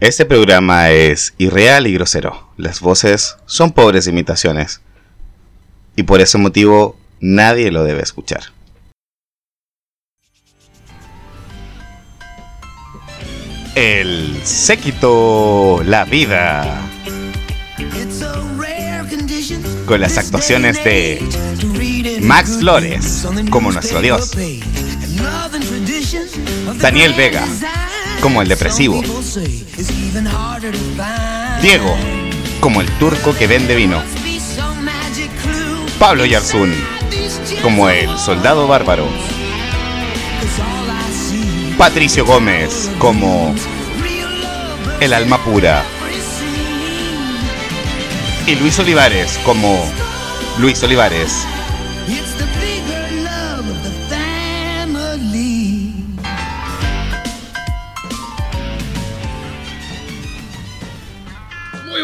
[0.00, 2.48] Este programa es irreal y grosero.
[2.56, 4.80] Las voces son pobres imitaciones.
[5.94, 8.44] Y por ese motivo nadie lo debe escuchar.
[13.74, 16.80] El séquito La Vida.
[19.84, 21.22] Con las actuaciones de
[22.22, 24.30] Max Flores como nuestro dios.
[26.78, 27.44] Daniel Vega
[28.20, 29.02] como el depresivo.
[31.62, 31.96] Diego
[32.60, 34.02] como el turco que vende vino.
[35.98, 36.72] Pablo Yarzún
[37.62, 39.06] como el soldado bárbaro.
[41.78, 43.54] Patricio Gómez como
[45.00, 45.82] el alma pura.
[48.46, 49.82] Y Luis Olivares como
[50.58, 51.46] Luis Olivares.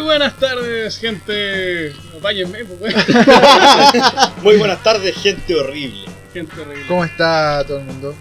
[0.07, 1.93] Buenas tardes, gente.
[2.23, 2.95] Váyanme, pues,
[4.43, 6.05] Muy buenas tardes, gente horrible.
[6.33, 6.87] gente horrible.
[6.89, 8.15] ¿Cómo está todo el mundo?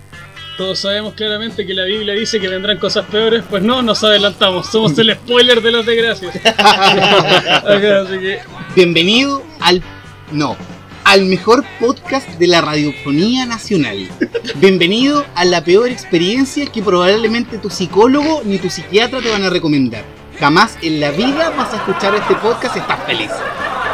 [0.58, 4.67] Todos sabemos claramente que la Biblia dice que vendrán cosas peores, pues no, nos adelantamos.
[4.67, 6.36] Somos el spoiler de las desgracias.
[6.58, 8.39] Ajá, Así que,
[8.75, 9.81] Bienvenido al.
[10.31, 10.58] No.
[11.03, 14.09] Al mejor podcast de la radiofonía nacional.
[14.55, 19.52] Bienvenido a la peor experiencia que probablemente tu psicólogo ni tu psiquiatra te van a
[19.52, 20.03] recomendar.
[20.39, 23.31] Jamás en la vida vas a escuchar este podcast y estás feliz.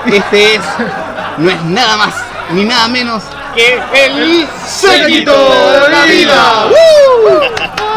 [0.06, 0.62] Este es.
[1.38, 2.16] No es nada más
[2.52, 3.24] ni nada menos
[3.56, 6.68] que el séquito de la vida.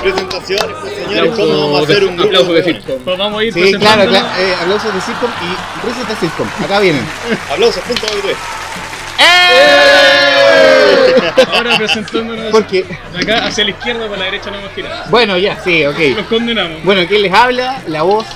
[0.00, 2.28] Presentaciones, pues, señores, ¿cómo vamos a hacer un grupo?
[2.28, 2.98] aplauso de sitcom.
[3.04, 4.26] pues vamos a ir Sí, claro, claro.
[4.38, 6.46] Eh, aplausos de sitcom y risas de sitcom.
[6.62, 7.06] Acá vienen.
[7.50, 8.36] Aplausos, punto de
[9.16, 9.28] tres.
[11.52, 15.04] Ahora presentándonos Porque, de acá hacia la izquierda, para la derecha no hemos girado.
[15.10, 15.98] bueno, ya, sí, ok.
[16.16, 16.82] Los condenamos.
[16.84, 17.82] Bueno, ¿quién les habla?
[17.88, 18.26] La voz.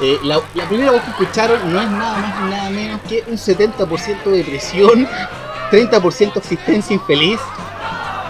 [0.00, 3.24] eh, la, la primera voz que escucharon no es nada más ni nada menos que
[3.28, 5.08] un 70% de depresión,
[5.70, 7.38] 30% existencia infeliz.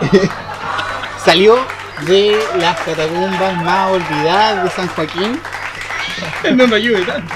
[1.25, 1.57] Salió
[2.07, 5.41] de las catacumbas más olvidadas de San Joaquín.
[6.55, 7.35] No me ayude tanto.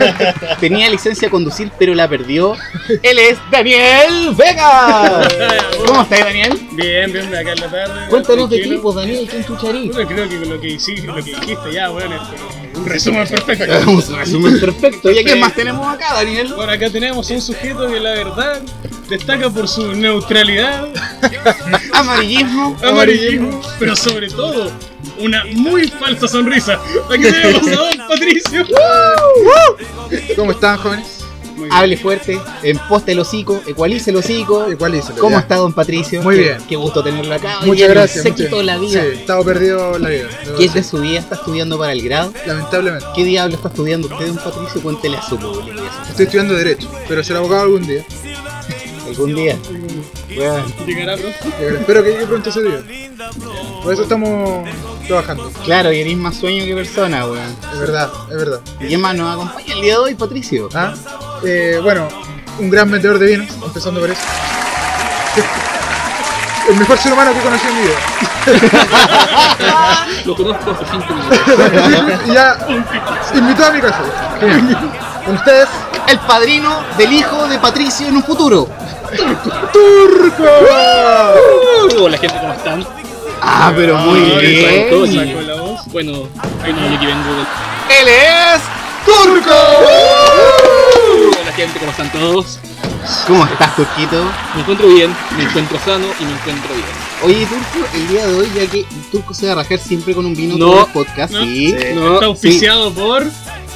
[0.60, 2.54] Tenía licencia a conducir, pero la perdió.
[3.02, 5.28] Él es Daniel Vega.
[5.86, 6.60] ¿Cómo estás, Daniel?
[6.72, 8.08] Bien, bien, de acá en la tarde.
[8.08, 8.82] Cuéntanos de ti, tranquilo.
[8.82, 9.88] pues, Daniel, ¿quién chucharí?
[9.88, 13.90] Puta, creo que lo que, hiciste, lo que dijiste ya, bueno, es un resumen perfecto.
[13.90, 15.10] Un resumen perfecto.
[15.10, 16.52] ¿Y a quién más tenemos acá, Daniel?
[16.54, 18.62] Bueno, acá tenemos un sujeto que la verdad
[19.08, 20.88] destaca por su neutralidad,
[21.92, 22.76] Amarillismo.
[22.82, 24.70] amarillismo, pero sobre todo
[25.18, 26.80] una muy falsa sonrisa.
[27.10, 28.66] Aquí tenemos a Don Patricio.
[30.36, 31.23] ¿Cómo están, jóvenes?
[31.70, 34.70] Hable fuerte, emposte el hocico, ecualice el hocico.
[34.70, 35.12] Igual hice.
[35.14, 36.22] ¿Cómo está don Patricio?
[36.22, 36.58] Muy Qué- bien.
[36.68, 37.58] Qué gusto tenerlo acá.
[37.60, 38.22] Muchas día gracias.
[38.22, 39.02] Se quitó la vida.
[39.02, 40.28] Sí, estaba perdido la vida.
[40.56, 41.18] ¿Qué es de su vida?
[41.20, 42.32] ¿Está estudiando para el grado?
[42.46, 43.06] Lamentablemente.
[43.14, 44.82] ¿Qué diablo está estudiando usted, don Patricio?
[44.82, 45.82] Cuéntele a su público.
[46.08, 48.04] Estoy estudiando Derecho, pero será abogado algún día.
[49.06, 49.56] Algún día.
[50.34, 51.38] Bueno, Llegará pronto.
[51.60, 52.82] Espero que llegue pronto ese día.
[53.82, 54.66] Por eso estamos
[55.06, 55.50] trabajando.
[55.64, 57.54] claro, y eres más sueño que persona, weón.
[57.72, 58.60] Es verdad, es verdad.
[58.80, 60.68] ¿Y quién más nos acompaña el día de hoy, Patricio?
[60.74, 60.94] ¿Ah?
[61.44, 62.08] Eh, bueno,
[62.58, 64.20] un gran vendedor de vinos, empezando por eso.
[66.70, 67.98] El mejor ser humano que conocí en mi vida.
[70.24, 71.38] Lo conozco hace 5 minutos.
[72.26, 72.56] Y ya
[73.34, 74.00] invitó a mi casa.
[75.26, 75.68] Con ustedes,
[76.06, 78.66] El padrino del hijo de Patricio en un futuro.
[79.72, 80.44] Turco.
[82.00, 82.86] Hola gente, ¿cómo están?
[83.42, 84.88] Ah, pero muy Ah, bien.
[84.90, 85.04] Todo
[85.42, 85.80] la voz.
[85.92, 86.12] Bueno,
[86.62, 87.46] ay no, yo aquí vengo del...
[88.00, 88.62] Él es
[89.04, 89.52] Turco.
[91.56, 92.58] Gente, ¿cómo están todos?
[93.26, 94.24] ¿Cómo estás, Turquito?
[94.54, 96.86] Me encuentro bien, me encuentro sano y me encuentro bien.
[97.22, 100.24] Oye, Turco, el día de hoy, ya que Turco se va a rajar siempre con
[100.26, 100.66] un vino No.
[100.72, 101.44] todo el podcast, No.
[101.44, 101.74] sí.
[101.94, 103.24] No, Está auspiciado por.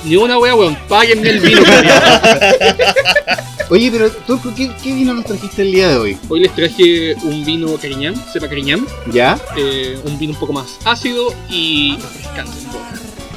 [0.04, 1.60] ni una wea, weón, páguenme el vino.
[3.70, 6.18] Oye, pero Turco, ¿qué, qué vino nos trajiste el día de hoy?
[6.28, 9.38] Hoy les traje un vino cariñán, sepa cariñán, ¿Ya?
[9.56, 12.56] eh, un vino un poco más ácido y refrescante.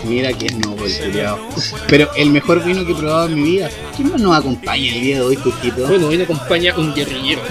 [0.04, 1.40] Mira que es novo el culiao.
[1.88, 3.70] Pero el mejor vino que he probado en mi vida.
[3.96, 5.86] ¿Quién más nos acompaña el día de hoy, Turquito?
[5.88, 7.42] Bueno, hoy me acompaña un guerrillero.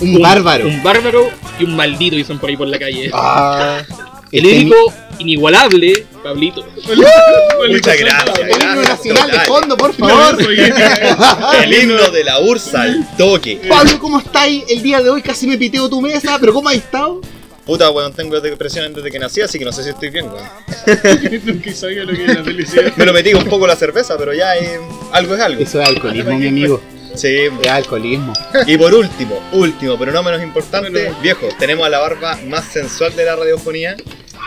[0.00, 0.68] Un bárbaro.
[0.68, 1.28] Un bárbaro
[1.58, 3.10] y un maldito dicen por ahí por la calle.
[3.12, 3.82] Ah,
[4.30, 4.76] El este- único
[5.18, 6.64] inigualable, Pablito.
[7.68, 8.38] Muchas gracias.
[8.38, 10.38] El himno nacional de fondo, por favor.
[10.40, 13.60] El himno de la URSA al toque.
[13.68, 15.20] Pablo, ¿cómo estáis el día de hoy?
[15.22, 17.20] Casi me piteo tu mesa, pero ¿cómo has estado?
[17.68, 21.44] Puta, weón, tengo depresión desde que nací, así que no sé si estoy bien, weón.
[21.44, 22.92] Nunca sabía lo que era la felicidad.
[22.96, 24.80] Me lo metí un poco la cerveza, pero ya eh,
[25.12, 25.62] algo es algo.
[25.62, 26.80] Eso es alcoholismo, mi amigo.
[27.14, 27.40] Sí.
[27.62, 28.32] Es alcoholismo.
[28.66, 31.18] Y por último, último, pero no menos importante, Bueno.
[31.20, 33.96] viejo, tenemos a la barba más sensual de la radiofonía.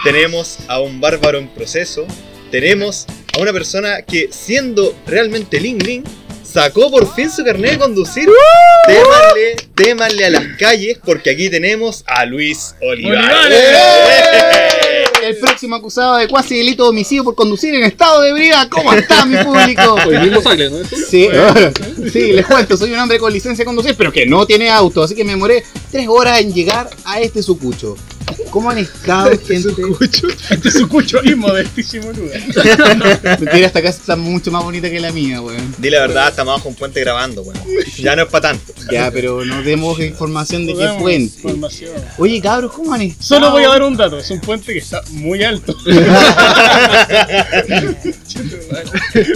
[0.04, 2.08] tenemos a un bárbaro en proceso,
[2.50, 3.06] tenemos
[3.38, 6.04] a una persona que siendo realmente Ling Ling,
[6.52, 8.30] sacó por fin su carnet de conducir.
[8.86, 13.30] Témanle, témanle a las calles porque aquí tenemos a Luis Olivares.
[13.46, 14.72] ¡Olivares!
[15.24, 18.68] El próximo acusado de cuasi delito de homicidio por conducir en estado de ebriedad.
[18.70, 19.96] ¿Cómo está mi público?
[21.10, 21.30] Sí,
[22.12, 25.04] sí, les cuento, soy un hombre con licencia de conducir, pero que no tiene auto,
[25.04, 27.96] así que me demoré tres horas en llegar a este sucucho.
[28.50, 29.70] ¿Cómo han estado, gente?
[30.50, 32.42] Este es un cucho y modestísimo lugar.
[33.40, 35.74] Mentira, esta casa está mucho más bonita que la mía, weón.
[35.78, 37.62] Di la verdad, estamos bajo un puente grabando, bueno.
[37.98, 38.74] Ya no es para tanto.
[38.92, 41.36] Ya, pero no demos información de qué puente.
[41.38, 41.92] información.
[42.18, 43.26] Oye, cabros, ¿cómo han estado?
[43.26, 45.76] Solo voy a dar un dato, es un puente que está muy alto.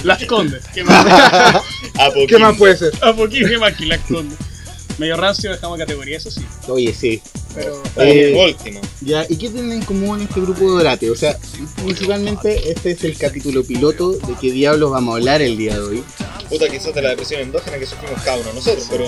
[0.04, 1.06] Las Condes, ¿qué más?
[1.06, 2.92] A ¿Qué más puede ser?
[3.02, 4.38] A poquito más que Las Condes.
[4.97, 6.42] Medio rancio dejamos categoría, eso sí.
[6.68, 7.21] Oye, sí.
[7.53, 8.81] Pero Eh, último.
[9.01, 11.09] Ya, ¿y qué tienen en común este grupo de Orate?
[11.09, 11.38] O sea,
[11.83, 15.80] principalmente este es el capítulo piloto de qué diablos vamos a hablar el día de
[15.81, 16.03] hoy.
[16.50, 19.06] Puta, quizás de la depresión endógena que sufrimos cada uno nosotros, pero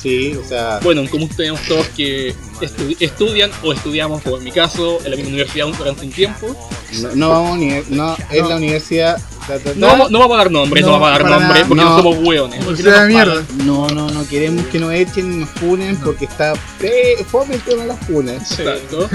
[0.00, 4.44] Sí, o sea, Bueno, en común tenemos todos que estu- estudian o estudiamos, como en
[4.44, 6.54] mi caso, en la misma universidad durante un tiempo.
[7.00, 7.68] no, no vamos ni.
[7.88, 9.18] No, es la universidad.
[9.46, 9.72] Ta, ta, ta.
[9.76, 11.68] No, no vamos a dar nombres, no, No, vamos a dar nombres nada.
[11.68, 11.96] porque no, No.
[11.98, 12.60] somos hueones.
[12.64, 13.42] No de nos mierda.
[13.64, 17.60] No, no, no queremos que nos echen ni nos funen porque está fe- fome el
[17.62, 18.48] tema de las funas.
[18.48, 18.62] Sí.
[18.62, 19.08] Exacto.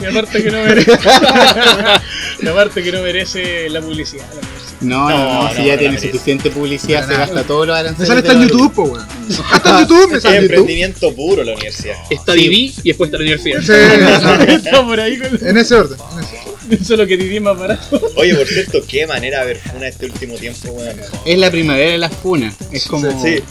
[0.00, 0.92] Y aparte que no merece.
[2.42, 4.24] y aparte que no merece la publicidad.
[4.28, 4.76] la universidad.
[4.82, 7.74] No, no, no, No, si no, ya no tiene suficiente publicidad, se gasta todos los
[7.74, 8.08] Me aranceles.
[8.08, 9.06] sale de hasta en la YouTube, po, weón.
[9.50, 10.36] Hasta en YouTube me es sale.
[10.36, 11.94] emprendimiento puro la universidad.
[12.10, 12.40] Está Sí.
[12.40, 13.60] Didi y después está la universidad.
[13.62, 15.96] Sí, Está por ahí con en ese orden.
[16.12, 16.45] en ese orden.
[16.70, 18.00] eso es lo que Didi más barato.
[18.16, 20.96] Oye, por cierto, qué manera de ver funa este último tiempo, weón.
[21.24, 22.54] Es la primavera de las funas.
[22.72, 23.10] Es como.
[23.22, 23.42] Sí.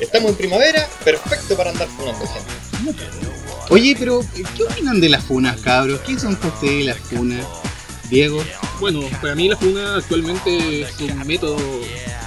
[0.00, 2.96] Estamos en primavera, perfecto para andar funando gente.
[3.70, 4.20] Oye, pero
[4.56, 6.00] ¿qué opinan de las funas, cabros?
[6.00, 7.44] ¿Qué son para ustedes las funas?
[8.10, 8.44] Diego.
[8.78, 11.56] Bueno, para mí la funa actualmente es un método,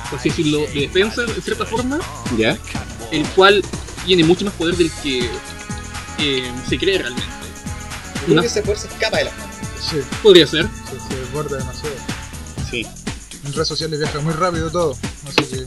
[0.09, 1.99] por así decirlo, de defensa, de cierta forma,
[2.37, 2.57] ¿Ya?
[3.11, 3.63] el cual
[4.05, 5.19] tiene mucho más poder del que
[6.17, 7.23] eh, se cree realmente.
[8.25, 9.48] Creo Una- que ese poder se escapa de las manos.
[9.81, 10.67] Sí, podría ser.
[10.89, 11.95] se, se desborda demasiado.
[12.69, 12.85] Sí.
[13.45, 14.97] En redes sociales viaja muy rápido todo.
[15.27, 15.65] Así que.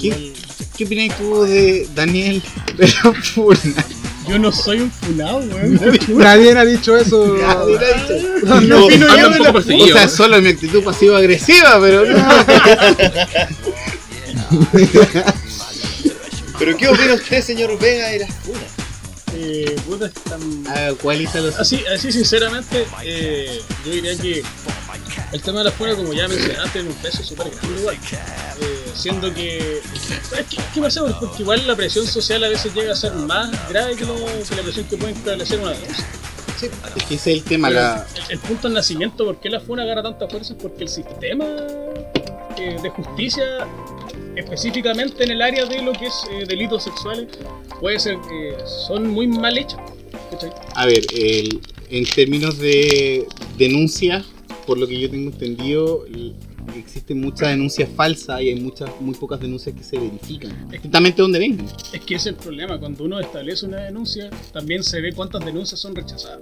[0.00, 0.32] ¿Qué,
[0.76, 2.42] qué opinas tú de Daniel
[2.76, 3.94] de la?
[4.28, 5.80] Yo no soy un funado, weón.
[6.18, 7.36] Nadie ha dicho eso.
[7.36, 8.14] Nadie ha dicho.
[8.44, 9.86] No No, opino anda yo un de poco la perseguido.
[9.96, 12.18] O sea, solo mi actitud pasivo-agresiva, pero no.
[16.58, 18.79] Pero ¿qué opina usted, señor Vega, de las funas?
[19.34, 20.40] Eh, puta, están...
[20.68, 24.42] Ah, ¿Cuál hizo los Así, así sinceramente, eh, yo diría que
[25.32, 27.96] el tema de la fuera, como ya mencionaste, tiene un peso súper grande igual.
[27.96, 29.80] Eh, siendo que...
[30.28, 31.02] ¿sabes ¿Qué, qué pasa?
[31.20, 34.56] Porque igual la presión social a veces llega a ser más grave que, lo- que
[34.56, 36.06] la presión que puede establecer una denuncia.
[36.96, 38.06] Es que ese es el tema, Pero la...
[38.26, 40.52] el, el punto del nacimiento, ¿por qué la FUNA agarra tanta fuerza?
[40.52, 41.46] Es porque el sistema
[42.58, 43.44] eh, de justicia,
[44.36, 47.28] específicamente en el área de lo que es eh, delitos sexuales,
[47.80, 48.54] puede ser que
[48.86, 49.78] son muy mal hechos.
[50.30, 50.50] ¿cachai?
[50.74, 51.60] A ver, el-
[51.90, 53.26] en términos de
[53.58, 54.24] denuncias,
[54.66, 56.04] por lo que yo tengo entendido,
[56.76, 60.68] existen muchas denuncias falsas y hay muchas, muy pocas denuncias que se verifican.
[60.72, 61.66] Exactamente dónde vengan.
[61.92, 65.44] Es que ese es el problema, cuando uno establece una denuncia, también se ve cuántas
[65.44, 66.38] denuncias son rechazadas.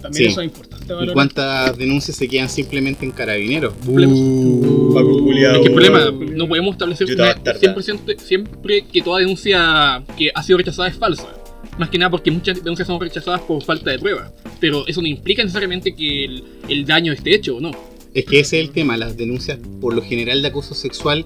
[0.00, 0.32] También Sí.
[0.32, 3.74] eso es importante Y cuántas denuncias se quedan simplemente en carabineros.
[3.84, 7.60] Culiao, Es que el problema, no podemos establecer una- tardando.
[7.60, 11.26] 100% siempre que toda denuncia que ha sido rechazada es falsa.
[11.78, 14.32] Más que nada porque muchas denuncias son rechazadas por falta de pruebas.
[14.60, 17.70] Pero eso no implica necesariamente que el, el daño esté hecho o no.
[18.14, 21.24] Es que ese es el tema, las denuncias por lo general de acoso sexual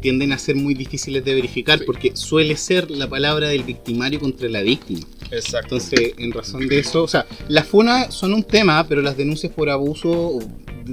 [0.00, 1.84] tienden a ser muy difíciles de verificar Sí.
[1.86, 5.00] porque suele ser la palabra del victimario contra la víctima.
[5.30, 5.76] Exacto.
[5.76, 9.52] Entonces, en razón de eso, o sea, las funas son un tema, pero las denuncias
[9.52, 10.38] por abuso,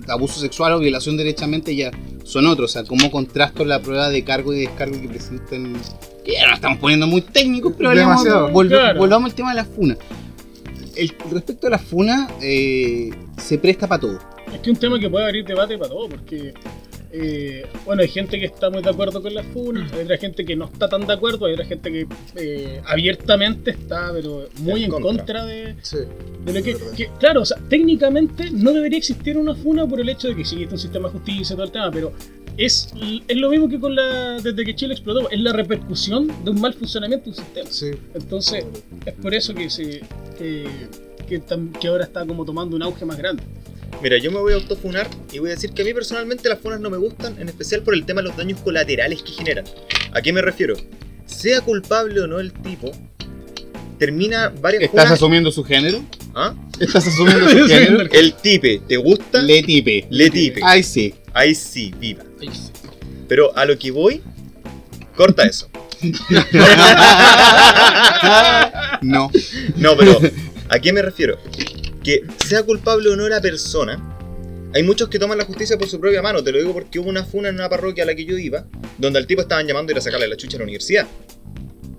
[0.07, 1.91] abuso sexual o violación derechamente ya
[2.23, 2.71] son otros.
[2.71, 5.73] O sea, cómo contrasto la prueba de cargo y descargo que presentan.
[6.25, 8.49] Ya nos estamos poniendo muy técnicos, pero hablemos- Demasiado.
[8.51, 8.99] volv- Claro.
[8.99, 9.97] volvamos al tema de las funas.
[10.95, 14.19] El, respecto a las funas, eh, se presta para todo.
[14.53, 16.53] Es que es un tema que puede abrir debate para todo, porque
[17.19, 20.45] eh, bueno, hay gente que está muy de acuerdo con las funas, hay otra gente
[20.45, 24.83] que no está tan de acuerdo, hay otra gente que eh, abiertamente está, pero muy
[24.83, 25.09] En en contra.
[25.17, 25.97] contra de, Sí.
[26.45, 30.09] de lo que, Es Claro, o sea, técnicamente no debería existir una funa por el
[30.09, 32.11] hecho de que existe un sistema de justicia y todo el tema, pero
[32.57, 32.89] es,
[33.27, 36.59] es lo mismo que con la desde que Chile explotó, es la repercusión de un
[36.59, 37.69] mal funcionamiento de un sistema.
[37.71, 37.91] Sí.
[38.15, 38.65] Entonces,
[39.05, 40.01] es por eso que se
[40.37, 40.65] que,
[41.27, 43.43] que, tam- que ahora está como tomando un auge más grande.
[44.01, 46.59] Mira, yo me voy a autofunar y voy a decir que a mí personalmente las
[46.59, 49.65] funas no me gustan, en especial por el tema de los daños colaterales que generan.
[50.11, 50.75] ¿A qué me refiero?
[51.25, 52.91] Sea culpable o no el tipo,
[53.97, 55.11] termina varias ¿Estás funas...
[55.13, 56.03] asumiendo su género?
[56.35, 56.53] ¿Ah?
[56.79, 58.03] Estás asumiendo su género.
[58.11, 59.41] El tipe, ¿te gusta?
[59.41, 60.05] Le tipe.
[60.09, 60.61] Le tipe.
[60.63, 61.15] Ay, sí.
[61.33, 62.23] Ahí sí, viva.
[62.39, 62.71] Ay, sí.
[63.27, 64.21] Pero a lo que voy,
[65.15, 65.69] corta eso.
[69.01, 69.29] No.
[69.75, 70.19] No, pero
[70.69, 71.37] ¿a qué me refiero?
[72.07, 74.01] Que sea culpable o no la persona,
[74.73, 76.41] hay muchos que toman la justicia por su propia mano.
[76.41, 78.65] Te lo digo porque hubo una funa en una parroquia a la que yo iba,
[78.97, 81.05] donde al tipo estaban llamando a ir a sacarle la chucha a la universidad.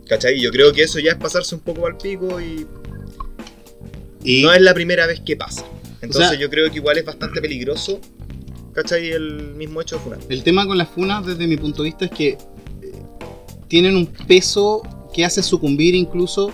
[0.09, 0.39] ¿Cachai?
[0.39, 2.67] Y yo creo que eso ya es pasarse un poco al pico y
[4.25, 5.67] Y no es la primera vez que pasa.
[6.01, 8.01] Entonces O sea- yo creo que igual es bastante peligroso,
[8.73, 9.11] ¿cachai?
[9.11, 10.21] El mismo hecho de funar.
[10.31, 12.39] el tema con las funas, desde mi punto de vista, es que eh,
[13.69, 14.81] tienen un peso
[15.13, 16.51] que hace sucumbir incluso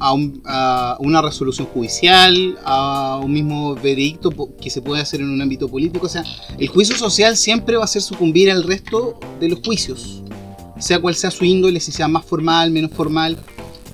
[0.00, 4.30] a, un- a una resolución judicial, a un mismo veredicto
[4.60, 6.06] que se puede hacer en un ámbito político.
[6.06, 6.24] O sea,
[6.58, 10.22] el juicio social siempre va a hacer sucumbir al resto de los juicios,
[10.78, 13.36] sea cual sea su índole, si sea más formal, menos formal.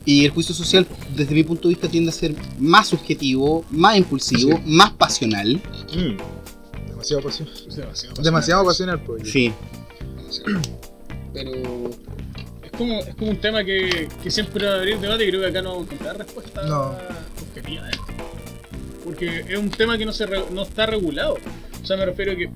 [0.04, 0.86] Y el juicio social,
[1.16, 5.60] desde mi punto de vista, tiende a ser más subjetivo, más impulsivo, más pasional.
[5.92, 6.88] Mm.
[6.90, 7.48] Demasiado pasión.
[7.76, 8.22] Demasiado.
[8.22, 9.28] Demasiado pasional, pues.
[9.28, 9.52] Sí.
[11.32, 11.50] Pero
[12.76, 15.46] como, es como un tema que, que siempre va a abrir debate y creo que
[15.48, 16.94] acá no vamos a encontrar respuesta No.
[17.48, 18.04] objetiva esto.
[19.04, 21.38] Porque es un tema que no, se re- no está regulado.
[21.82, 22.48] O sea, me refiero a que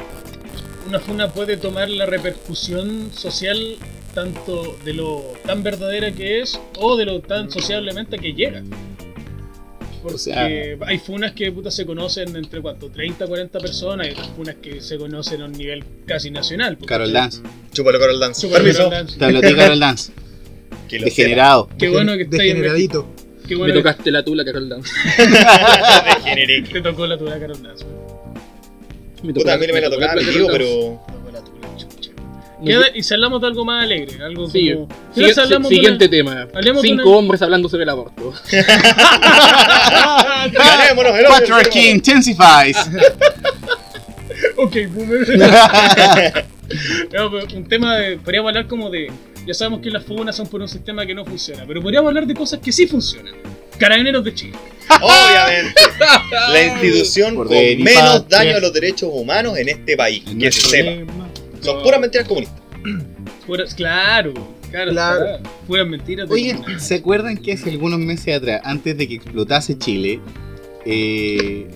[0.88, 3.76] una funa puede tomar la repercusión social
[4.14, 8.62] tanto de lo tan verdadera que es o de lo tan sociablemente que llega.
[10.02, 14.10] Porque O sea- hay funas que puta se conocen entre cuánto, 30, 40 personas y
[14.12, 16.78] otras funas que se conocen a un nivel casi nacional.
[16.86, 17.42] Carol Dance.
[17.72, 18.40] Chúpalo, Carol Dance.
[18.40, 18.88] Súper Permiso.
[18.88, 19.18] Dance.
[19.18, 20.12] Te habló a ti, Carol Dance.
[20.88, 21.68] Que lo Degenerado.
[21.78, 23.06] Qué bueno que está ahí en Degeneradito.
[23.46, 24.92] Qué Me bueno que tocaste la tula, Carol Dance.
[26.16, 26.62] Degeneré.
[26.72, 27.84] te tocó la tuya, Carol Dance.
[29.22, 31.19] Me Puta, a mí no me la tocó tocaba mi Carol tío, pero.
[32.94, 34.88] Y si hablamos de algo más alegre, algo Sí, como...
[35.14, 36.34] Quizás hablamos de siguiente una- tema.
[36.46, 38.34] de Cinco una- hombres hablando sobre el aborto.
[41.28, 42.76] Patriarchy intensifies.
[44.56, 45.26] Ok, boomer.
[47.12, 48.16] No, un tema de...
[48.18, 49.10] Podríamos hablar como de...
[49.46, 52.26] Ya sabemos que las funas son por un sistema que no funciona, pero podríamos hablar
[52.26, 53.34] de cosas que sí funcionan.
[53.78, 54.52] Carabineros de Chile.
[55.00, 55.80] Obviamente.
[56.52, 60.22] La institución Por con menos daño a los derechos humanos en este país.
[60.38, 61.12] Que se sepa.
[61.60, 62.60] Son puras mentiras comunistas.
[63.46, 64.32] Puras- claro,
[64.70, 65.18] claro, Claro.
[65.24, 65.42] claro.
[65.66, 66.28] Puras mentiras.
[66.28, 70.20] de- Oye, ¿se acuerdan que hace algunos meses atrás, antes de que explotase Chile,
[70.86, 71.68] eh,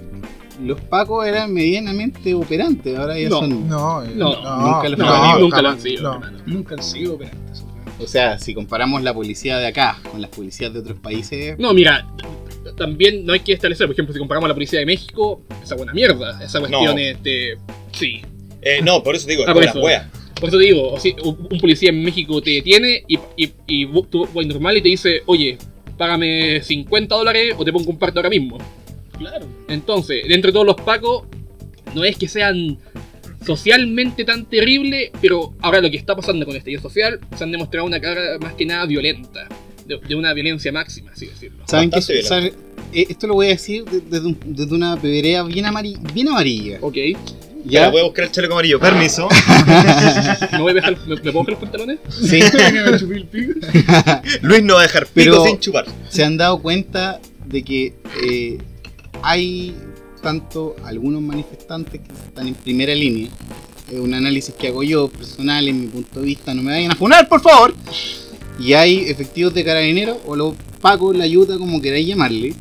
[0.63, 2.97] los pacos eran medianamente operantes?
[2.99, 3.41] Ahora ya No.
[3.41, 3.69] son.
[3.69, 6.21] No, eh, No, nunca lo no, nunca lo han sido.
[6.47, 7.65] Nunca han sido operantes.
[8.01, 11.57] O sea, si comparamos la policía de acá con las policías de otros países.
[11.59, 12.07] No, mira,
[12.77, 15.77] también no hay que establecer, por ejemplo, si comparamos a la policía de México, esa
[15.77, 16.43] buena mierda.
[16.43, 16.99] Esa cuestión, No.
[16.99, 17.57] este.
[17.93, 18.23] Sí.
[18.65, 19.85] Eh, no, por eso digo, Ah, por las eso.
[20.41, 24.27] Por eso digo, o si un policía en México te detiene y, y, y tú
[24.35, 25.57] vas normal y te dice, oye,
[25.97, 28.59] págame 50 dólares o te pongo un parto ahora mismo.
[29.17, 29.47] Claro.
[29.69, 31.23] Entonces, dentro de todos los pacos,
[31.95, 32.79] no es que sean
[33.47, 37.53] socialmente tan terribles, pero ahora lo que está pasando con este estallido social, se han
[37.53, 39.49] demostrado una cara más que nada violenta,
[39.87, 41.63] de, de una violencia máxima, así decirlo.
[41.67, 41.97] ¿Saben qué?
[41.97, 42.53] Bastante ¿Saben?
[42.93, 46.79] Eh, Esto lo voy a decir de- desde, desde una peberea bien, amari- bien amarilla.
[46.81, 46.97] Ok,
[47.65, 47.91] Ya ¿Ya?
[47.91, 48.79] voy a buscar el chaleco amarillo.
[48.79, 49.29] Permiso.
[50.53, 51.99] ¿me, voy a dejar, me, me puedo bajar los pantalones?
[52.11, 52.41] Sí.
[54.43, 55.87] Luis no va a dejar pico Pero- sin chupar.
[56.09, 58.59] se han dado cuenta de que eh,
[59.23, 59.75] hay
[60.23, 63.29] tanto algunos manifestantes que están en primera línea.
[63.91, 66.55] Es un análisis que hago yo, personal, en mi punto de vista.
[66.55, 67.75] No me vayan a funar, por favor.
[68.59, 72.55] Y hay efectivos de carabineros, o los pacos, la ayuda, como queráis llamarle,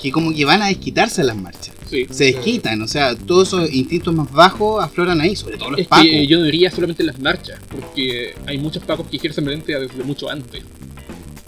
[0.00, 1.74] que como que van a desquitarse en las marchas.
[1.90, 2.06] Sí.
[2.10, 5.88] Se desquitan, o sea, todos esos instintos más bajos afloran ahí, sobre todo los Es
[5.88, 6.06] pacos.
[6.06, 9.78] que yo no diría solamente en las marchas, porque hay muchos pacos que ejercen violencia
[9.80, 10.62] desde mucho antes.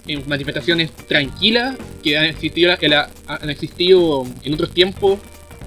[0.09, 5.21] En manifestaciones tranquilas que han existido, que la- han existido en otros tiempos,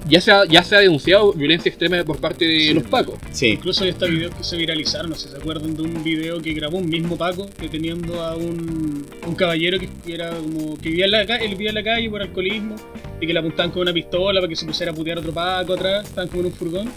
[0.08, 3.18] ya se, ha, ya se ha denunciado violencia extrema por parte de los pacos.
[3.32, 3.48] Sí.
[3.48, 6.40] Incluso hay estos videos que se viralizaron, no sé si se acuerdan de un video
[6.40, 11.06] que grabó un mismo Paco deteniendo a un, un caballero que, era como que vivía
[11.06, 12.76] en la calle, él vivía en la calle por alcoholismo
[13.20, 15.32] y que le apuntaban con una pistola para que se pusiera a putear a otro
[15.32, 16.92] Paco atrás, estaban como en un furgón.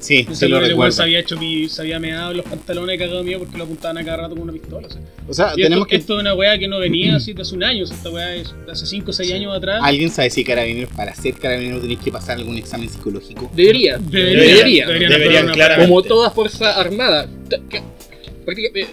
[0.00, 0.92] Sí, Ese se lo weón, el weón recuerdo.
[0.92, 3.98] se había hecho pi- se había meado en los pantalones cagado mío porque lo apuntaban
[3.98, 4.86] a cada rato con una pistola.
[4.86, 5.00] o sea.
[5.28, 5.96] O sea, Y tenemos esto, que...
[5.96, 8.10] esto es una weá que no venía así de hace un año, o sea, esta
[8.10, 9.80] weá es de hace 5 o 6 años atrás.
[9.82, 13.50] ¿Alguien sabe si carabineros, para ser carabinero tenéis que pasar algún examen psicológico?
[13.54, 14.86] Debería, Debería, debería.
[14.86, 15.88] deberían Deberían, claramente.
[15.88, 17.28] Como toda fuerza armada.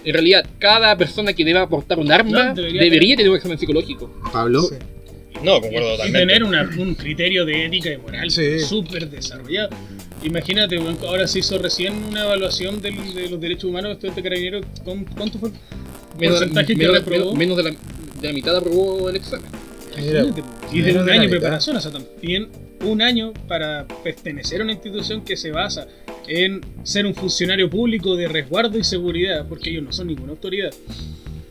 [0.04, 3.58] En realidad, cada persona que deba portar un arma No, debería debería, tener- un examen
[3.58, 4.12] psicológico.
[4.32, 4.74] Pablo, Sí.
[5.42, 6.18] No, concuerdo y totalmente.
[6.18, 8.58] tener una- un criterio de ética y moral Sí.
[8.60, 9.68] súper desarrollado.
[10.22, 14.60] Imagínate, ahora se hizo recién una evaluación del- de los derechos humanos de estudiante carabinero.
[14.84, 15.50] ¿Cuán- ¿Cuánto fue?
[16.18, 17.34] Menos, Porcentaje que menos- reprobó.
[17.34, 17.70] menos- menos de, la,
[18.22, 19.50] de la mitad aprobó el examen.
[19.96, 20.42] Imagínate,
[20.72, 22.48] Y de un de año de preparación, o sea, también
[22.84, 25.86] un año para pertenecer a una institución que se basa
[26.28, 30.70] en ser un funcionario público de resguardo y seguridad, porque ellos no son ninguna autoridad.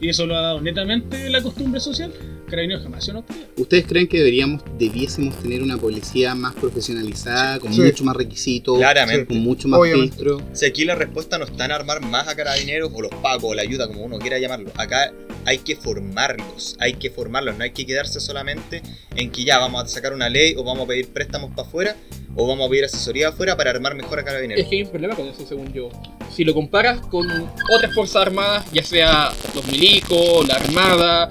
[0.02, 2.12] Y eso lo ha dado netamente la costumbre social.
[2.56, 3.48] Carabineros jamás autoridad.
[3.58, 7.82] ¿Ustedes creen que deberíamos, debiésemos tener una policía más profesionalizada, con Sí.
[7.82, 9.26] mucho más requisitos, Claramente.
[9.26, 10.16] con mucho más Obviamente.
[10.16, 10.42] filtro?
[10.54, 13.54] Si aquí la respuesta no está en armar más a carabineros o los pacos o
[13.54, 14.72] la ayuda, como uno quiera llamarlo.
[14.78, 15.12] Acá
[15.44, 18.82] hay que formarlos, hay que formarlos, no hay que quedarse solamente
[19.18, 21.96] en que ya vamos a sacar una ley o vamos a pedir préstamos para afuera
[22.38, 24.64] o vamos a pedir asesoría afuera para armar mejor a carabineros.
[24.64, 25.90] Es que hay un problema con eso, según yo.
[26.34, 27.28] Si lo comparas con
[27.76, 31.30] otras fuerzas armadas, ya sea los milicos, la armada,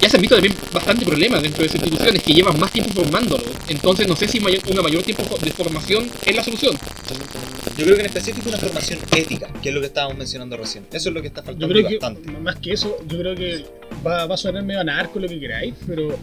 [0.00, 2.92] ya se han visto también bastante problemas dentro de esas instituciones que llevan más tiempo
[2.92, 3.44] formándolo.
[3.68, 6.76] Entonces no sé si mayor- una mayor tiempo de formación es la solución.
[7.78, 10.84] Yo creo que en específico una formación ética, que es lo que estábamos mencionando recién.
[10.92, 12.30] Eso es lo que está Yo faltando creo que, bastante.
[12.32, 13.64] más que eso, yo creo que
[14.06, 16.16] va, va a sonar medio anarco lo que queráis, pero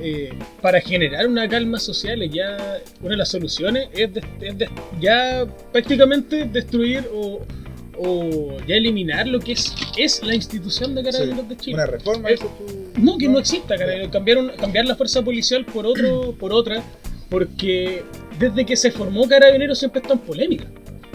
[0.00, 4.68] eh, para generar una calma social, ya una de las soluciones es, de- es de-
[5.00, 7.44] ya prácticamente destruir o,
[7.98, 11.74] o ya eliminar lo que es, es la institución de Carabineros de Chile.
[11.74, 12.28] Una reforma.
[12.30, 12.83] Tú.
[13.00, 14.10] No, que no exista, Carabineros.
[14.12, 16.82] Cambiar, un- cambiar la fuerza policial por, otro, por otra,
[17.28, 18.02] porque
[18.38, 20.66] desde que se formó Carabineros siempre está en polémica.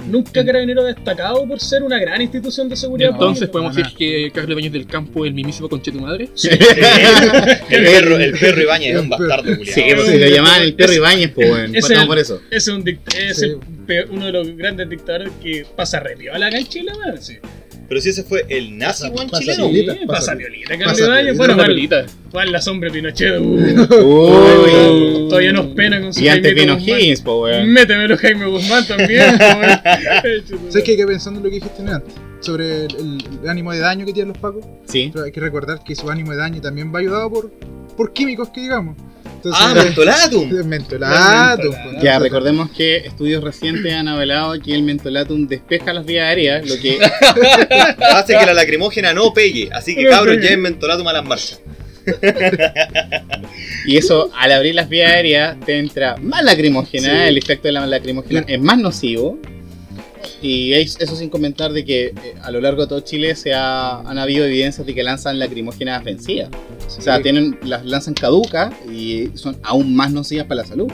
[0.09, 3.51] Nunca Carabineros ha destacado por ser una gran institución de seguridad Entonces pública.
[3.51, 6.29] podemos decir que Carlos Baños del Campo es el mismísimo conche tu madre.
[7.69, 9.75] El perro, el perro Ibáñez es un bastardo, culiao.
[9.75, 12.41] Sí, pues si lo llamaban el perro Ibáñez, pues bueno, Es partamos el- por eso.
[12.49, 13.45] Ese es, un dict- es Sí.
[13.89, 17.21] el uno de los grandes dictadores que pasa re piola acá en Chile, man.
[17.21, 17.37] Sí,
[17.89, 19.67] Pero si ese fue el nazi pasa chileno.
[19.69, 20.75] Violita, Sí, pasa violita.
[20.75, 21.35] violita.
[21.35, 23.39] Bueno, ¿cuál, la sombra Pinochet?
[23.39, 26.77] Uh, todavía nos pena con su Y antes vino.
[26.77, 27.69] Higgins, pues weón.
[27.69, 30.71] Métemelo Jaime Guzmán también, po, weón.
[30.71, 30.95] ¿Sabes qué?
[30.95, 34.13] Que pensando en lo que dijiste antes, sobre el, el- el ánimo de daño que
[34.13, 35.09] tienen los pacos, Sí.
[35.13, 37.51] pero hay que recordar que su ánimo de daño también va ayudado por,
[37.97, 38.95] por químicos que digamos.
[39.39, 40.49] Entonces, Ah, mentolatum.
[40.65, 41.71] Mentolatum.
[41.71, 46.67] pues, Ya, recordemos que estudios recientes han avalado que el mentolatum despeja las vías aéreas,
[46.67, 46.99] lo que
[48.13, 49.69] Hace que la lacrimógena no pegue.
[49.71, 51.61] Así que cabros, lleven mentolatum a las marchas.
[53.85, 57.27] y eso al abrir las vías aéreas te entra más lacrimógena, Sí.
[57.29, 59.39] el efecto de la lacrimógena es más nocivo.
[60.41, 63.53] Y es- eso sin comentar de que eh, a lo largo de todo Chile se
[63.53, 66.49] ha, han habido evidencias de que lanzan lacrimógenas vencidas.
[66.97, 70.91] O sea, tienen, las lanzan caducas y son aún más nocivas para la salud.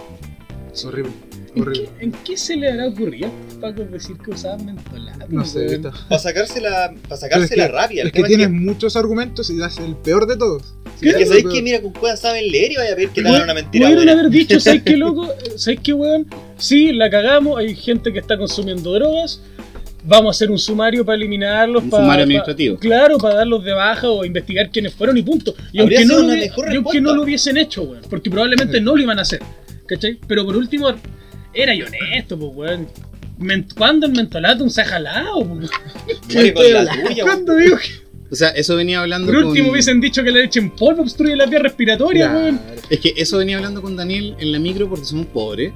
[0.74, 1.12] Es horrible,
[1.56, 5.26] ¿En qué, en qué se le hará ocurrido a pacos decir que usaban mentolato?
[5.30, 8.02] No sé, Para sacarse la, para sacarse es que- la rabia.
[8.02, 10.74] El Es que tema tienes es muchos argumentos y das el peor de todos.
[11.00, 13.22] que, es que sabéis que mira con cueva saben leer y vaya a ver que
[13.22, 13.88] dan una mentira.
[13.88, 15.30] Pudieron haber dicho, ¿sabes qué loco?
[15.56, 16.28] ¿Sabes qué, weón?
[16.58, 19.42] Sí, la cagamos, hay gente que está consumiendo drogas.
[20.08, 21.84] Vamos a hacer un sumario para eliminarlos.
[21.84, 22.78] Un para, sumario administrativo.
[22.78, 25.56] claro, para darlos de baja o investigar quiénes fueron y punto.
[25.74, 28.04] Y Habría aunque, no lo, y aunque no lo hubiesen hecho, weón.
[28.08, 29.42] Porque probablemente no lo iban a hacer.
[29.88, 30.20] ¿Cachai?
[30.28, 30.92] Pero por último,
[31.56, 32.88] era y honesto, pues, weón.
[33.78, 35.46] ¿Cuándo el mentolatum se ha jalado?
[35.46, 35.70] pues?
[36.34, 37.06] Muere con la tuya.
[37.08, 37.28] weón.
[37.28, 37.90] ¿Cuándo digo que
[38.32, 39.72] O sea, eso venía hablando por último con...
[39.74, 42.40] hubiesen dicho que la leche en polvo obstruye la vía respiratoria, Claro.
[42.44, 42.62] weón?
[42.90, 45.74] Es que eso venía hablando con Daniel en la micro porque somos pobres.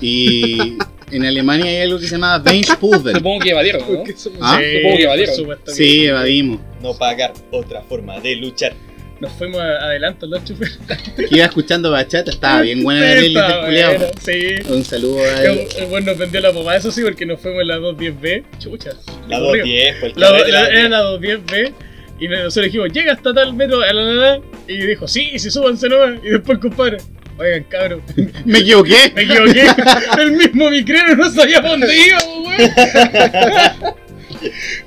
[0.00, 0.76] Y
[1.12, 3.16] en Alemania hay algo que se llama Weinspulver.
[3.16, 4.02] Supongo que evadieron, ¿no?
[4.40, 5.58] Ah, supongo que evadieron.
[5.66, 6.60] Sí, evadimos.
[6.82, 8.74] No pagar otra forma de luchar.
[9.22, 10.80] Nos fuimos a- adelante los choferes.
[11.30, 14.56] Iba escuchando bachata, estaba bien buena la Sí, playlist buena, Sí.
[14.68, 17.62] Un saludo a El, el buen nos vendió la pomada, eso sí, porque nos fuimos
[17.62, 18.42] en la 210B.
[18.58, 18.90] Chucha.
[19.28, 19.64] La Aburrido.
[19.64, 21.72] 210, pues el La, la- era la 210B.
[22.18, 23.78] Y nosotros dijimos, llega hasta tal metro.
[23.80, 26.18] la, la, la, y dijo, sí, sí, súbanse nomás.
[26.24, 26.96] Y después, compadre,
[27.38, 28.02] oigan, cabrón,
[28.44, 29.12] Me equivoqué.
[29.14, 29.66] me equivoqué.
[30.20, 32.18] el mismo micrero no sabía dónde iba,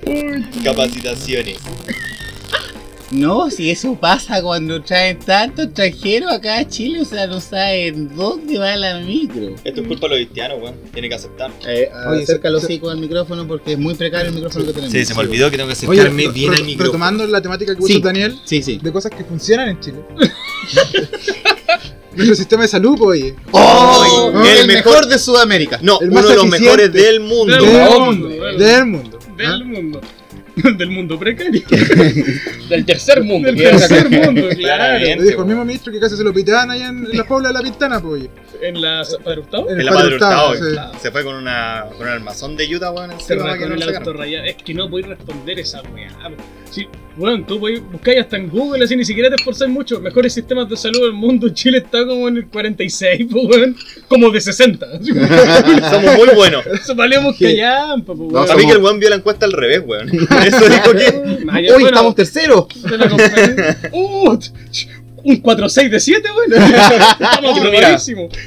[0.05, 0.49] weón.
[0.63, 1.57] Capacitaciones.
[3.11, 8.13] No, si eso pasa cuando traen tantos extranjeros acá a Chile, o sea, no saben
[8.15, 9.49] dónde va la micro.
[9.63, 10.75] Esto es culpa de los haitianos, weón.
[10.91, 11.51] Tiene que aceptar.
[11.67, 14.91] Eh, Oye, acerca los hicos al micrófono porque es muy precario el micrófono que tenemos.
[14.91, 16.85] Sí, se me olvidó que tengo que acercarme bien al micrófono.
[16.85, 17.93] retomando la temática que Sí.
[17.93, 18.79] puso Daniel, Sí, sí.
[18.81, 19.97] de cosas que funcionan en Chile.
[22.15, 23.35] Nuestro sistema de salud, oye.
[23.51, 24.31] ¡Oh!
[24.33, 25.79] el el, mejor- mejor de Sudamérica.
[25.81, 27.53] No, El uno de los mejores del mundo.
[27.55, 28.29] Del Del mundo, mundo.
[28.29, 29.19] del- Del mundo.
[29.37, 29.59] Del ¿ah?
[29.65, 30.01] mundo.
[30.55, 31.61] Del mundo precario.
[32.69, 33.51] Del tercer mundo.
[33.51, 35.23] Del tercer mundo, claro.
[35.23, 37.53] Dijo el mismo ministro que casi se lo piteaban allá en, en la Paula de
[37.53, 38.29] la Pintana, pues, oye.
[38.61, 39.69] En la Padre Hurtado.
[39.69, 40.99] En En la Padre Hurtado, Hurtado, sí.
[41.01, 44.13] Se fue con, una, con un armazón de Utah, weón, que con no el auto
[44.13, 44.45] rayado.
[44.45, 46.09] Es que no podéis responder esa weá.
[46.69, 46.87] Sí,
[47.17, 49.99] bueno, tú podéis buscar hasta en Google, así ni siquiera te esforzáis mucho.
[50.01, 51.49] Mejores sistemas de salud del mundo.
[51.53, 53.75] Chile está como en el 46, po, weón.
[54.07, 54.85] Como de 60.
[55.91, 56.65] Somos muy buenos.
[56.67, 57.45] Eso valemos Sí.
[57.45, 58.47] callampa, po, No, weón.
[58.47, 60.09] Para mí somos- que el weón vio la encuesta al revés, weón.
[60.45, 61.05] Eso dijo que.
[61.45, 62.65] Ya, Hoy bueno, estamos terceros.
[63.91, 64.37] ¡Uh!
[65.27, 66.63] un 4-6 de 7, weón.
[66.63, 67.97] Estamos mira.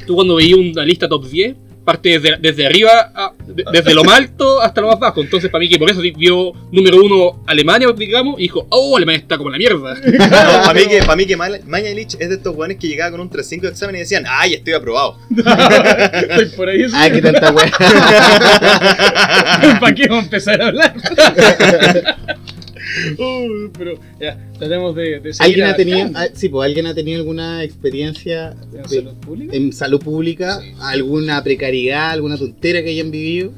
[0.07, 4.03] Tú cuando veías una lista top 10, parte desde, desde arriba, a- de- desde lo
[4.03, 5.21] más alto hasta lo más bajo.
[5.21, 9.19] Entonces, para mí, que por eso vio número uno Alemania, digamos, y dijo, oh, Alemania
[9.21, 9.95] está como la mierda.
[10.63, 13.29] para mí que, pa' mí que Mañalich es de estos weones que llegaba con un
[13.29, 15.17] 3-5 de examen y decían, ay, estoy aprobado.
[15.29, 16.83] Estoy por ahí.
[16.93, 17.71] Ah, qué tanta weá.
[19.79, 20.93] ¿Para qué vamos a empezar a hablar?
[23.77, 27.19] Pero ya, tratemos de, de seguir ¿Alguien ha tenido, ah, sí, pues, ¿alguien ha tenido
[27.19, 29.55] alguna experiencia ¿En de- salud pública?
[29.55, 30.59] en salud pública?
[30.61, 30.73] Sí.
[30.81, 33.51] ¿Alguna precariedad, alguna tontera que hayan vivido?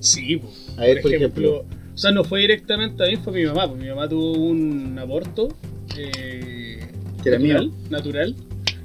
[0.00, 0.40] Sí.
[0.76, 1.64] A ver, por ejemplo.
[1.94, 3.68] O sea, no fue directamente a mí, fue a mi mamá.
[3.68, 5.48] Pues mi mamá tuvo un aborto.
[5.96, 6.80] Eh,
[7.22, 8.34] ¿Que era natural, natural.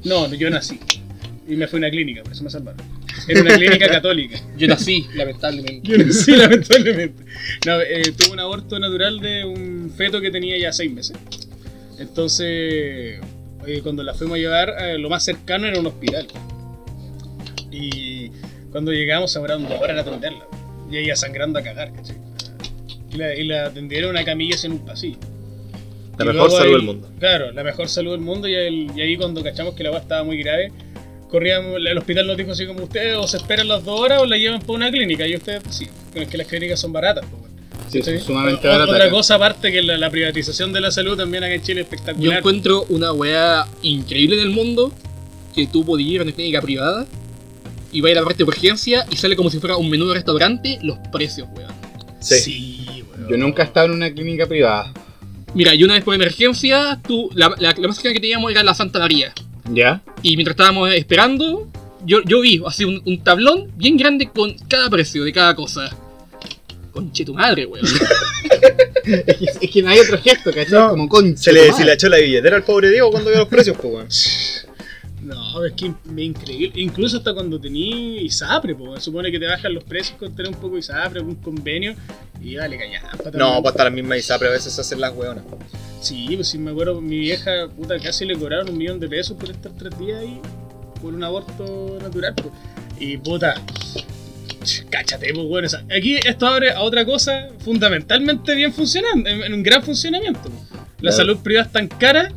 [0.05, 0.79] No, no, yo nací.
[1.47, 2.81] Y me fui a una clínica, por eso me salvaron.
[3.27, 4.39] Era una clínica católica.
[4.57, 5.87] Yo nací, lamentablemente.
[5.87, 7.23] Yo nací, lamentablemente.
[7.65, 11.15] No, eh, tuve un aborto natural de un feto que tenía ya seis meses.
[11.99, 12.47] Entonces,
[13.67, 16.27] eh, cuando la fuimos a llevar, eh, lo más cercano era un hospital.
[17.71, 18.29] Y
[18.71, 20.45] cuando llegamos, demoraron dos horas en atenderla.
[20.91, 22.17] Y ella sangrando a cagar, ¿cachai?
[23.13, 25.17] Y la, y la atendieron en una camilla en un pasillo.
[26.17, 27.09] La Y mejor salud ahí- del mundo.
[27.19, 28.47] Claro, la mejor salud del mundo.
[28.47, 30.71] Y, el- y ahí, cuando cachamos que la agua estaba muy grave,
[31.31, 31.77] corríamos.
[31.77, 34.37] El hospital nos dijo así como: Ustedes o se esperan las dos horas o la
[34.37, 35.25] llevan para una clínica.
[35.27, 37.25] Y ustedes, sí, pero es que las clínicas son baratas.
[37.29, 37.51] pues, bueno.
[37.89, 41.17] Sí, son sumamente O- baratas Otra cosa aparte que la, la privatización de la salud
[41.17, 42.37] también acá en Chile es Yo espectacular.
[42.37, 44.93] encuentro una weá increíble en el mundo
[45.55, 47.05] que tú podías ir a una clínica privada
[47.91, 50.13] y vas a la parte de urgencia y sale como si fuera un menú de
[50.13, 51.71] restaurante los precios, weón.
[52.21, 53.03] Sí.
[53.09, 53.29] weón.
[53.29, 54.93] Yo nunca he estado en una clínica privada.
[55.53, 58.63] Mira, y una vez por emergencia, tú, la, la, la más cercana que teníamos era
[58.63, 59.33] la Santa María.
[59.69, 60.01] ¿Ya?
[60.21, 61.67] Y mientras estábamos esperando,
[62.05, 65.89] yo, yo vi así un, un tablón bien grande con cada precio de cada cosa.
[66.91, 67.85] Conche tu madre, weón.
[69.03, 70.79] Es que, es que no hay otro gesto, ¿cachai?
[70.79, 70.89] No.
[70.89, 71.41] Como concha.
[71.41, 74.07] Se le, echó la billetera al pobre Diego cuando vio los precios, pues, weón.
[75.23, 76.81] No, es que es increíble.
[76.81, 80.59] Incluso hasta cuando tení ISAPRE, pues, supone que te bajan los precios con tener un
[80.59, 81.95] poco de ISAPRE, algún convenio,
[82.39, 85.43] y vale, callampa No, pues hasta las mismas ISAPRE a veces se hacen las weonas.
[86.01, 89.37] Sí, pues sí me acuerdo, mi vieja, puta, casi le cobraron un millón de pesos
[89.37, 90.39] por estar tres días ahí,
[91.01, 92.49] por un aborto natural, pues.
[92.99, 93.53] Y puta,
[94.63, 99.29] ch, cáchate, pues bueno, o sea, aquí esto abre a otra cosa fundamentalmente bien funcionando,
[99.29, 100.49] en, en un gran funcionamiento.
[100.49, 101.15] La Claro.
[101.17, 102.31] salud privada es tan cara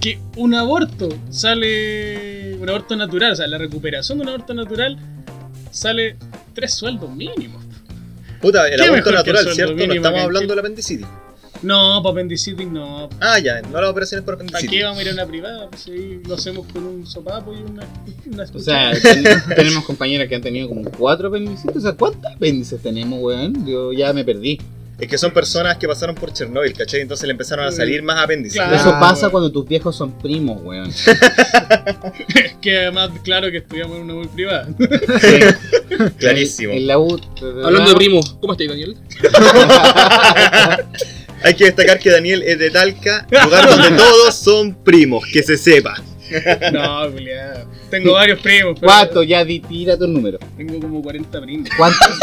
[0.00, 4.98] que un aborto sale, un aborto natural, o sea, la recuperación de un aborto natural
[5.70, 6.16] sale
[6.54, 7.62] tres sueldos mínimos.
[8.40, 9.74] Puta, el ¿Qué aborto el natural, ¿cierto?
[9.86, 10.48] No estamos hablando Chile?
[10.48, 11.06] de la apendicitis.
[11.62, 14.78] No, para apendicitis no, Ah, ya, no las operaciones por ¿Para apendicitis.
[14.78, 15.68] qué vamos a ir a una privada?
[15.68, 17.86] Pues ahí lo hacemos con un sopapo y una,
[18.32, 21.76] una O sea, ten- tenemos compañeras que han tenido como cuatro apendicitis.
[21.76, 23.64] O sea, ¿cuántas apéndices tenemos, weón?
[23.66, 24.58] Yo ya me perdí.
[24.98, 27.00] Es que son personas que pasaron por Chernobyl, ¿cachai?
[27.00, 28.58] Entonces le empezaron a salir más apéndices.
[28.60, 28.76] Claro.
[28.76, 29.30] Eso pasa weón.
[29.32, 30.92] cuando tus viejos son primos, weón.
[32.60, 34.68] que además, claro que estudiamos en una muy privada.
[36.18, 36.72] Clarísimo.
[36.74, 37.18] En la U.
[37.64, 38.96] Hablando de primos, ¿cómo estáis, Daniel?
[41.44, 45.56] Hay que destacar que Daniel es de Talca, lugar donde todos son primos, que se
[45.56, 46.02] sepa.
[46.72, 47.66] no, culiado.
[47.90, 49.22] Tengo varios primos, pero ¿Cuánto?
[49.22, 50.38] Ya di, tira tu número.
[50.56, 51.68] tengo como 40 primos.
[51.76, 52.18] ¿Cuántos?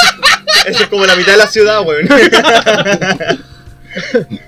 [0.66, 2.08] Eso es como la mitad de la ciudad, weón.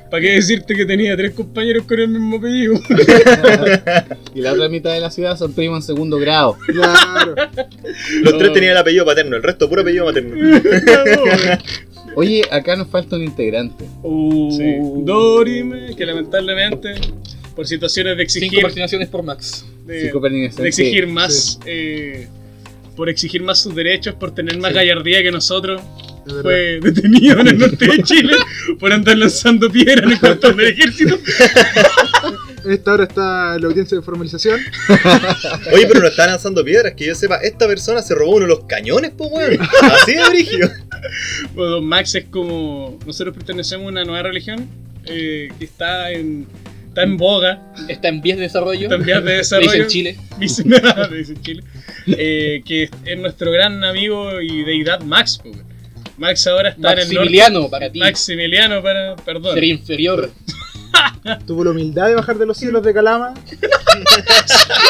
[0.10, 2.76] ¿Para qué decirte que tenía tres compañeros con el mismo apellido?
[4.36, 6.58] y la otra mitad de la ciudad son primos en segundo grado.
[6.68, 7.36] Claro.
[8.22, 10.36] Los tres tenían el apellido paterno, el resto puro apellido materno.
[12.16, 13.86] Oye, acá nos falta un integrante.
[14.04, 14.64] Uh, Sí.
[15.04, 16.94] Dorime, que lamentablemente,
[17.56, 19.66] por situaciones de Cinco exigir, vaccinaciones por Max.
[19.86, 21.12] de, Cinco de exigir Sí.
[21.12, 22.28] más, eh,
[22.96, 25.82] por exigir más sus derechos, por tener más gallardía que nosotros,
[26.44, 28.36] fue detenido en el norte de Chile
[28.80, 31.18] por andar lanzando piedras en el cuartel del ejército.
[32.64, 34.60] En esta hora está la audiencia de formalización.
[35.74, 38.48] Oye, pero no está lanzando piedras, que yo sepa, esta persona se robó uno de
[38.50, 39.60] los cañones, pues weón.
[39.82, 40.70] Así de brígido.
[41.56, 43.00] Pues, Don Max es como.
[43.06, 44.68] Nosotros pertenecemos a una nueva religión
[45.06, 46.48] eh, que está en,
[46.88, 48.84] está en boga, Está en vías de desarrollo.
[48.84, 49.72] está en vías de desarrollo.
[49.72, 50.18] dicen Chile.
[50.40, 51.64] Dice nada, dice Chile.
[52.08, 55.40] Eh, que es nuestro gran amigo y deidad Max.
[55.42, 55.56] pues.
[56.18, 57.16] Max ahora está en el norte.
[57.16, 58.00] Maximiliano para ti.
[58.00, 59.56] Maximiliano, para, perdón.
[59.56, 60.32] Ser inferior.
[61.46, 63.34] Tuvo la humildad de bajar de los cielos de Calama.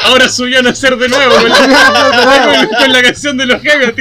[0.04, 3.94] Ahora subió a nacer de nuevo con la, con la canción de los jefes.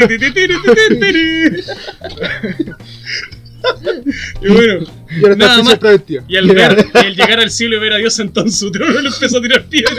[4.42, 5.78] Y bueno, Y ahora Nada más.
[5.78, 6.24] preventiva.
[6.28, 8.70] y al, ver, y al llegar al cielo y ver a Dios sentado en su
[8.70, 9.96] trono, le empezó a tirar piedras.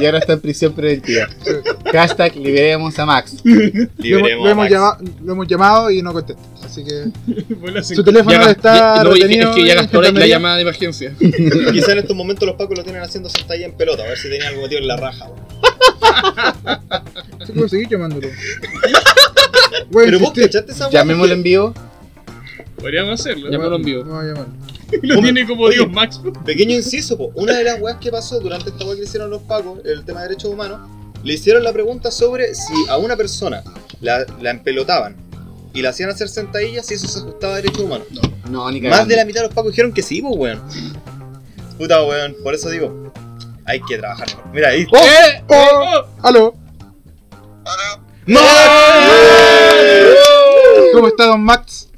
[0.00, 1.28] Y ahora está en prisión preventiva.
[1.92, 3.36] Hashtag liberemos a Max.
[3.44, 4.70] Lo hemos, Liberemos lo a hemos Max.
[4.72, 6.42] llama- lo hemos llamado y no contesta.
[6.64, 7.04] Así que
[7.94, 9.50] su teléfono Ya, está ya- no, retenido.
[9.50, 11.14] es que ya gastó la, la llamada de emergencia.
[11.72, 14.28] Quizá en estos momentos los pacos lo tienen haciendo sentadilla en pelota, a ver si
[14.28, 15.26] tenía algo metido en la raja.
[17.46, 18.28] Sí, puedo seguir llamándolo.
[19.92, 20.90] Pero vos cachaste esa?
[20.90, 21.74] Llamémoslo en vivo.
[22.76, 23.50] Podríamos hacerlo.
[23.50, 24.04] Llámalo en vivo.
[24.04, 24.54] Vamos a llamarlo.
[25.02, 25.76] Lo tiene como oye.
[25.76, 26.20] Dios Max.
[26.46, 27.30] Pequeño inciso, po.
[27.34, 30.04] una de las weas que pasó durante esta wea que le hicieron los pacos, el
[30.04, 30.80] tema de derechos humanos,
[31.22, 33.62] le hicieron la pregunta sobre si a una persona
[34.00, 35.16] la, la empelotaban
[35.74, 38.06] y la hacían hacer sentadillas, si eso se ajustaba a derechos humanos.
[38.48, 39.10] No, ni Más cagando.
[39.10, 40.62] de la mitad de los pacos dijeron que sí, pues weón.
[41.76, 43.12] Puta weón, por eso digo,
[43.66, 44.44] hay que trabajar mejor.
[44.54, 44.86] Mira ahí.
[44.90, 45.54] ¡Oh!
[45.54, 46.04] ¡Oh!
[46.22, 46.54] ¡Aló!
[48.28, 48.40] ¡No!
[50.92, 51.88] ¿Cómo está Don Max?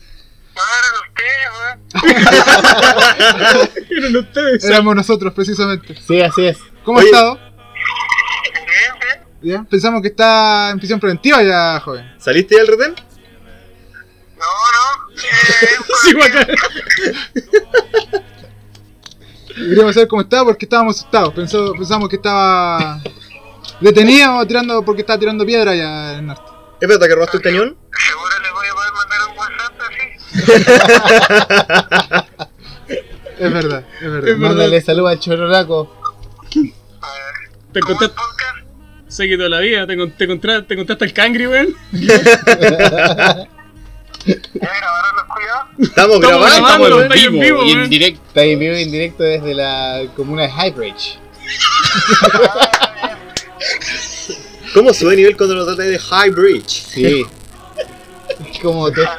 [3.90, 4.64] Eran ustedes.
[4.64, 5.96] Éramos nosotros, precisamente.
[6.06, 6.58] Sí, así es.
[6.84, 7.38] ¿Cómo ha estado?
[9.42, 12.14] Bien, pensamos que está en prisión preventiva ya, joven.
[12.18, 12.94] ¿Saliste ya del retén?
[16.02, 16.46] Sí, guaca.
[19.48, 21.34] Y Queríamos saber cómo estaba porque estábamos asustados.
[21.34, 23.02] Pensó, pensamos que estaba
[23.80, 26.50] detenido o tirando porque estaba tirando piedra allá en el norte.
[26.80, 27.76] ¿Es verdad que robaste un cañón?
[28.06, 30.06] Seguro le voy a poder mandar un WhatsApp así.
[33.40, 34.18] Es verdad, es verdad.
[34.18, 34.36] Es verdad.
[34.36, 35.96] Mándale salud al chororaco.
[37.72, 38.20] Te ¿Cómo el contaste.
[39.08, 39.86] Se quitó la vida.
[39.86, 41.74] Te, con- te, te contaste al cangri, weón.
[41.92, 42.18] ¿Ya
[44.60, 45.66] grabaron los cuidados?
[45.78, 48.20] Estamos Estamos grabando, está ahí en vivo, y en directo.
[48.28, 51.18] Está en vivo y en directo desde la comuna de Highbridge.
[54.74, 56.68] ¿Cómo sube nivel cuando lo trata de High Bridge?
[56.86, 57.26] Sí.
[58.52, 59.18] Es como allá.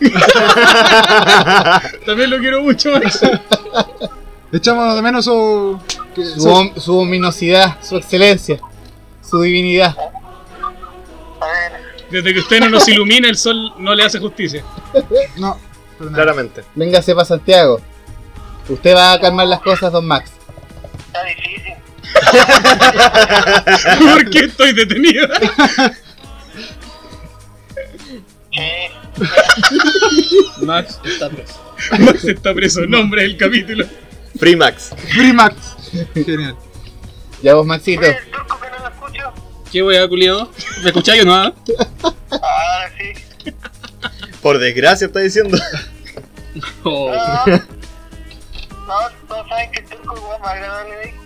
[2.06, 3.20] También lo quiero mucho, Max.
[4.52, 5.78] Echamos de menos su.
[6.14, 8.58] Su, su- om- su ominosidad, su excelencia,
[9.28, 9.96] su divinidad.
[12.10, 14.64] Desde que usted no nos ilumina, el sol no le hace justicia.
[15.36, 15.56] No,
[15.96, 16.22] pero nada.
[16.24, 16.64] Claramente.
[16.74, 17.80] Véngase para Santiago.
[18.68, 20.30] Usted va a calmar las cosas, don Max.
[21.06, 21.49] está difícil.
[24.00, 25.28] ¿Por qué estoy detenido?
[30.62, 31.74] Max está preso.
[31.98, 32.86] Max está preso.
[32.86, 33.86] Nombre del capítulo.
[34.38, 34.90] Free Max.
[35.12, 35.54] Free Max.
[36.14, 36.56] Genial.
[37.42, 38.02] Ya vos, Maxito.
[38.02, 39.32] Oye, el turco que no lo escucho.
[39.72, 40.50] ¿Qué culiado?
[40.82, 41.34] ¿Me escucháis o no?
[41.34, 41.54] ah?
[42.30, 43.12] Ah, sí.
[44.42, 45.56] Por desgracia está diciendo.
[46.82, 47.14] Oh.
[47.14, 47.64] No, no,
[49.28, 51.19] todos saben que el turco es más agradable de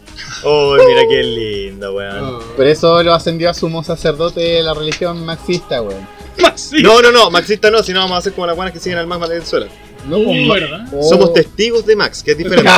[0.44, 2.40] Oh, mira qué lindo, weón.
[2.56, 6.06] Por eso lo ascendió a sumo sacerdote de la religión marxista, weón.
[6.40, 6.82] Max, sí.
[6.82, 8.98] No, no, no, Maxista no, si no vamos a hacer como las buenas que siguen
[8.98, 9.66] al Max Valenzuela.
[10.08, 10.86] No, Uh, ma- ¿verdad?
[10.92, 11.02] Oh.
[11.08, 12.70] Somos testigos de Max, que es diferente.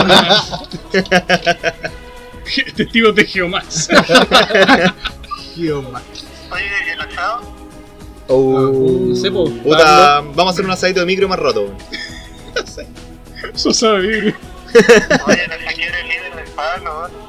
[2.77, 3.89] Testigos de Geomax.
[5.55, 6.05] Tío Max.
[6.53, 7.41] Oye, ¿y el asado?
[8.29, 9.07] Oh.
[9.09, 9.31] No sé.
[9.31, 11.77] Puta, vamos a hacer un asadito de micro más roto, weón.
[13.55, 14.35] Eso sabe vivir.
[15.27, 17.26] Oye, no sé quién es el líder del Pablo, ¿no?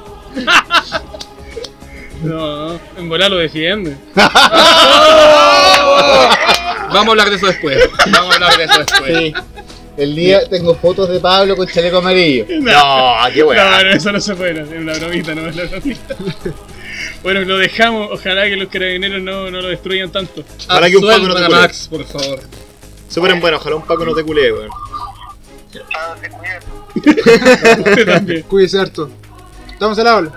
[2.22, 3.96] No, en volar lo defiende.
[6.90, 7.78] Vamos a hablar de eso después.
[8.10, 9.18] Vamos a hablar de eso después.
[9.18, 9.34] Sí.
[9.96, 12.44] El día tengo fotos de Pablo con chaleco amarillo.
[12.60, 13.56] No, qué No, weón.
[13.56, 16.14] no, eso no se puede hacer, es una bromita, no es una bromita.
[17.22, 20.44] Bueno, lo dejamos, ojalá que los carabineros no, no lo destruyan tanto.
[20.66, 21.56] Para que un Paco no te culé.
[21.56, 22.40] Max, por favor.
[23.08, 24.68] Súper en bueno, ojalá un Paco no te culé, weón.
[28.48, 29.10] Cuídese harto.
[29.78, 30.32] Estamos al habla.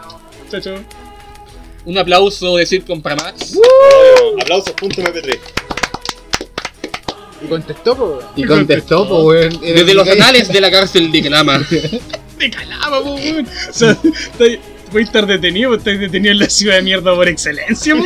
[0.51, 0.75] Chao, chao.
[1.85, 3.57] Un aplauso de Sitcom para Max.
[4.39, 5.39] Aplausos.mp3.
[7.43, 8.05] Y contestó, po.
[8.05, 8.23] weón.
[8.35, 9.59] Y contestó, pues, weón.
[9.63, 10.21] Era Desde los mi calle.
[10.21, 11.57] anales de la cárcel de Calama.
[12.37, 13.47] De calama, po, weón.
[13.47, 13.97] O sea,
[14.91, 18.03] estáis- podéis estar detenido, estáis detenido en la ciudad de mierda por excelencia, po.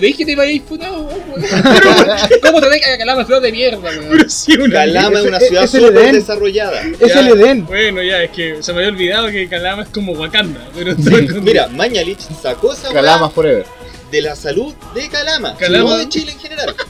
[0.00, 1.22] ¿Veis que te vayáis funado, weón?
[2.42, 4.06] ¿Cómo te dejas a Calama, ciudad de mierda, weón?
[4.10, 6.82] Pero sí, una Calama es una ciudad súper desarrollada.
[7.00, 7.66] Es Ya, el Edén.
[7.66, 10.68] Bueno, ya, es que se me había olvidado que Calama es como Wakanda.
[10.74, 13.66] Pero con- Mira, Mañalich sacó esa Calama Forever.
[14.10, 15.90] de la salud de Calama, Calama.
[15.90, 16.74] no de Chile en general.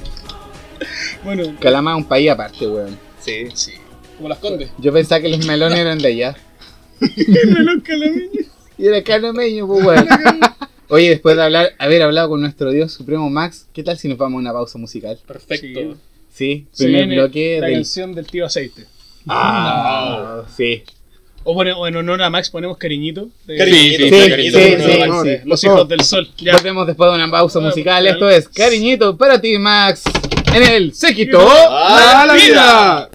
[1.24, 2.96] Bueno, Calama es un país aparte, weón.
[3.20, 3.48] Sí.
[3.52, 3.72] sí.
[4.16, 4.70] Como las condes.
[4.78, 6.36] Yo pensaba que los melones eran de allá.
[7.84, 8.30] Calameño.
[8.78, 10.08] Y era calameño, pues, weón.
[10.90, 14.16] Oye, después de hablar, haber hablado con nuestro Dios supremo Max, ¿qué tal si nos
[14.16, 15.18] vamos a una pausa musical?
[15.26, 15.96] Perfecto.
[16.32, 16.66] Sí.
[16.72, 17.74] Sí, primer viene bloque la del.
[17.76, 18.87] canción del tío aceite.
[19.26, 20.82] Ah, sí.
[21.44, 23.28] O, pone- o en honor a Max ponemos cariñito.
[23.46, 25.26] de- Cariñito, sí, cariñito, sí, por sí, favor.
[25.26, 25.37] sí.
[25.44, 26.28] Los hijos del sol.
[26.38, 26.52] Ya.
[26.56, 28.06] Volvemos después de una pausa Ah, musical.
[28.06, 30.04] Esto es Cariñito para ti, Max.
[30.54, 31.40] En el Se quitó.
[31.46, 33.11] ¡Ah, ¡A la vida!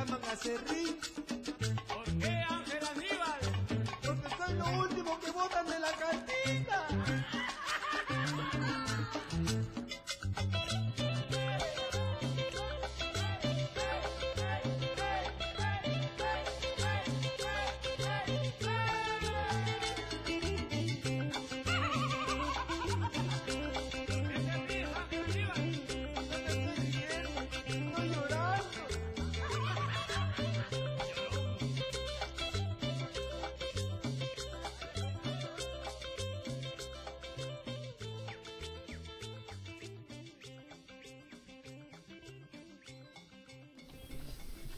[0.00, 0.89] llaman a cerrillo.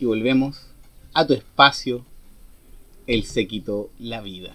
[0.03, 0.57] Y volvemos
[1.15, 2.05] a tu espacio.
[3.07, 4.53] El se quitó la vida.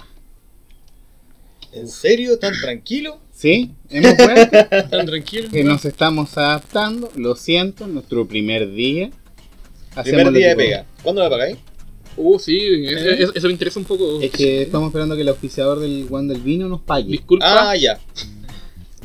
[1.71, 2.37] ¿En serio?
[2.37, 3.21] ¿Tan tranquilo?
[3.33, 3.71] ¿Sí?
[3.89, 4.57] Hemos vuelto.
[4.91, 5.49] Tan tranquilo.
[5.49, 7.09] que nos estamos adaptando.
[7.15, 9.09] Lo siento, nuestro primer día.
[10.03, 10.85] Primer día de pega.
[11.01, 11.55] ¿Cuándo la pagáis?
[12.17, 12.57] Uh, sí,
[12.87, 14.03] eso, eso- eso me interesa un poco.
[14.03, 14.23] podemos.
[14.25, 17.09] Es que estamos esperando que el auspiciador del Juan del Vino nos pague.
[17.09, 17.97] Disculpa, Ah, ya.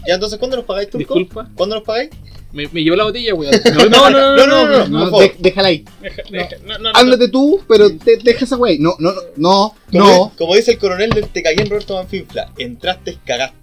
[0.08, 1.14] Ya, entonces, ¿cuándo los pagáis, Turco?
[1.14, 1.48] disculpa.
[1.54, 2.10] ¿Cuándo los pagáis?
[2.52, 3.52] Me, me llevó la botella, weón.
[3.90, 5.84] No, no, no, no, no, no, de- déjala ahí.
[6.02, 6.98] Deja- deja- no, no, no.
[6.98, 8.78] Háblate tú, pero te- deja esa wey.
[8.78, 10.32] No, no, no, no, Como, no.
[10.36, 13.56] como dice el coronel del Tecayen Roberto Manfinfla, entraste, cagaste.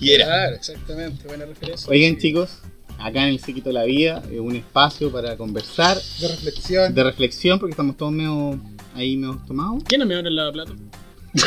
[0.00, 0.26] Y era.
[0.26, 1.26] Claro, exactamente.
[1.26, 1.90] Buena referencia.
[1.90, 2.50] Oigan, chicos,
[2.98, 6.94] acá en el Se quitó la vida, es un espacio para conversar, De reflexión.
[6.94, 8.58] de reflexión, porque estamos todos medio
[8.94, 9.82] ahí medio tomados.
[9.86, 10.72] ¿Quién no me abre el lavaplato?
[11.34, 11.40] Eh,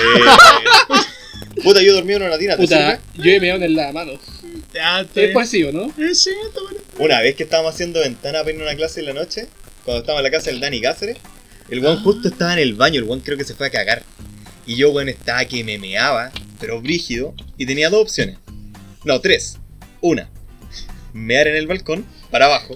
[1.64, 4.14] Puta, yo dormí en una tina, ¿te Puta, yo he meado en la mano.
[4.14, 5.34] Es bien.
[5.34, 5.84] parecido, ¿no?
[6.04, 6.80] Eh, Sí, está bueno.
[7.00, 9.48] Una vez que estábamos haciendo ventana para ir a una clase en la noche,
[9.86, 11.18] cuando estábamos en la casa del Dani Cáceres,
[11.70, 14.04] el weón justo estaba en el baño, el weón creo que se fue a cagar.
[14.66, 18.38] Y yo, weón, estaba que me meaba, pero brígido, y tenía dos opciones.
[19.04, 19.58] No, tres.
[20.02, 20.30] Una,
[21.14, 22.76] mear en el balcón, para abajo.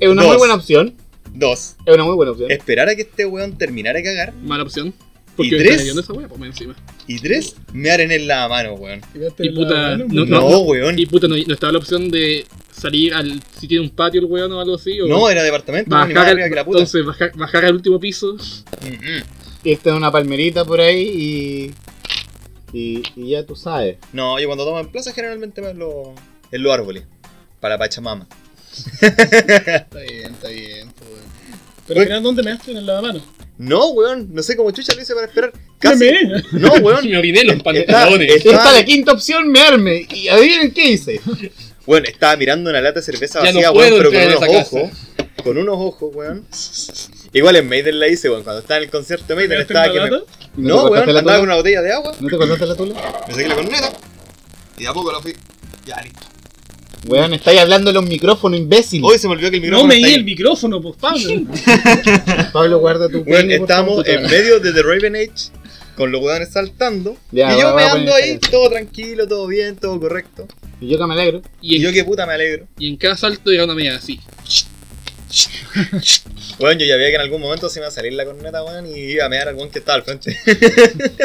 [0.00, 0.30] Es una Dos.
[0.32, 0.94] muy buena opción.
[1.34, 2.50] Dos, Es una muy buena opción.
[2.50, 4.32] esperar a que este weón terminara de cagar.
[4.34, 4.92] Mala opción.
[5.38, 5.86] ¿Y Porque me tres?
[5.86, 6.74] esa wea, pues encima.
[7.06, 9.00] Y tres, mear en el lavamano, weón.
[9.14, 10.98] Y la puta, mano, no, No, no, weón.
[10.98, 13.40] Y puta, no, no estaba la opción de salir al.
[13.56, 15.00] Si tiene un patio el weón o algo así.
[15.00, 16.78] O No, era departamento, y bajar, arriba al, que la puta.
[16.78, 18.34] entonces bajar, bajar al último piso.
[18.34, 19.22] Mm, mm.
[19.64, 21.72] Esta es una palmerita por ahí
[22.72, 23.02] y, y.
[23.14, 23.98] y ya tú sabes.
[24.12, 26.08] No, yo cuando tomo en plaza generalmente me los,
[26.50, 27.04] en los árboles.
[27.60, 28.26] Para Pachamama.
[29.00, 30.92] Está bien, está bien.
[30.96, 31.10] pues.
[31.88, 33.22] Pero al final, ¿dónde me en el lavamanos?
[33.58, 35.52] No, weón, no sé cómo chucha lo hice para esperar.
[35.52, 36.04] ¿Qué Casi.
[36.04, 36.42] me?
[36.52, 37.08] No, weón.
[37.08, 38.30] Me oriné los Está- pantalones.
[38.36, 40.06] está- Esta es la quinta opción, mearme.
[40.10, 41.20] Y adivinen qué hice.
[41.86, 44.90] Weón, estaba mirando una lata de cerveza Ya no vacía, weón, pero con unos ojos.
[45.42, 46.44] Con unos ojos, weón.
[47.32, 48.42] Igual en Maiden la hice, weón.
[48.44, 50.10] Cuando estaba en el concierto de Maiden ¿Tiraste estaba que me...
[50.10, 51.36] ¿No te No, cortaste weón, andaba tula?
[51.38, 52.12] con una botella de agua.
[52.20, 52.94] ¿No te cortaste la tula?
[53.28, 53.92] Me saqué la corneta.
[54.76, 55.34] Y de a poco la fui.
[55.86, 56.20] Ya, listo.
[57.08, 59.02] Weón, estáis hablando en los micrófonos, imbécil.
[59.04, 61.30] Hoy se me olvidó que el No micrófono me está di el micrófono, pues Pablo.
[62.52, 64.08] Pablo, guarda tu Weón, favor.
[64.08, 65.50] en medio de The Raven Age.
[65.96, 67.16] Con los weones saltando.
[67.32, 70.46] Ya, y yo va- me va ando ahí, todo tranquilo, todo bien, todo correcto.
[70.80, 71.42] Y yo que me alegro.
[71.60, 72.66] Y Y en, yo que puta me alegro.
[72.78, 74.20] y en cada salto era una media así.
[76.58, 78.64] Weón, yo ya veía que en algún momento se me iba a salir la corneta,
[78.64, 80.36] weón, y iba a mear al weón que estaba al frente.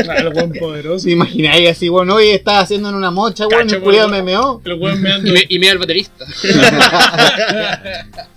[0.09, 1.03] Ah, el weón poderoso.
[1.05, 2.09] ¿Se imagináis así, weón?
[2.11, 4.25] Oye, estaba haciendo en una mocha, weón, Cacha, el culiado weón.
[4.25, 4.61] me meó.
[4.65, 6.25] El weón me Y me, y me da el baterista.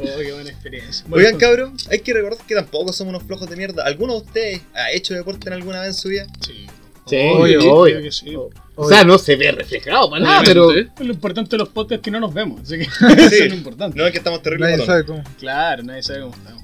[0.00, 1.04] Oh, qué buena experiencia.
[1.10, 3.84] Oigan, Bueno, cabrón, hay que recordar que tampoco somos unos flojos de mierda.
[3.84, 6.26] ¿Alguno de ustedes ha hecho deporte en alguna vez en su vida?
[6.46, 6.66] Sí.
[7.08, 8.02] Sí, Obvio, obvio.
[8.02, 8.34] que sí.
[8.80, 10.70] O sea, no se ve reflejado para nada, pero.
[10.72, 12.60] Lo importante de los podcasts es que no nos vemos.
[12.60, 12.82] Así que
[13.24, 13.98] eso es lo importante.
[13.98, 15.22] No es que estamos terribles Nadie sabe cómo.
[15.38, 16.62] Claro, nadie sabe cómo estamos.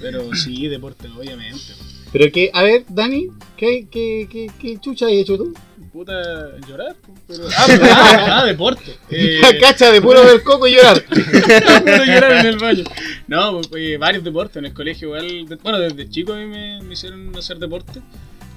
[0.00, 1.74] Pero sí, deporte, obviamente.
[2.12, 5.52] Pero que, a ver, Dani, ¿qué, qué, qué, qué chucha has hecho tú?
[5.92, 6.12] Puta,
[6.68, 6.94] llorar.
[7.26, 7.48] Pero...
[7.56, 8.94] Ah, pero- ah, ah, deporte.
[9.10, 11.02] Eh, Cacha de puro ver coco y llorar.
[11.08, 12.84] Puro llorar en el baño.
[13.26, 14.56] No, pues, eh, varios deportes.
[14.58, 15.58] En el colegio igual.
[15.62, 18.00] bueno, desde chico a mí me, me hicieron hacer deporte.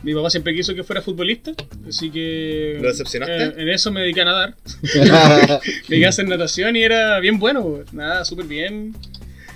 [0.03, 1.51] Mi papá siempre quiso que fuera futbolista,
[1.87, 2.79] así que...
[2.81, 3.43] ¿Lo decepcionaste?
[3.43, 4.55] eh, en eso me dediqué a nadar.
[5.61, 8.95] Me dediqué a hacer natación y era bien bueno, pues, nada, súper bien.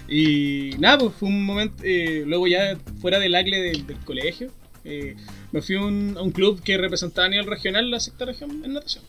[0.08, 4.52] Y nada, pues fue un momento, eh, luego ya fuera del agle del, del colegio,
[4.84, 5.16] eh,
[5.52, 8.62] me fui a un, a un club que representaba a nivel regional la sexta región
[8.64, 9.04] en natación.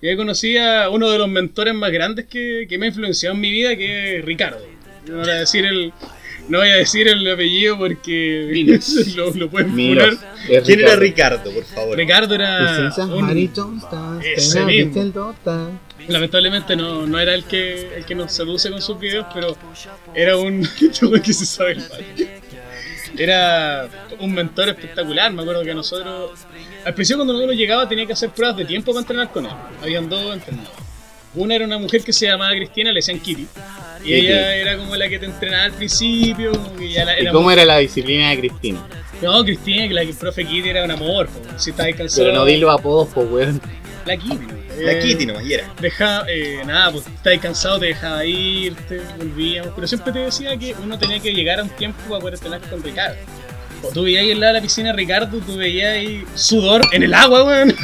[0.00, 3.34] Y ahí conocí a uno de los mentores más grandes que, que me ha influenciado
[3.34, 4.64] en mi vida, que es Ricardo.
[5.06, 5.92] No voy a decir el,
[6.48, 8.78] no voy a decir el apellido porque
[9.16, 10.34] lo, lo pueden Mira, funar.
[10.48, 11.50] es ¿Quién era Ricardo.
[11.52, 11.96] Por favor?
[11.96, 15.34] Ricardo era un- Ese mismo.
[16.08, 19.56] Lamentablemente no, no era el que el que nos seduce con sus videos, pero
[20.14, 20.68] era un.
[21.22, 21.84] Que se sabe el.
[23.18, 23.88] Era
[24.18, 25.32] un mentor espectacular.
[25.32, 26.40] Me acuerdo que nosotros.
[26.84, 29.52] Al principio, cuando nosotros llegaba, tenía que hacer pruebas de tiempo para entrenar con él.
[29.80, 30.80] Habían dos entrenadores.
[31.34, 33.42] Una era una mujer que se llamaba Cristina, le decían Kitty.
[33.42, 34.14] Y Kitty.
[34.26, 36.52] ella era como la que te entrenaba al principio.
[36.80, 38.86] ya la- ¿Y era cómo era la disciplina de Cristina?
[39.22, 41.28] No, Cristina, que la que profe Kitty era un amor.
[41.28, 41.40] po.
[41.58, 42.26] Si estabas cansado.
[42.28, 43.60] Pero no di los apodos, pues, weón.
[44.04, 44.34] La Kitty.
[44.46, 44.62] ¿no?
[44.82, 45.72] La Eh, Kitty nomás, y era.
[45.80, 49.72] Deja, eh, nada, pues estabas cansado, te dejaba ir, te volvíamos.
[49.74, 52.60] Pero siempre te decía que uno tenía que llegar a un tiempo para poder entrenar
[52.68, 53.16] con Ricardo.
[53.92, 57.12] Tú veías ahí al lado de la piscina Ricardo, tú veías ahí sudor en el
[57.14, 57.74] agua, weón.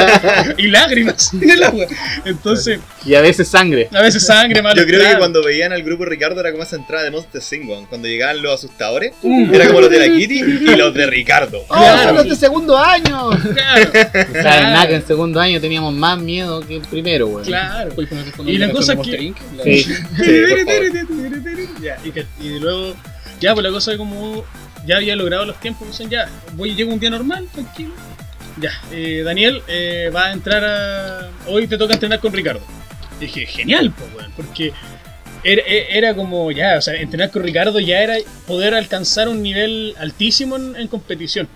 [0.58, 1.86] y lágrimas en el agua.
[2.24, 3.88] Entonces, Y a veces sangre.
[3.92, 4.80] a veces sangre, malo.
[4.80, 7.68] Yo creo que cuando veían al grupo Ricardo era como esa entrada de Monster Sing,
[7.68, 7.86] weón.
[7.86, 9.54] Cuando llegaban los asustadores, Mm.
[9.54, 11.58] era como los de la Kitty y los de Ricardo.
[11.68, 12.02] ¡Oh, Claro.
[12.04, 13.30] son los de segundo año!
[13.30, 17.44] Claro, O sea, nada, que en segundo año teníamos más miedo que en primero, weón.
[17.44, 17.92] claro.
[18.36, 19.36] Fondo Y la cosa Inc.
[19.56, 19.86] La- Sí.
[22.04, 22.94] Y, que- y luego,
[23.40, 24.44] ya, pues la cosa es como
[24.86, 27.92] ya había logrado los tiempos, dicen ya, voy llego un día normal, tranquilo.
[28.60, 31.30] Ya, eh, Daniel eh, va a entrar a.
[31.46, 32.60] Hoy te toca entrenar con Ricardo.
[33.18, 34.72] Y dije, genial, pues, weón, porque
[35.44, 38.16] era, era como ya, o sea, entrenar con Ricardo ya era
[38.46, 41.48] poder alcanzar un nivel altísimo en, en competición.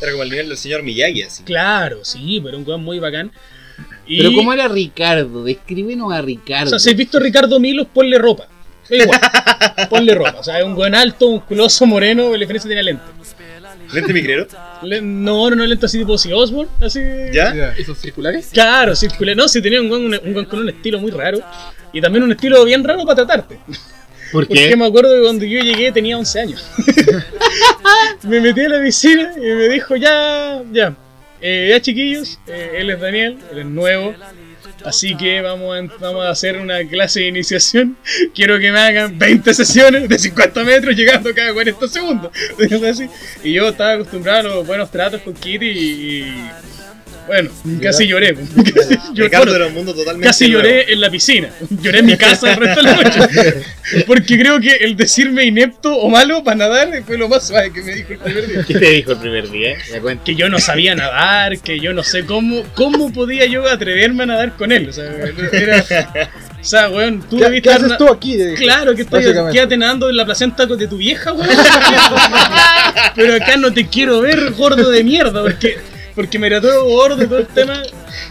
[0.00, 1.42] Era como el nivel del señor Miyagi, así.
[1.44, 3.30] Claro, sí, pero un weón muy bacán.
[4.06, 5.44] Y, Pero ¿cómo era Ricardo?
[5.44, 6.70] Descríbenos a O Ricardo.
[6.70, 8.48] sea, si has visto a Ricardo Milos, ponle ropa.
[8.90, 9.20] Igual.
[9.90, 10.36] ponle ropa.
[10.38, 13.02] O sea, es un buen alto, musculoso, moreno, la diferencia tiene lente.
[13.92, 14.46] ¿Lente micrero?
[14.82, 17.00] Le- no, no, no lente así tipo Ozzy Osbourne, así.
[17.32, 17.54] ¿Ya?
[17.54, 17.74] Ya.
[17.78, 18.50] ¿Esos circulares?
[18.52, 19.36] Claro, circular.
[19.36, 21.38] No, si tenía un buen, un buen con un estilo muy raro.
[21.92, 23.58] Y también un estilo bien raro para tratarte.
[24.32, 24.76] ¿Por Porque qué?
[24.76, 26.66] me acuerdo que cuando yo llegué tenía 11 años.
[28.24, 30.94] me metí a la piscina y me dijo, ya, ya.
[31.40, 34.14] Eh, ya chiquillos, eh, él es Daniel, él es nuevo.
[34.84, 37.96] Así que vamos a, vamos a hacer una clase de iniciación.
[38.34, 42.30] Quiero que me hagan 20 sesiones de 50 metros llegando cada 40 segundos.
[43.42, 46.50] Y yo estaba acostumbrado a los buenos tratos con Kitty y...
[47.26, 47.50] bueno,
[47.82, 48.34] casi lloré.
[49.14, 50.62] Yo- Ricardo bueno, era un mundo totalmente Casi nuevo.
[50.62, 51.48] lloré en la piscina.
[51.82, 53.20] Lloré en mi casa el resto de la noche.
[54.06, 57.82] Porque creo que el decirme inepto o malo para nadar fue lo más suave que
[57.82, 58.64] me dijo el primer día.
[58.66, 59.76] ¿Qué te dijo el primer día?
[60.02, 60.18] Me.
[60.22, 64.26] Que yo no sabía nadar, que yo no sé cómo, cómo podía yo atreverme a
[64.26, 64.88] nadar con él.
[64.88, 65.04] O sea,
[65.52, 65.84] era,
[66.60, 68.36] o sea weón, tú ¿Qué, debiste qué haces tú aquí?
[68.56, 71.48] Claro que estoy quédate nadando en la placenta de tu vieja, weón.
[73.14, 75.78] Pero acá no te quiero ver gordo de mierda, porque,
[76.16, 77.82] porque me era todo gordo todo el tema.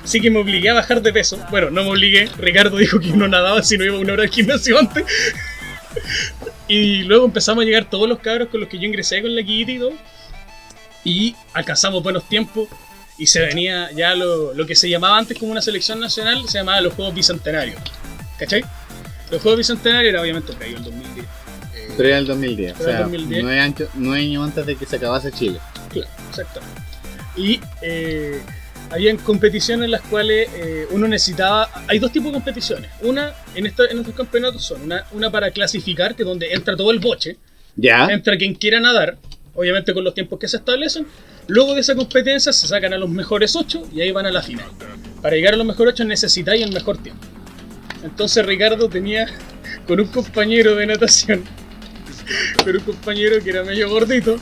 [0.03, 1.37] Así que me obligué a bajar de peso.
[1.51, 2.29] Bueno, no me obligué.
[2.37, 5.05] Ricardo dijo que no nadaba si no iba una hora al gimnasio antes.
[6.67, 9.43] Y luego empezamos a llegar todos los cabros con los que yo ingresé con la
[9.43, 9.93] Kitty y todo.
[11.03, 12.67] Y alcanzamos buenos tiempos.
[13.17, 16.57] Y se venía ya lo, lo que se llamaba antes como una selección nacional, se
[16.57, 17.79] llamaba los Juegos Bicentenarios.
[18.37, 18.65] ¿Cachai?
[19.31, 21.25] Los Juegos Bicentenarios era obviamente previo al 2010.
[21.95, 22.73] Pero era el 2010.
[22.73, 23.43] O el sea, 2010.
[23.43, 25.59] nueve, años, nueve años antes de que se acabase Chile.
[25.89, 26.84] Claro, exactamente.
[27.37, 28.39] Y eh,
[28.91, 31.69] habían competiciones en las cuales eh, uno necesitaba.
[31.87, 32.89] Hay dos tipos de competiciones.
[33.01, 36.75] Una, en, esta- en estos campeonatos son una, una para clasificar, que es donde entra
[36.77, 37.37] todo el boche,
[37.75, 38.05] ¿Ya?
[38.07, 39.17] entra quien quiera nadar,
[39.53, 41.05] obviamente con los tiempos que se establecen.
[41.47, 44.41] Luego de esa competencia se sacan a los mejores 8 y ahí van a la
[44.41, 44.65] final.
[45.21, 47.23] Para llegar a los mejores 8 necesitáis el mejor tiempo.
[48.03, 49.27] Entonces Ricardo tenía
[49.87, 51.43] con un compañero de natación,
[52.63, 54.39] con un compañero que era medio gordito,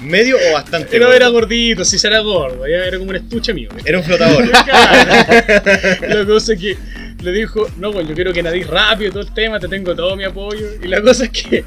[0.00, 0.88] ¿Medio o bastante?
[0.90, 1.16] pero gordo?
[1.16, 3.68] era gordito, si será gordo, ya era como un estuche mío.
[3.84, 4.48] Era un flotador.
[6.08, 6.76] la cosa es que
[7.22, 10.16] le dijo, no, pues yo quiero que nadie rápido todo el tema, te tengo todo
[10.16, 10.66] mi apoyo.
[10.82, 11.64] Y la cosa es que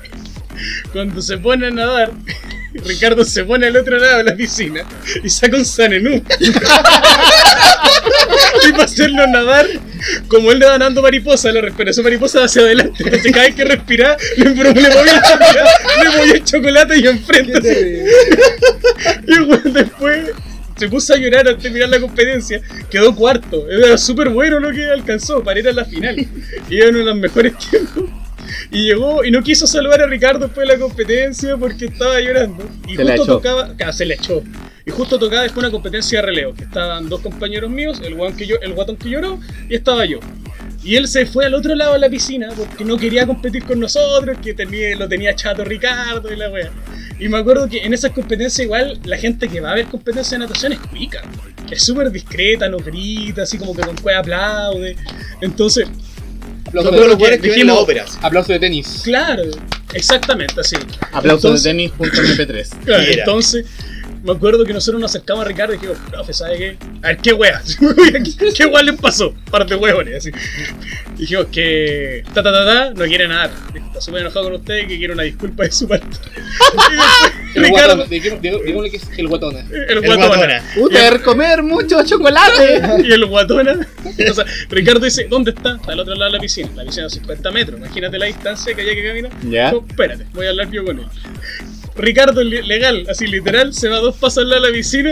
[0.93, 2.11] cuando se pone a nadar,
[2.85, 4.83] Ricardo se pone al otro lado de la piscina
[5.23, 6.23] y saca un sanenú.
[8.67, 9.67] y para hacerlo nadar,
[10.27, 13.03] como él le va dando mariposa, la respiración mariposa va hacia adelante.
[13.03, 15.39] Entonces cada vez que respiraba, le, le el chocolate,
[16.03, 18.05] le movía el chocolate y enfrente.
[19.27, 20.31] Y bueno, después
[20.77, 22.61] se puso a llorar antes de mirar la competencia.
[22.89, 23.69] Quedó cuarto.
[23.69, 26.27] Era súper bueno lo que alcanzó para ir a la final.
[26.69, 28.03] Y era uno de los mejores tiempos.
[28.71, 32.67] Y llegó y no quiso saludar a Ricardo después de la competencia porque estaba llorando.
[32.87, 33.75] Y Se justo tocaba.
[33.75, 34.43] claro, se le echó.
[34.85, 36.53] Y justo tocaba después una competencia de relevo.
[36.53, 39.39] Que estaban dos compañeros míos, el, guan que yo, el guatón que lloró,
[39.69, 40.19] y estaba yo.
[40.83, 43.79] Y él se fue al otro lado de la piscina porque no quería competir con
[43.79, 46.71] nosotros, que tenía, lo tenía chato Ricardo y la wea.
[47.19, 50.31] Y me acuerdo que en esas competencias igual la gente que va a ver competencias
[50.31, 51.21] de natación es cuica.
[51.69, 54.95] Es súper discreta, no grita, así como que con cueva aplaude.
[55.39, 55.87] Entonces,
[56.67, 58.19] Aplauso Son de, los que ven las óperas.
[58.21, 59.01] aplauso de tenis.
[59.03, 59.43] claro,
[59.93, 60.75] exactamente así.
[61.11, 62.69] Aplausos Entonces- de tenis junto a MP3.
[62.85, 63.13] Claro, Mira.
[63.23, 63.65] entonces,
[64.23, 66.77] me acuerdo que nosotros nos acercamos a Ricardo y dijimos, profe, ¿sabe qué?
[67.03, 67.61] A ver, ¿qué wea?
[68.55, 69.33] ¿Qué, wea les pasó?
[69.49, 70.31] Par de huevones, así.
[71.17, 73.49] Dijimos que, ta ta ta ta, no quiere nadar.
[74.01, 76.07] Está súper enojado con usted y que quiere una disculpa de su parte.
[77.53, 79.59] El Ricardo, guatón, digamos- digámosle que es el guatona.
[79.59, 80.27] el El guatona.
[80.27, 80.63] guatona.
[80.73, 82.81] ¡Puta, comer mucho chocolate!
[83.03, 85.75] Y el guatona, o sea, Ricardo dice, ¿dónde está?
[85.75, 86.69] Está al otro lado de la piscina.
[86.75, 87.77] La piscina a 50 metros.
[87.79, 89.31] Imagínate la distancia que hay que caminar.
[89.49, 89.71] Ya.
[89.73, 91.05] No, espérate, voy a hablar yo con él.
[91.95, 95.11] Ricardo, legal, así literal, se va dos pasos al lado de la piscina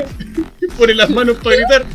[0.62, 1.86] y pone las manos para gritar.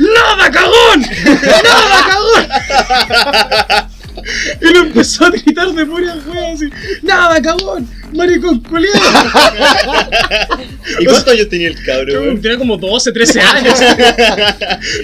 [0.00, 1.02] ¡Nada, cagón!
[1.02, 3.88] ¡Nada, cagón!
[4.60, 6.68] Y lo empezó a gritar de pura wea así.
[7.02, 7.88] ¡Nada, cagón!
[8.12, 8.98] ¡Maricón culiado!
[11.00, 12.40] ¿Y cuántos años tenía el cabrón?
[12.40, 13.80] Tenía como 12, 13 años.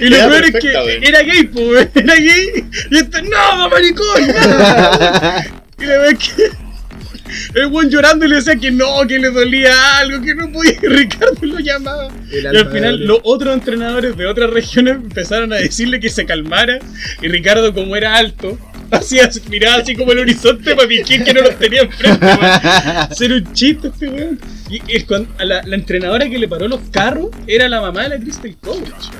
[0.01, 2.65] Y lo peor es que era gay, pues, era gay.
[2.91, 4.27] Y este, ¡Nada, maricón!
[4.27, 5.47] ¡Nada!
[5.79, 6.65] Y la vez que.
[7.55, 10.75] El buen llorando y le decía que no, que le dolía algo, que no podía.
[10.83, 12.09] Y Ricardo lo llamaba.
[12.31, 16.27] El Y al final los otros entrenadores de otras regiones empezaron a decirle que se
[16.27, 16.79] calmara.
[17.23, 18.59] Y Ricardo, como era alto,
[18.91, 22.27] hacía, miraba así como el horizonte para fingir que no los tenía enfrente.
[22.27, 24.41] Hacer un chiste este weón.
[24.71, 28.09] Y es cuando- la, la entrenadora que le paró los carros era la mamá de
[28.11, 29.11] la Crystal Cobridge.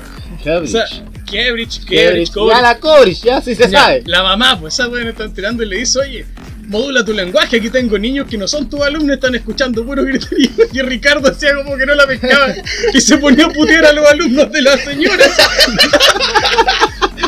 [0.63, 0.85] O sea,
[1.31, 4.03] Cambridge, Cambridge, Ya la Cobrich, ya sí se ya, sabe.
[4.05, 6.25] La mamá, pues esa weón está entrenando y le dice, oye,
[6.67, 10.49] modula tu lenguaje, aquí tengo niños que no son tus alumnos, están escuchando puro griterío.
[10.73, 12.53] Y Ricardo hacía como que no la pescaba
[12.93, 15.25] y se ponía a putear a los alumnos de la señora.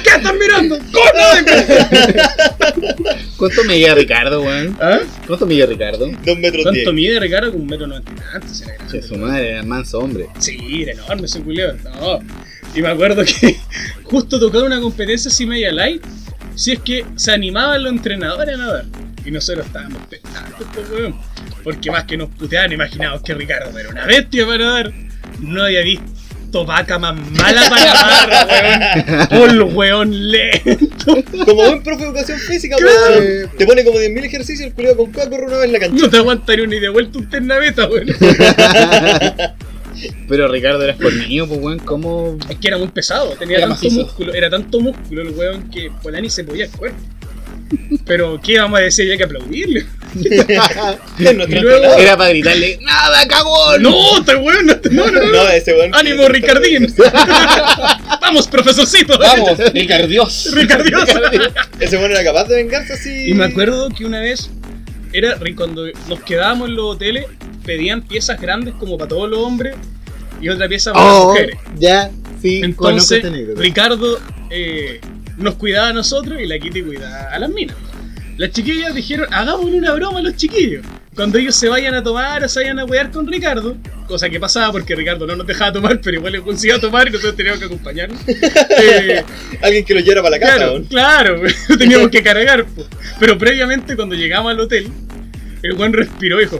[0.08, 0.78] ¿Qué están mirando?
[0.92, 2.48] ¡Cono!
[3.38, 4.78] ¿Cuánto medía Ricardo, weón?
[4.82, 5.00] ¿Ah?
[5.26, 6.08] ¿Cuánto medía Ricardo?
[6.26, 6.94] Dos metros ¿Cuánto diez.
[6.94, 7.52] mide Ricardo?
[7.52, 9.02] Como un metro noventa y tantos, era grande.
[9.02, 10.28] Che, su madre era manso hombre.
[10.40, 11.74] Sí, era enorme ese culeo.
[11.84, 12.20] No.
[12.76, 13.58] Y me acuerdo que
[14.04, 16.04] justo tocaba una competencia así media light.
[16.56, 18.86] Si es que se animaban los entrenadores a nadar.
[19.26, 21.16] Y nosotros estábamos pensantes, pues, weón.
[21.64, 24.94] Porque más que nos puteaban, imaginábamos que Ricardo era una bestia para nadar.
[25.40, 26.06] No había visto.
[26.52, 28.48] Topaca más mala para la barra,
[29.30, 29.30] weón.
[29.30, 31.24] Por weón lento.
[31.46, 33.20] Como buen profe de educación física, Claro.
[33.20, 33.50] weón.
[33.58, 36.04] Te pone como 10.000 ejercicios, el culiao con cueva corre una vez en la cancha.
[36.04, 38.08] No te aguantaría ni de vuelta un ternaveta, weón.
[40.30, 42.38] Pero Ricardo era escornido, pues weón, ¿cómo?
[42.50, 44.02] Es que era muy pesado, tenía Era tanto macizo.
[44.04, 47.00] músculo, era tanto músculo el weón que Polani se podía el cuerpo.
[48.06, 49.06] Pero, ¿qué vamos a decir?
[49.06, 49.86] Había que aplaudirle.
[51.18, 51.98] Luego-.
[51.98, 53.82] Era para gritarle, ¡Nada, cagón!
[53.84, 55.32] No, este weón, no, no, no, no.
[55.32, 55.94] No, ese weón.
[55.96, 56.94] ¡Ánimo, Ricardín!
[58.22, 59.18] ¡Vamos, profesorcito!
[59.20, 60.50] ¡Vamos, Ricardios!
[60.54, 61.04] ¡Ricardios!
[61.80, 63.30] Ese weón era capaz de vengarse así.
[63.30, 64.50] Y me acuerdo que una vez,
[65.14, 67.26] era cuando nos quedábamos en los hoteles,
[67.66, 69.76] pedían piezas grandes como para todos los hombres
[70.42, 71.58] y otra pieza para las Oh, mujeres.
[71.78, 73.24] ya, sí, Entonces.
[73.58, 75.02] Ricardo eh,
[75.38, 77.76] nos cuidaba a nosotros y la Kitty cuidaba a las minas.
[78.38, 80.86] Las chiquillas dijeron, hagámosle una broma a los chiquillos.
[81.16, 83.76] Cuando ellos se vayan a tomar o se vayan a wear con Ricardo,
[84.08, 87.12] cosa que pasaba porque Ricardo no nos dejaba tomar, pero igual le consiguió tomar y
[87.12, 88.20] nosotros teníamos que acompañarnos.
[88.80, 89.24] Eh,
[89.64, 90.84] Alguien que lo llevara para la casa, Claro, weón.
[90.86, 91.42] claro,
[91.80, 92.66] teníamos que cargar.
[92.66, 92.86] po.
[93.20, 94.88] Pero previamente, cuando llegamos al hotel,
[95.68, 96.60] el buen respiró y dijo: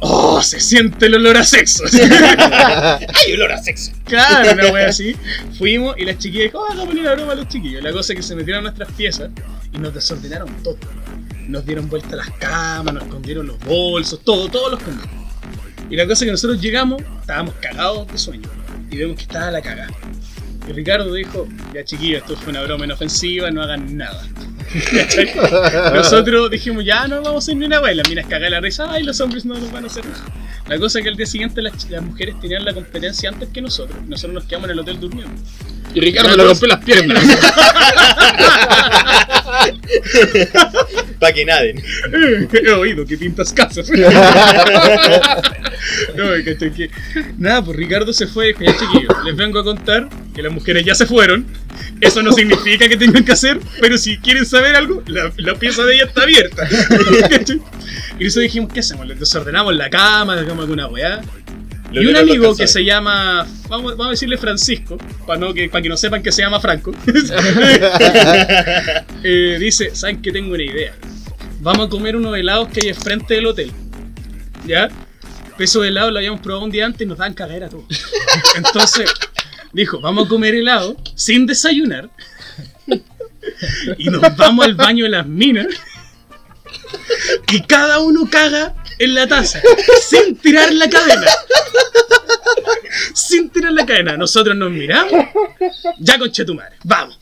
[0.00, 0.42] ¡Oh!
[0.42, 1.84] Se siente el olor a sexo.
[1.92, 3.92] ¡Ay, olor a sexo!
[4.04, 5.16] claro, una wea así.
[5.58, 7.82] Fuimos y las chiquillas dijo: ¡Oh, hagamos una broma a los chiquillos!
[7.82, 9.30] La cosa es que se metieron a nuestras piezas
[9.72, 10.78] y nos desordenaron todo.
[11.48, 15.24] Nos dieron vuelta las camas, nos escondieron los bolsos, todo, todos los escondieron.
[15.90, 18.48] Y la cosa es que nosotros llegamos, estábamos cagados de sueño
[18.90, 19.92] y vemos que estaba la cagada.
[20.68, 24.26] Y Ricardo dijo, ya chiquillos, esto fue una broma inofensiva, no hagan nada.
[25.94, 29.02] Nosotros dijimos, ya no vamos a hacer ni una baila, miras cagar la risa, ay,
[29.02, 30.24] los hombres no nos van a hacer nada.
[30.68, 33.98] La cosa es que al día siguiente las, mujeres tenían la competencia antes que nosotros.
[34.06, 35.34] Nosotros nos quedamos en el hotel durmiendo.
[35.94, 37.22] Y Ricardo le rompió las piernas.
[41.20, 41.82] Para que naden.
[42.52, 43.88] He oído que pintas casas.
[46.16, 46.72] no, ¿cachai?
[46.72, 46.90] Que-
[47.38, 50.94] Nada, pues Ricardo se fue ya chiquillos, les vengo a contar que las mujeres ya
[50.94, 51.46] se fueron.
[52.00, 55.84] Eso no significa que tengan que hacer, pero si quieren saber algo, la, la pieza
[55.84, 56.68] de ella está abierta.
[57.30, 57.60] ¿Cachai?
[58.18, 59.06] y eso dijimos, ¿qué hacemos?
[59.06, 61.20] Les desordenamos la cama, dejamos alguna weá.
[61.94, 65.68] Lo Y un amigo que se llama, vamos, vamos a decirle Francisco, para no que,
[65.68, 66.92] para que no sepan que se llama Franco,
[69.22, 70.92] eh, dice, ¿saben que tengo una idea?
[71.60, 73.70] Vamos a comer unos helados que hay enfrente del hotel.
[74.66, 74.88] ¿Ya?
[75.56, 77.84] Esos helados lo habíamos probado un día antes y nos dan cagadera todos.
[78.56, 79.08] Entonces,
[79.72, 82.10] dijo, vamos a comer helado sin desayunar.
[83.98, 85.68] Y nos vamos al baño de las minas.
[87.52, 89.60] Y cada uno caga en la taza.
[90.00, 91.26] Sin tirar la cadena.
[93.14, 94.16] Sin tirar la cadena.
[94.16, 95.12] Nosotros nos miramos.
[95.98, 96.76] Ya con madre.
[96.84, 97.18] Vamos.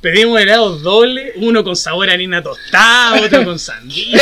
[0.00, 4.20] Pedimos helados dobles, uno con sabor a harina tostada, otro con sandía.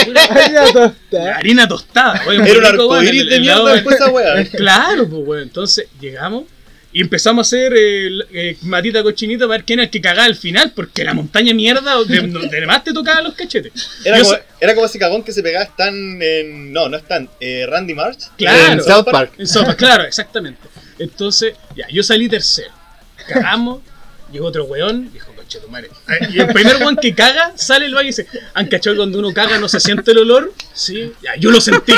[1.36, 2.22] harina tostada.
[2.28, 4.44] Oye, muy Era un weón, arcoíris de mierda después esa weá.
[4.52, 6.44] Claro, pues bueno, entonces llegamos
[6.92, 10.24] y empezamos a hacer eh, eh, matita cochinita para ver quién era el que cagaba
[10.24, 13.72] al final, porque la montaña mierda de, de más te tocaba los cachetes.
[14.04, 16.72] Era Yo como, sé- era como ese cagón que se pegaba Stan en.
[16.72, 17.28] No, no Stan.
[17.40, 18.18] Eh, Randy March.
[18.36, 18.74] Claro.
[18.74, 19.32] En South Park.
[19.38, 20.60] En sopa, claro, exactamente.
[20.98, 22.70] Entonces, ya, yo salí tercero.
[23.26, 23.80] Cagamos,
[24.30, 25.88] llegó otro weón, dijo, conche tu madre.
[26.06, 29.18] Ah, Y el primer weón que caga sale el baño y dice, ¿han cachado cuando
[29.18, 30.52] uno caga no se siente el olor?
[30.74, 31.92] Sí, ya, yo lo sentí.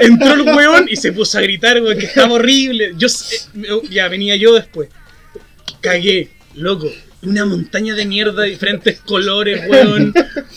[0.00, 2.92] Entró el weón y se puso a gritar, weón, que estaba horrible.
[2.96, 4.88] Yo, eh, ya, venía yo después.
[5.80, 6.90] Cagué, loco.
[7.22, 10.14] Una montaña de mierda, diferentes colores, weón,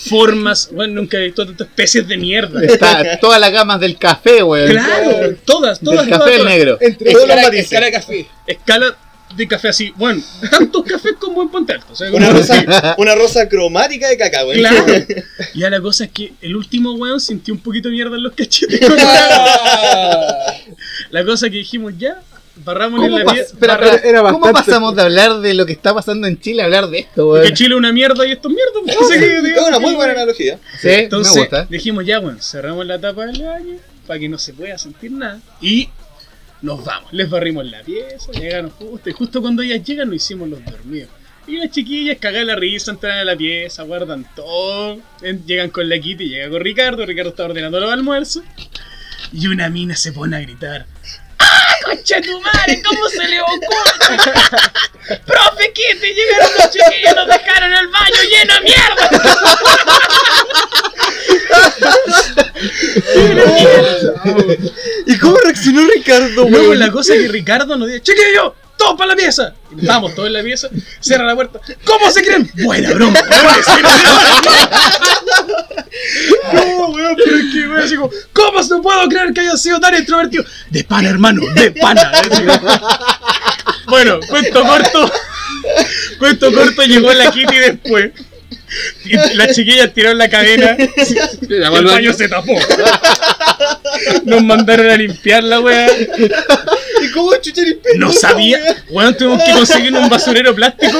[0.09, 0.69] formas.
[0.71, 2.63] Weón, nunca he visto tantas especies de mierda.
[2.63, 4.69] Está todas las gamas del café, weón.
[4.71, 6.45] Claro, todas, todas, Del todas, café todas.
[6.53, 6.77] negro.
[6.79, 7.65] Entre Todos los Escala, matices.
[7.65, 8.27] escala de café.
[8.47, 8.97] Escala
[9.35, 9.91] de café así.
[9.95, 10.21] Bueno,
[10.51, 11.87] tantos cafés como en Ponte Alto.
[11.91, 14.59] o sea, como Una rosa, una rosa cromática de caca, weón.
[14.59, 14.85] Claro.
[15.55, 18.33] Ya la cosa es que el último weón sintió un poquito de mierda en los
[18.33, 18.79] cachetes.
[21.11, 22.21] la cosa que dijimos ya,
[22.63, 23.43] barramos en ¿Cómo, la vida.
[23.43, 26.61] espera, barra- era ¿cómo bastante- pasamos de hablar de lo que está pasando en Chile
[26.61, 27.45] a hablar de esto, weón?
[27.45, 28.73] Que Chile es una mierda y esto es mierda.
[29.63, 30.59] Es una muy buena analogía.
[30.79, 31.65] Sí, Entonces me gusta.
[31.69, 33.77] dijimos ya, weón, cerramos la tapa del baño
[34.07, 35.39] para que no se pueda sentir nada.
[35.61, 35.89] Y
[36.63, 37.13] nos vamos.
[37.13, 39.09] Les barrimos la pieza, llegaron justo.
[39.09, 41.09] Y justo cuando ellas llegan, nos hicimos los dormidos.
[41.45, 44.97] Y las chiquillas cagan la risa, entran a la pieza, guardan todo.
[45.45, 47.05] Llegan con la Kitty, llega con Ricardo.
[47.05, 48.43] Ricardo está ordenando los almuerzos.
[49.33, 50.85] Y una mina se pone a gritar.
[51.39, 52.81] ¡Ah, concha tu madre!
[52.81, 55.19] ¿Cómo se le ocurre?
[55.25, 56.13] ¡Profe Kitty!
[56.13, 59.09] Llegaron los chiquillos, nos dejaron el baño lleno de mierda.
[65.05, 66.79] ¿Y cómo reaccionó Ricardo, weón?
[66.79, 69.53] la cosa es que Ricardo nos dice, chiquillo, todos para la pieza.
[69.77, 71.59] Y vamos todos en la pieza, cierra la puerta.
[71.85, 72.51] ¿Cómo se creen?
[72.63, 73.19] Buena broma.
[76.53, 79.79] no, weón, pero es que, weón, así como, ¿cómo no puedo creer que haya sido
[79.79, 80.43] tan extrovertido?
[80.69, 82.11] De pana, hermano, de pana.
[83.87, 85.11] bueno, cuento corto.
[86.19, 88.11] Cuento corto, llegó la Kitty después.
[89.05, 90.75] Y las chiquillas tiraron la cadena.
[90.77, 92.53] y el baño se tapó.
[94.25, 95.87] Nos mandaron a limpiar la weá.
[97.01, 98.59] ¿Y cómo chucha limpiar No sabía.
[98.89, 100.99] Weón, tuvimos que conseguir un basurero plástico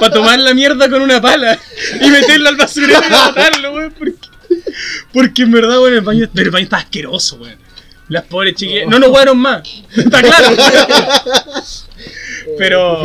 [0.00, 1.58] para tomar la mierda con una pala
[2.00, 3.94] y meterla al basurero y botarlo, weón.
[3.98, 4.28] Porque,
[5.12, 7.66] porque en verdad, weón, el baño, el baño está asqueroso, weón.
[8.08, 9.62] Las pobres chiquillas no nos jugaron más,
[9.96, 10.56] está claro.
[12.58, 12.98] Pero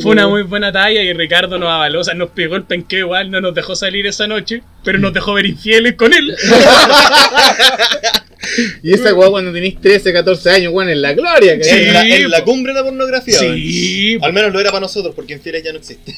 [0.00, 3.00] fue una muy buena talla y Ricardo nos avaló, o sea, nos pegó el penqueo
[3.00, 6.34] igual, no nos dejó salir esa noche, pero nos dejó ver infieles con él.
[8.82, 11.70] Y esa weá cuando tenéis 13, 14 años, weón, en la gloria, que Sí.
[11.76, 13.38] En la, en la cumbre de la pornografía.
[13.38, 16.14] Sí, Al menos lo era para nosotros, porque infieles ya no existe.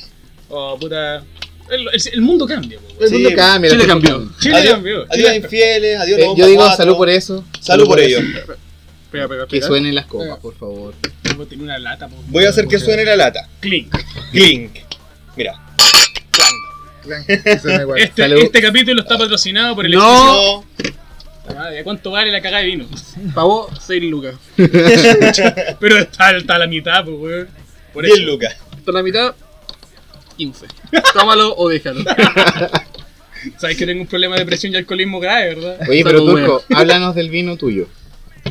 [0.49, 1.22] oh, puta.
[1.70, 2.97] El, el- el mundo cambia, weón.
[3.05, 3.70] El mundo cambia.
[3.70, 4.29] Chile cambió.
[4.41, 5.07] Chile adiós, cambió.
[5.09, 7.45] adiós infieles, adiós Eh, yo digo salud por eso.
[7.61, 8.18] Salud por eso.
[8.18, 8.29] ello.
[9.11, 9.67] Pega, pega, Que pega.
[9.67, 10.95] suenen las copas, por favor.
[11.59, 12.09] Una lata.
[12.29, 13.49] Voy a hacer que suene la lata.
[13.61, 13.95] Clink.
[14.33, 14.79] Clink.
[15.37, 15.55] Mira.
[17.07, 18.01] Me igual.
[18.01, 18.39] Este, Salud.
[18.43, 20.65] este capítulo está patrocinado por el No.
[21.55, 22.87] Madre, ¿Cuánto vale la cagada de vino?
[23.35, 24.35] Pagó 6 lucas.
[24.57, 27.49] Pero está, está a la mitad, pues, weón.
[27.93, 28.27] Por 10 eso.
[28.27, 28.57] lucas.
[28.77, 29.35] Hasta la mitad,
[30.37, 30.67] 15.
[31.15, 32.03] Tómalo o déjalo.
[33.59, 35.79] Sabes que tengo un problema de presión y alcoholismo grave, ¿verdad?
[35.89, 37.87] Oye, pero Salud, Turco, háblanos del vino tuyo.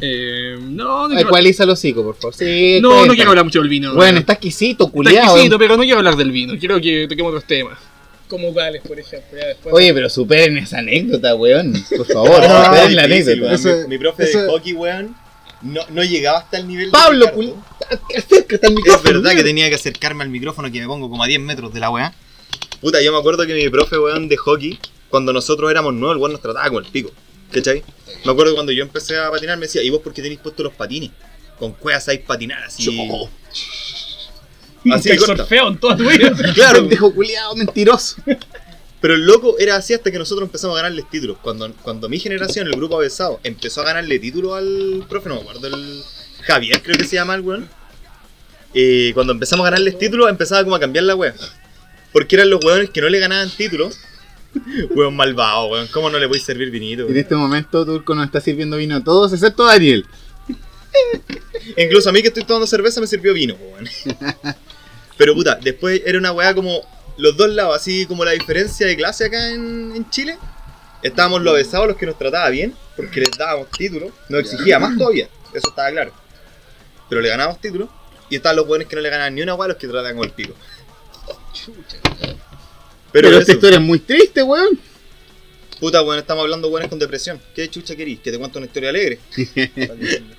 [0.07, 2.33] Eh, no, no quiero, Ecualiza el hocico, por favor.
[2.35, 3.93] Sí, no, no quiero hablar mucho del vino.
[3.95, 5.27] Bueno, está exquisito, Está culiado.
[5.27, 6.53] exquisito, pero no quiero hablar del vino.
[6.59, 7.77] Quiero que toquemos otros temas.
[8.27, 9.37] Como cuáles, por ejemplo.
[9.39, 9.73] Ya después.
[9.73, 11.73] Oye, pero superen esa anécdota, weón.
[11.95, 13.53] Por favor, No, superen la anécdota.
[13.53, 15.15] Ese- mi, mi profe ese- de hockey, weón,
[15.61, 17.41] no, no llegaba hasta el nivel de Pablo, Ricardo.
[17.41, 19.13] cul- acércate al Es micrófono.
[19.21, 21.79] verdad que tenía que acercarme al micrófono que me pongo como a 10 metros de
[21.79, 22.13] la weá.
[22.81, 24.79] Puta, yo me acuerdo que mi profe, weón, de hockey,
[25.09, 27.11] cuando nosotros éramos nuevos, el weón nos trataba como el pico.
[27.51, 27.83] ¿Cachai?
[28.25, 30.63] Me acuerdo cuando yo empecé a patinar me decía, ¿y vos por qué tenéis puestos
[30.63, 31.11] los patines?
[31.59, 32.85] Con cuevas sabéis patinar así.
[34.91, 35.37] Así he de corta.
[35.37, 36.31] surfeado en toda tu vida.
[36.53, 38.17] Claro, Pendejo culiado, mentiroso.
[39.01, 41.37] pero el loco era así hasta que nosotros empezamos a ganarles títulos.
[41.41, 45.41] Cuando, cuando mi generación, el grupo avanzado, empezó a ganarle títulos al profe, no me
[45.41, 46.03] acuerdo, el
[46.43, 47.67] Javier creo que se llama el weón.
[48.75, 51.33] Eh, cuando empezamos a ganarles títulos, empezaba como a cambiar la wea.
[52.11, 53.97] Porque eran los weones que no le ganaban títulos.
[54.95, 55.87] Weón malvado, weón.
[55.87, 57.07] ¿Cómo no le podéis servir vinito?
[57.07, 60.05] En este momento Turco nos está sirviendo vino a todos, excepto a Daniel.
[61.77, 63.87] Incluso a mí que estoy tomando cerveza me sirvió vino, weón.
[65.17, 66.81] Pero puta, después era una weá como
[67.17, 70.37] los dos lados, así como la diferencia de clase acá en, en Chile.
[71.01, 74.11] Estábamos los besados, los que nos trataba bien, porque les dábamos títulos.
[74.27, 76.11] Nos exigía más todavía, eso estaba claro.
[77.09, 77.89] Pero le ganábamos títulos.
[78.29, 80.25] Y estaban los buenos que no le ganaban ni una weá, los que trataban con
[80.25, 80.55] el pico.
[83.15, 84.77] Pero, Pero, esta historia es muy triste, weón.
[85.79, 87.39] puta, weón, estamos hablando buenos con depresión.
[87.55, 88.19] ¿Qué chucha querís?
[88.19, 89.19] Que te cuento una historia alegre.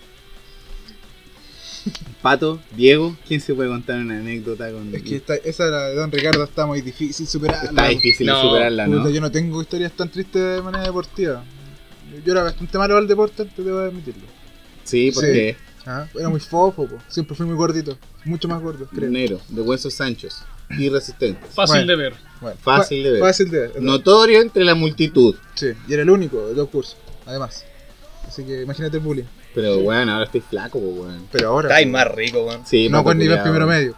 [2.20, 4.94] Pato, Diego, ¿quién se puede contar una anécdota con.?
[4.94, 7.70] Es que esta- esa era de Don Ricardo está muy difícil superarla.
[7.70, 8.98] Está difícil No, superarla, ¿no?
[8.98, 11.44] Puta, yo no tengo historias tan tristes de manera deportiva.
[12.26, 14.24] Yo era bastante malo al deporte, antes debo admitirlo.
[14.84, 15.56] Sí, porque
[15.88, 16.98] Ah, Era muy fofo, po.
[17.08, 17.96] siempre fui muy gordito.
[18.24, 19.08] Mucho más gordo, creo.
[19.08, 21.86] negro, de huesos sanchos, irresistentes, Fácil Bueno.
[21.86, 22.14] de ver.
[22.40, 23.20] Bueno, Fácil de ver.
[23.20, 23.82] Fácil de ver.
[23.82, 25.34] notorio entre la multitud.
[25.54, 27.64] Sí, y era el único de dos cursos, además.
[28.26, 29.24] Así que imagínate el bullying.
[29.54, 31.26] Pero weón, ahora estoy flaco, pues, weón.
[31.32, 31.68] Pero ahora.
[31.68, 32.66] Estáis po, más rico, weón.
[32.66, 33.94] Sí, No, buen nivel primero medio.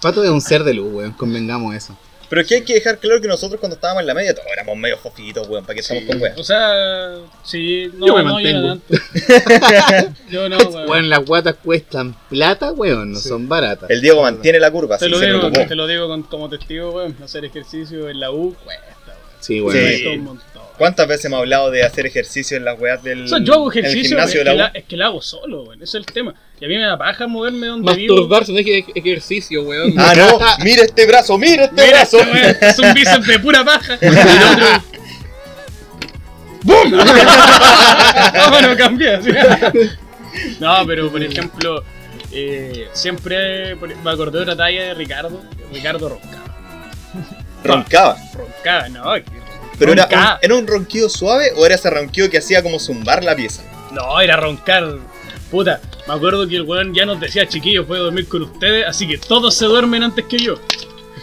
[0.00, 1.96] Pato es un ser de luz, weón, convengamos eso.
[2.34, 4.48] Pero es que hay que dejar claro que nosotros cuando estábamos en la media todos
[4.52, 5.64] éramos medio fofitos, weón.
[5.64, 6.34] ¿Para qué estamos con weón?
[6.36, 7.14] O sea,
[7.44, 8.68] sí, no, Yo me no, mantengo.
[8.68, 10.14] tanto.
[10.30, 10.90] Yo no, weón.
[10.90, 13.28] Weón, las guatas cuestan plata, weón, no Sí.
[13.28, 13.88] son baratas.
[13.88, 16.48] El Diego mantiene la curva, Te así lo, se digo, te lo digo con- como
[16.48, 17.16] testigo, weón.
[17.22, 18.93] Hacer ejercicio en la U weón.
[19.44, 19.76] Sí, weón.
[19.76, 19.84] Sí.
[19.84, 20.62] Cuesta un montón.
[20.78, 23.70] ¿Cuántas veces hemos hablado de hacer ejercicio en las weas del O sea, yo hago
[23.70, 24.78] ejercicio, gimnasio es, de que la la, U?
[24.78, 25.76] es que la hago solo, weón.
[25.82, 26.34] Ese es el tema.
[26.60, 28.14] Y a mí me da paja moverme donde vivo.
[28.16, 29.94] Masturbarse no es ej- ejercicio, weón.
[29.96, 32.18] Ah, no, mira este brazo, mira este Mira, brazo.
[32.18, 33.98] este weón, es un bíceps de pura paja.
[34.00, 34.84] Y el otro.
[36.62, 36.90] ¡Bum!
[38.50, 39.20] bueno, cambié.
[40.58, 41.84] No, pero por ejemplo,
[42.32, 45.40] eh, siempre me acordé de otra talla de Ricardo.
[45.72, 46.42] Ricardo roncaba.
[47.64, 48.16] Roncaba.
[48.34, 49.02] Roncaba, no.
[49.78, 53.24] Pero era un, ¿era un ronquido suave o era ese ronquido que hacía como zumbar
[53.24, 53.62] la pieza?
[53.92, 54.98] No, era roncar.
[55.50, 59.06] Puta, me acuerdo que el weón ya nos decía, chiquillos, puedo dormir con ustedes, así
[59.08, 60.60] que todos se duermen antes que yo.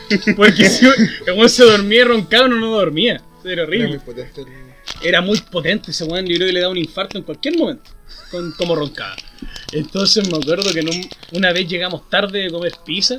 [0.35, 3.21] Porque si el weón se dormía y roncaba, uno no dormía.
[3.43, 3.87] Era Era horrible.
[3.89, 4.45] muy potente
[5.01, 7.89] Era muy potente ese weón, yo creo que le da un infarto en cualquier momento,
[8.29, 9.15] con, como roncaba.
[9.71, 13.15] Entonces me acuerdo que un- una vez llegamos tarde de comer pizza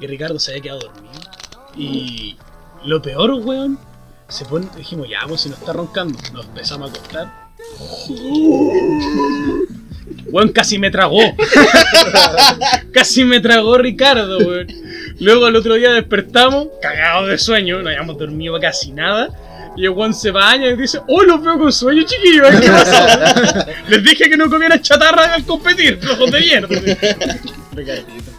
[0.00, 1.12] y Ricardo se había quedado dormido.
[1.76, 2.36] Y
[2.84, 3.78] lo peor, weón,
[4.28, 6.18] Se pone, dijimos, ya, pues si nos está roncando.
[6.32, 7.44] Nos empezamos a acostar.
[10.26, 11.20] Weón, casi me tragó.
[12.92, 14.66] casi me tragó Ricardo, weón.
[15.20, 19.28] Luego el otro día despertamos, cagados de sueño, no habíamos dormido casi nada.
[19.76, 23.66] Y el weón se baña y dice, oh, los veo con sueño, chiquillos, ¿qué pasó?
[23.88, 26.68] Les dije que no comieran chatarra al competir, flojos de mierda.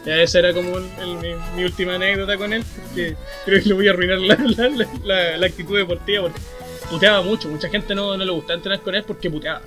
[0.06, 3.16] Ya esa era como el- el- mi, mi última anécdota con él, porque
[3.46, 6.40] creo que le voy a arruinar la, la- la- la- la actitud deportiva, porque
[6.90, 9.62] puteaba mucho, mucha gente no, no le gustaba entrenar con él porque puteaba.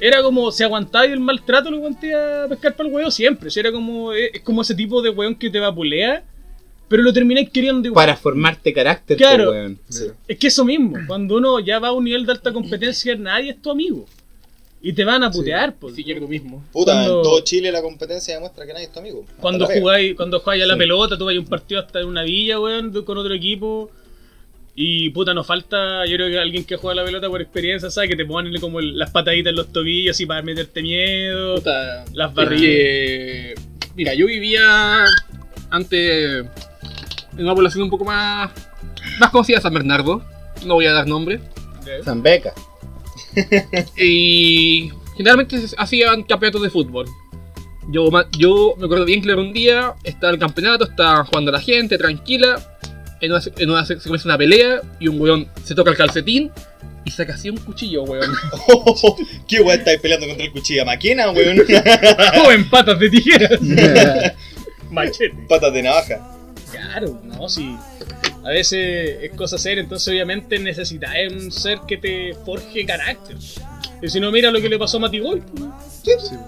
[0.00, 3.50] Era como, si aguantaba el maltrato, lo aguanté a pescar para el huevo siempre.
[3.50, 6.22] si era como, es, es como ese tipo de weón que te vapulea,
[6.88, 8.06] pero lo termináis queriendo igual.
[8.06, 9.46] Para formarte carácter, Claro.
[9.46, 9.78] po, weón.
[10.28, 13.50] Es que eso mismo, cuando uno ya va a un nivel de alta competencia, nadie
[13.50, 14.06] es tu amigo.
[14.80, 15.94] Y te van a putear, pues.
[15.96, 16.64] Si quiere lo mismo.
[16.72, 19.24] Puta, Cuando- en todo Chile la competencia demuestra que nadie es tu amigo.
[19.40, 20.78] Cuando jugáis, cuando jugáis a la Sí.
[20.78, 23.90] pelota, tú vais a un partido hasta en una villa, weón, con otro equipo.
[24.76, 27.90] Y puta, nos falta, yo creo que alguien que juega a la pelota por experiencia,
[27.90, 31.56] sabe que te ponen como el- las pataditas en los tobillos así para meterte miedo.
[31.56, 33.54] Puta, Las que-
[33.96, 35.04] Mira, yo vivía
[35.70, 36.44] antes
[37.36, 38.52] en una población un poco más.
[39.18, 40.22] más conocida, San Bernardo.
[40.64, 41.40] No voy a dar nombre.
[42.04, 42.52] Zambeca.
[43.96, 47.06] Y generalmente se hacían campeonatos de fútbol.
[47.90, 51.60] Yo, yo me acuerdo bien que era un día, estaba el campeonato, estaba jugando la
[51.60, 52.74] gente, tranquila.
[53.20, 55.96] En una, se- en una se comienza una pelea y un weón se toca el
[55.96, 56.52] calcetín
[57.04, 58.30] y saca así un cuchillo, weón.
[59.48, 61.58] ¿Qué weón estáis peleando contra el cuchilla maquena, weón?
[62.46, 63.58] O en patas de tijeras.
[64.90, 65.34] Machete.
[65.48, 66.20] Patas de navaja.
[66.70, 67.74] Claro, no, sí.
[68.48, 73.36] A veces es cosa seria, entonces obviamente necesitas un ser que te forje carácter.
[74.00, 75.42] Y si no, mira lo que le pasó a Matigol.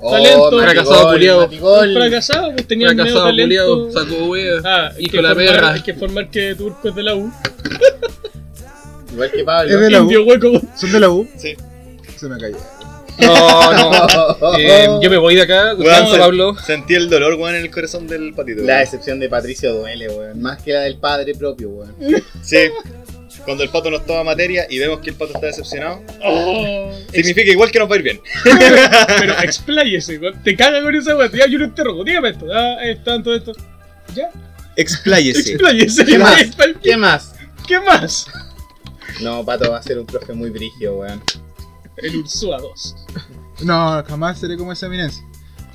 [0.01, 0.61] Talento.
[0.63, 1.45] Fracasado, culiao.
[1.51, 4.01] Un fracasado, pues tenía medio Fracasado, culiao, talento.
[4.15, 4.53] sacó wea.
[4.65, 5.73] Ah, Hijo de la formar, perra.
[5.75, 7.31] hay que formar que Turco es de la U.
[9.13, 9.79] Igual que Es Pablo.
[9.79, 10.03] de la U.
[10.05, 10.61] Indio hueco.
[10.77, 11.29] ¿Son de la U?
[11.37, 11.55] Sí.
[12.17, 12.57] Se me cayó.
[13.21, 13.91] No, no.
[14.59, 15.75] Eh, yo me voy de acá.
[15.77, 16.57] Weón, sen- Pablo.
[16.57, 18.63] Sentí el dolor, weón, en el corazón del patito.
[18.63, 18.81] La weón.
[18.81, 20.41] decepción de Patricio duele, weón.
[20.41, 21.95] Más que la del padre propio, weón.
[22.43, 22.69] Sí.
[23.45, 27.51] Cuando el pato nos toma materia y vemos que el pato está decepcionado, Oh, significa
[27.51, 28.21] igual que nos va a ir bien.
[29.19, 30.43] pero expláyese, weón.
[30.43, 31.31] te caga con esa weá.
[31.33, 32.47] Ya yo no interrogo, dígame esto.
[32.53, 33.53] Ah, es tanto esto.
[34.15, 34.31] Ya,
[34.77, 35.53] Expláyese.
[35.53, 36.05] expláyese.
[36.05, 36.37] ¿Qué más?
[36.37, 37.35] ¿Qué, ¿Qué más?
[37.67, 38.27] ¿Qué más?
[39.21, 41.23] No, Pato va a ser un profe muy brigio, weón.
[42.03, 42.97] El Ursúa 2.
[43.63, 45.23] No, jamás seré como esa eminencia.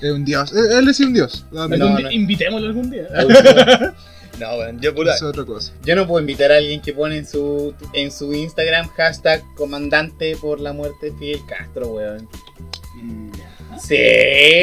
[0.01, 0.51] Es un dios.
[0.51, 1.45] Él, él es un dios.
[1.51, 1.97] No, Algún no.
[1.97, 3.07] día- Invitémoslo algún día.
[4.38, 4.91] No, weón, yo.
[4.91, 5.71] Es otra cosa.
[5.86, 10.36] Yo no puedo invitar a alguien que pone en su, en su Instagram hashtag comandante
[10.36, 12.28] por la muerte de Fidel Castro, weón.
[13.82, 13.95] Sí,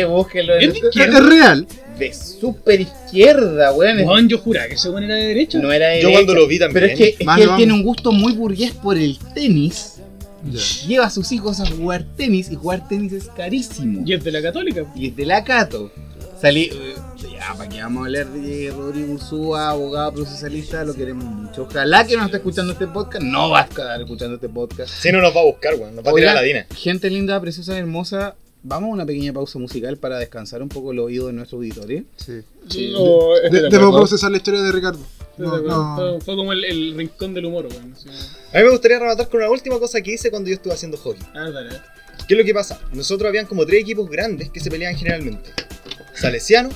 [0.06, 0.56] búsquelo.
[0.56, 0.88] ¿Es En, de
[1.18, 1.66] Es, real.
[1.98, 4.02] de super izquierda, weón.
[4.04, 5.58] Juan, yo juraba que ese weón era de derecha.
[5.58, 6.74] No era de Yo cuando lo vi también.
[6.74, 10.01] Pero es que, es que él tiene un gusto muy burgués por el tenis.
[10.86, 14.02] Lleva a sus hijos a jugar tenis y jugar tenis es carísimo.
[14.06, 14.84] Y es de la católica.
[14.94, 15.90] Y es de la Cato.
[16.40, 16.70] Salí.
[16.72, 16.94] eh,
[17.32, 20.84] Ya, ¿para qué vamos a hablar de Rodrigo Ursúa, abogado procesista?
[20.84, 21.62] Lo queremos mucho.
[21.70, 23.22] Ojalá que no esté escuchando este podcast.
[23.24, 24.92] No va a estar escuchando este podcast.
[24.92, 25.94] Si no nos va a buscar, weón.
[25.94, 26.66] Nos va a tirar a la Dina.
[26.74, 28.34] Gente linda, preciosa, hermosa.
[28.64, 32.04] Vamos a una pequeña pausa musical para descansar un poco el oído de nuestro auditorio.
[32.16, 32.32] Sí.
[32.32, 33.98] No, De- estoy de Debo acuerdo.
[33.98, 35.00] procesar la historia de Ricardo.
[35.38, 35.96] No, no.
[35.96, 38.08] Fue, fue como el, el rincón del humor, así.
[38.08, 40.96] A mí me gustaría rematar con una última cosa que hice cuando yo estuve haciendo
[40.98, 41.22] hockey.
[41.34, 41.70] Ah, dale.
[42.28, 42.80] ¿Qué es lo que pasa?
[42.92, 45.50] Nosotros habían como tres equipos grandes que se peleaban generalmente.
[46.14, 46.68] Salesiano,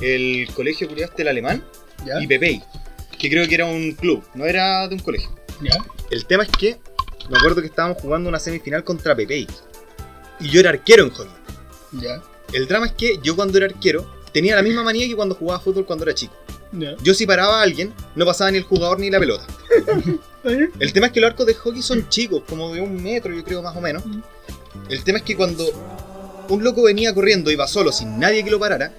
[0.00, 1.64] el colegio culiaste el alemán
[2.04, 2.20] ¿Ya?
[2.20, 2.62] y Pepei,
[3.18, 5.30] que creo que era un club, no era de un colegio.
[5.62, 5.76] ¿Ya?
[6.10, 6.78] El tema es que
[7.30, 9.46] me acuerdo que estábamos jugando una semifinal contra Pepei.
[10.40, 11.32] Y yo era arquero en hockey.
[11.92, 12.22] ¿Ya?
[12.52, 15.60] El drama es que yo cuando era arquero tenía la misma manía que cuando jugaba
[15.60, 16.34] fútbol cuando era chico.
[17.02, 19.44] Yo si paraba a alguien, no pasaba ni el jugador ni la pelota.
[20.80, 23.44] El tema es que los arcos de hockey son chicos, como de un metro yo
[23.44, 24.02] creo más o menos.
[24.88, 25.66] El tema es que cuando
[26.48, 28.92] un loco venía corriendo y iba solo sin nadie que lo parara,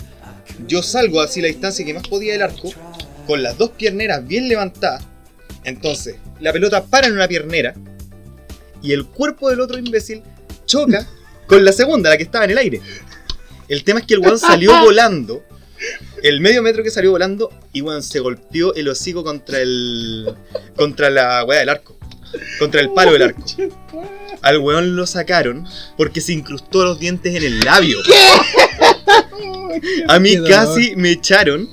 [0.68, 2.70] yo salgo así la distancia que más podía del arco,
[3.26, 5.04] con las dos pierneras bien levantadas.
[5.64, 7.74] Entonces, la pelota para en una piernera
[8.82, 10.24] y el cuerpo del otro imbécil
[10.66, 11.08] choca
[11.48, 12.82] con la segunda, la que estaba en el aire.
[13.68, 15.44] El tema es que el weón salió volando,
[16.24, 20.34] el medio metro que salió volando, y se golpeó el hocico contra el.
[20.76, 21.98] contra la weá del arco.
[22.60, 23.44] Contra el palo del arco.
[24.42, 25.68] Al weón lo sacaron
[25.98, 28.00] porque se incrustó los dientes en el labio.
[30.08, 31.70] A mí casi me echaron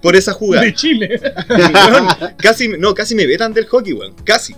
[0.00, 0.64] por esa jugada.
[0.64, 1.20] De Chile.
[1.48, 2.08] Weón,
[2.38, 4.14] casi, no, casi me vetan del hockey, weón.
[4.24, 4.54] Casi.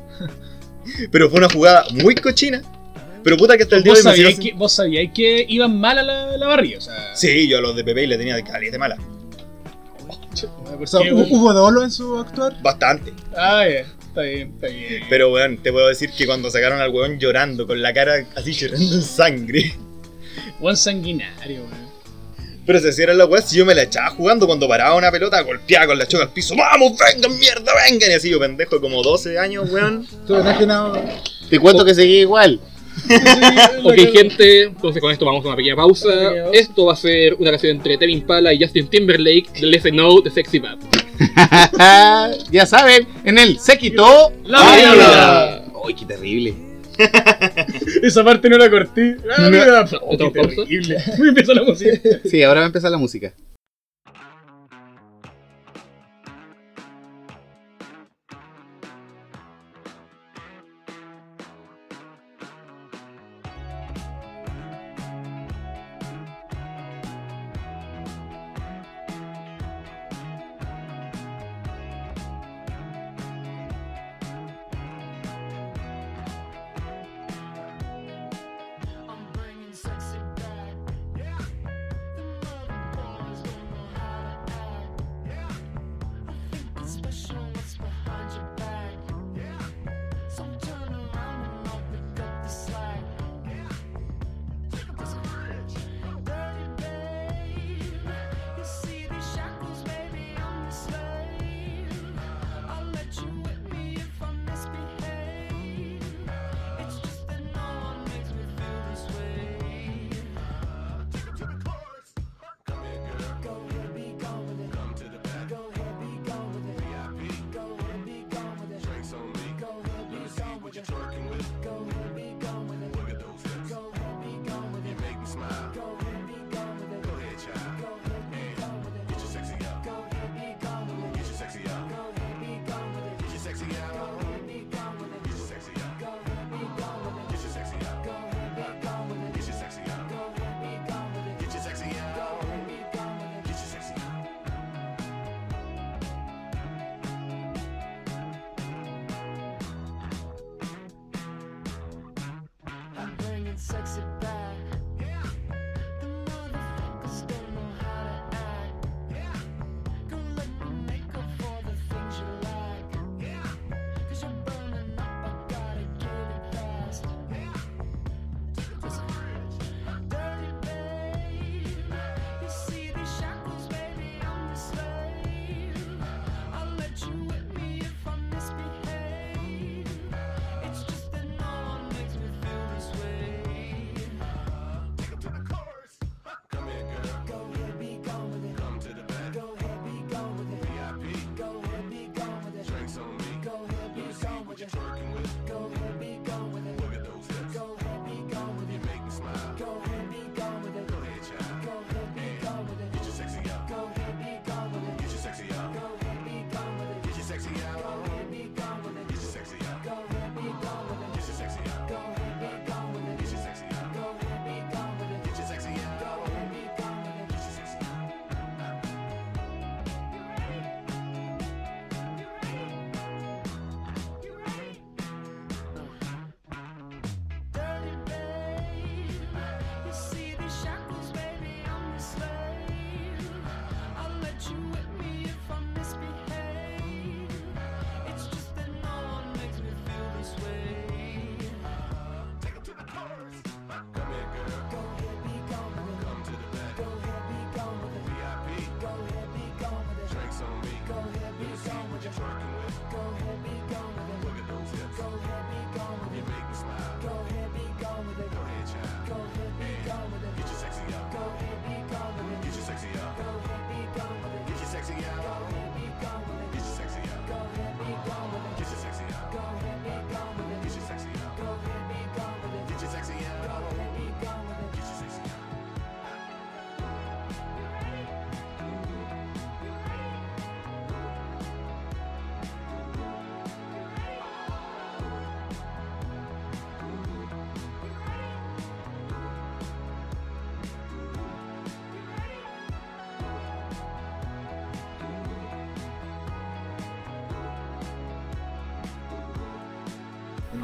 [1.11, 2.63] Pero fue una jugada muy cochina.
[3.27, 4.53] Pero puta que hasta el día de hoy.
[4.55, 7.17] Vos sabíais que iban mal a la, la barriga, o sea.
[7.17, 8.97] Sí, yo a los de Pepe le tenía caliente mala.
[10.93, 12.57] ¿Hubo, dolo en su actuar?
[12.63, 13.13] Bastante.
[13.37, 13.67] Ah.
[13.67, 13.81] Yeah.
[13.81, 15.03] Está bien, está bien.
[15.11, 18.53] Pero, weón, te puedo decir que cuando sacaron al weón llorando, con la cara así
[18.53, 19.77] llorando en sangre.
[20.61, 21.87] Weón sanguinario, weón.
[22.65, 25.41] Pero se cierran las weas si yo me la echaba jugando cuando paraba una pelota,
[25.41, 26.55] golpeaba con la choca al piso.
[26.57, 28.09] ¡Vamos, vengan, mierda, vengan!
[28.09, 30.07] Y así yo, pendejo, como 12 años, weón.
[30.29, 31.03] ¿Tú, no, no, no.
[31.51, 32.61] Te cuento que seguí igual
[33.85, 36.09] ok, gente, entonces con esto vamos a una pequeña pausa.
[36.53, 40.23] Esto va a ser una canción entre Tevin Pala y Justin Timberlake de Let's Know
[40.23, 40.79] de Sexy Bad.
[42.51, 45.65] ya saben, en el se quitó la vida.
[45.85, 46.55] Uy, qué terrible.
[48.03, 49.17] Esa parte no la corté.
[49.25, 49.51] La.
[49.51, 49.99] No.
[50.03, 50.97] Oh, terrible.
[51.55, 51.93] La música.
[52.25, 53.33] Sí, ahora va a empezar la música.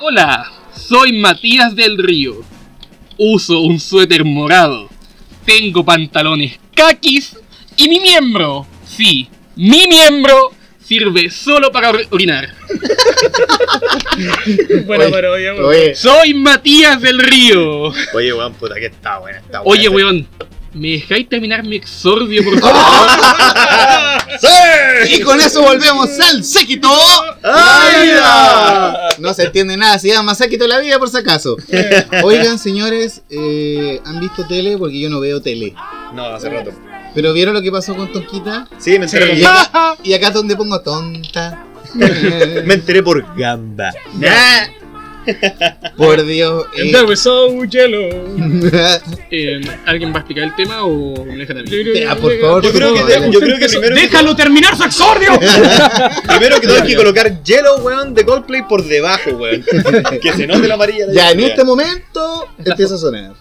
[0.01, 2.36] Hola, soy Matías del Río.
[3.18, 4.88] Uso un suéter morado.
[5.45, 7.36] Tengo pantalones caquis
[7.76, 12.49] y mi miembro, sí, mi miembro sirve solo para or- orinar.
[14.86, 15.95] Buena Oye, weón.
[15.97, 17.88] Soy Matías del Río.
[18.14, 19.62] oye, weón, puta, que está buena, está.
[19.62, 20.26] Oye, weón,
[20.74, 22.80] ¿me dejáis terminar mi exordio, por favor?
[25.08, 26.88] y con eso volvemos al séquito.
[29.18, 31.56] No se entiende nada, se llama séquito la vida por si acaso.
[32.24, 34.76] Oigan, señores, eh, ¿han visto tele?
[34.78, 35.74] Porque yo no veo tele.
[36.14, 36.72] No, hace rato.
[37.14, 38.66] ¿Pero vieron lo que pasó con Tonquita?
[38.78, 41.66] Sí, me enteré, Y acá, y acá es donde pongo tonta.
[41.94, 43.92] me enteré por gamba.
[45.96, 46.66] Por Dios.
[46.78, 48.08] And eh, was so yellow.
[49.30, 51.70] Eh, ¿Alguien va a explicar el tema o me dejan a mí?
[51.94, 55.38] Ya, por favor, Yo creo que, yo creo que primero, que ¡Déjalo terminar su exordio!
[56.28, 59.64] primero que todo hay que colocar Yellow, weón, de Coldplay por debajo, weón.
[60.20, 61.06] Que se note la amarilla.
[61.12, 63.32] Ya, en este momento empieza a sonar.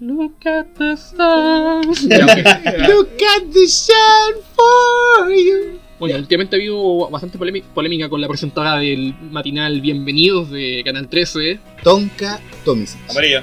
[0.00, 2.88] Look at the ok.
[2.88, 5.80] Look at the sun for you.
[5.98, 11.58] Bueno, últimamente ha habido bastante polémica, con la presentadora del matinal Bienvenidos de Canal 13.
[11.82, 13.00] Tonka Tomisic.
[13.10, 13.42] Amarilla.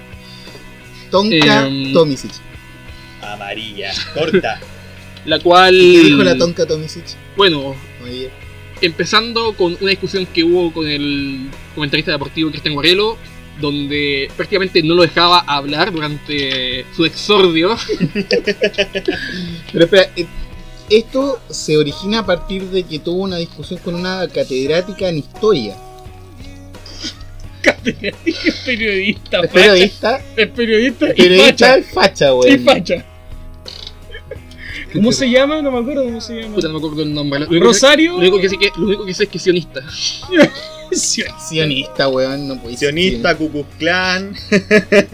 [1.11, 2.31] Tonka Em, Tomisic.
[3.21, 3.91] Amarilla.
[4.13, 4.59] Corta.
[5.25, 5.73] La cual.
[5.75, 7.03] ¿Qué dijo la Tonka Tomisic?
[7.35, 8.29] Bueno, Oye,
[8.81, 13.17] empezando con una discusión que hubo con el comentarista deportivo Cristian Guarelo,
[13.59, 17.75] donde prácticamente no lo dejaba hablar durante su exordio.
[19.73, 20.25] Pero espera, eh,
[20.89, 25.75] esto se origina a partir de que tuvo una discusión con una catedrática en historia.
[27.85, 29.53] Es periodista, Es facha.
[29.53, 31.79] periodista, Es periodista y periodista facha.
[31.79, 32.57] y facha, Y güey.
[32.59, 33.05] facha.
[34.93, 35.61] ¿Cómo se llama?
[35.61, 36.55] No me acuerdo cómo se llama.
[36.55, 37.39] Puta, no me acuerdo el nombre.
[37.41, 38.13] Lo que- Rosario.
[38.13, 39.81] Lo único que sé que, lo único que sé es que es sionista.
[40.91, 42.89] Sionista, weón, no puede ser.
[42.93, 44.33] Sionista, Ku Klux Klan,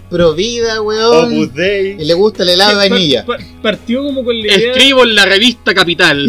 [0.10, 1.34] Pro vida, weón.
[1.34, 1.96] Opus Dei.
[2.00, 3.26] Y le gusta el helado de vainilla.
[3.26, 4.72] Pa- pa- partió como con la idea.
[4.72, 6.28] Escribo en la revista Capital.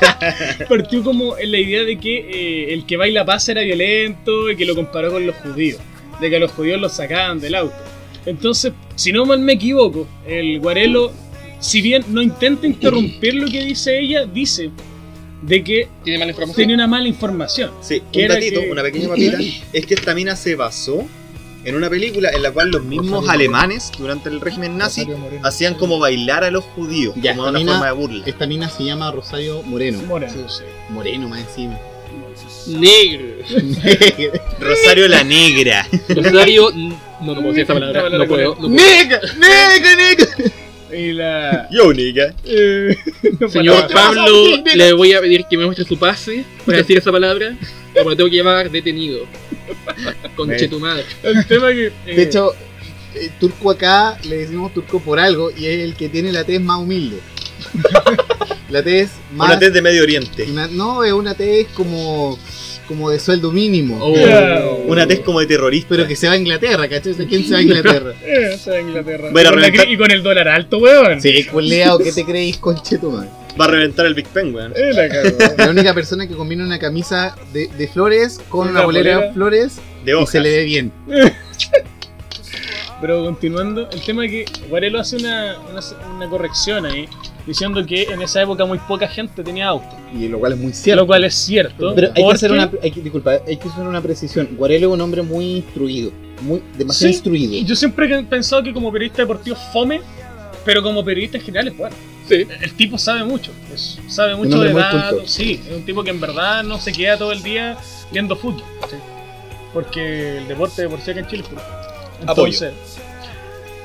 [0.68, 4.56] Partió como en la idea de que eh, el que baila paz era violento y
[4.56, 5.80] que lo comparó con los judíos.
[6.20, 7.76] De que a los judíos los sacaban del auto.
[8.26, 11.12] Entonces, si no mal me equivoco, el Guarelo,
[11.60, 14.70] si bien no intenta interrumpir lo que dice ella, dice
[15.42, 16.56] de que Tiene mala información.
[16.62, 17.70] tenía una mala información.
[17.80, 19.38] Sí, ¿Qué un datito, que- una pequeña papita,
[19.72, 21.06] es que esta mina se basó
[21.64, 25.06] en una película en la cual los mismos Rosario alemanes, durante el régimen nazi,
[25.42, 28.24] hacían como bailar a los judíos, Ya, como una esta mina- forma de burla.
[28.26, 30.02] Esta mina se llama Rosario Moreno.
[30.06, 30.62] Moreno, sí.
[30.90, 31.78] Moreno más encima.
[32.66, 33.24] Negro.
[34.60, 35.86] Rosario la Negra.
[36.08, 36.70] Rosario.
[36.72, 36.88] No,
[37.20, 38.10] no puedo decir esta palabra.
[38.10, 38.54] No puedo.
[38.54, 38.70] No puedo.
[38.70, 39.20] ¡Nega!
[40.92, 41.68] Y la.
[41.72, 42.34] Yo, nigga.
[42.44, 42.96] eh,
[43.40, 43.88] no Señor.
[43.92, 44.22] Pablo,
[44.74, 47.56] le voy a pedir que me muestre su pase para decir esa palabra.
[47.96, 49.20] Como lo tengo que llevar detenido.
[50.36, 51.04] Conche tu madre.
[51.22, 51.86] El tema que.
[51.86, 52.52] eh, De hecho,
[53.14, 56.60] eh, turco acá le decimos turco por algo y es el que tiene la tez
[56.60, 57.18] más humilde.
[58.70, 59.48] la tez más.
[59.50, 60.44] Una tez de Medio Oriente.
[60.44, 62.38] una- no, es una tez como,
[62.88, 63.98] como de sueldo mínimo.
[64.00, 64.84] Oh.
[64.88, 65.88] Una tez como de terrorista.
[65.90, 67.14] Pero que se va a Inglaterra, ¿cachai?
[67.14, 68.12] ¿Quién se va a Inglaterra?
[68.24, 69.28] Eh, esa de Inglaterra.
[69.30, 71.20] Bueno, y, con reventar- y el dólar alto, weón.
[71.20, 73.28] Sí, culeado, ¿qué te creéis, conchetumadre?
[73.60, 74.72] Va a reventar el Big Ben, weón.
[74.76, 74.92] Eh,
[75.58, 79.26] la única persona que combina una camisa de, de flores con Una una bolera polera.
[79.28, 80.30] de flores De y hojas.
[80.30, 80.92] se le ve bien.
[83.00, 85.80] Pero continuando, el tema es que Guarelo hace una, una,
[86.16, 87.08] una corrección ahí,
[87.48, 89.88] diciendo que en esa época muy poca gente tenía auto.
[90.14, 91.02] Y lo cual es muy cierto.
[91.02, 91.94] Lo cual es cierto.
[91.94, 94.48] Pero hay que hacer una, hay que, disculpa, hay que hacer una precisión.
[94.56, 97.66] Guarelo es un hombre muy instruido, muy demasiado Sí, instruido.
[97.66, 100.00] Yo siempre he pensado que como periodista deportivo fome,
[100.64, 101.96] pero como periodista en general es bueno.
[102.28, 102.46] Sí.
[102.60, 105.30] El tipo sabe mucho, es- sabe mucho de datos.
[105.30, 107.76] Sí, es un tipo que en verdad no se queda todo el día
[108.12, 108.62] viendo fútbol.
[108.90, 108.96] ¿sí?
[109.72, 111.62] Porque el deporte de por sí acá en Chile es puro.
[112.20, 112.72] Entonces,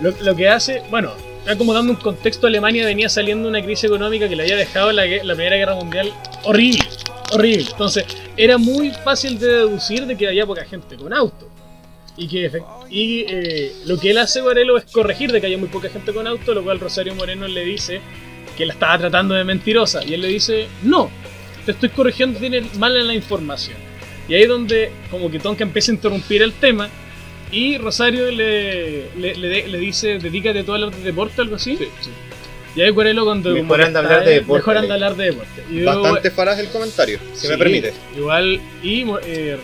[0.02, 1.12] lo, lo que hace, bueno,
[1.46, 4.92] ya como dando un contexto, Alemania venía saliendo una crisis económica que le había dejado
[4.92, 6.12] la, la Primera Guerra Mundial
[6.44, 6.84] horrible,
[7.32, 7.66] horrible.
[7.70, 8.06] Entonces,
[8.38, 11.50] era muy fácil de deducir de que había poca gente con auto.
[12.16, 12.52] Y que
[12.90, 16.14] y eh, lo que él hace, Guarelo, es corregir de que haya muy poca gente
[16.14, 18.02] con auto, lo cual Rosario Moreno le dice
[18.56, 20.04] que la estaba tratando de mentirosa.
[20.06, 21.10] Y él le dice, no,
[21.66, 23.78] te estoy corrigiendo, tienes mala la información.
[24.28, 26.90] Y ahí es donde como que Tonka empieza a interrumpir el tema
[27.54, 31.78] y Rosario le, le, le de- le dice, dedícate todo al deporte, algo así.
[32.76, 33.52] Y ahí Guarelo cuando...
[33.52, 35.26] como Mejor que anda a está- hablar de deporte, Mejor anda le- a hablar de
[35.26, 35.64] deporte.
[35.70, 37.94] Y Bastante faraz el comentario, si me permite.
[38.18, 39.58] Igual, y eh,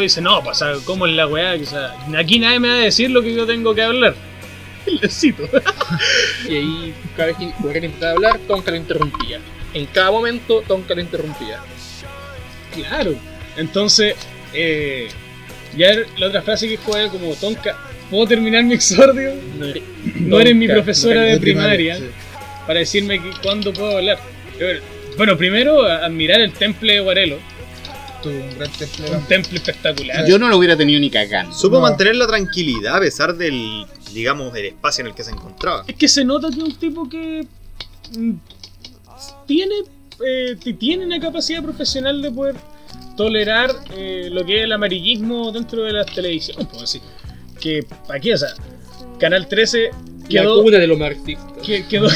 [0.00, 1.56] dice, no, pues, o sea, ¿cómo es la weá?
[1.58, 4.14] Que, o sea, aquí nadie me va a decir lo que yo tengo que hablar.
[4.86, 5.42] Le cito.
[6.48, 9.38] Y ahí, cada vez que Guerrero intentaba hablar, Tonka lo interrumpía.
[9.74, 11.58] En cada momento, Tonka lo interrumpía.
[12.74, 13.14] claro.
[13.56, 14.14] Entonces,
[14.54, 15.08] eh,
[15.76, 17.76] ya la otra frase que fue como, Tonka,
[18.10, 19.34] ¿puedo terminar mi exordio?
[19.58, 19.82] No eres,
[20.20, 21.98] No eres mi profesora no de primaria
[22.66, 24.18] para decirme que, cuándo puedo hablar.
[25.16, 27.38] Bueno, primero admirar el temple de Guarelo.
[28.22, 29.10] Tuvo un gran temple.
[29.16, 30.26] Un templo espectacular.
[30.28, 31.54] Yo no lo hubiera tenido ni cagando.
[31.54, 31.82] Supo No.
[31.82, 35.84] mantener la tranquilidad a pesar del, digamos, el espacio en el que se encontraba.
[35.88, 37.46] Es que se nota que es un tipo que
[38.18, 38.32] mm,
[39.46, 39.74] tiene,
[40.26, 42.56] eh, tiene una capacidad profesional de poder
[43.24, 46.66] tolerar eh, lo que es el amarillismo dentro de la televisión.
[46.66, 47.02] Puedo decir.
[47.60, 48.48] Que aquí, o sea,
[49.18, 49.90] Canal 13
[50.22, 50.62] La quedó.
[50.62, 51.46] cuna de los marxistas.
[51.62, 52.08] que- quedó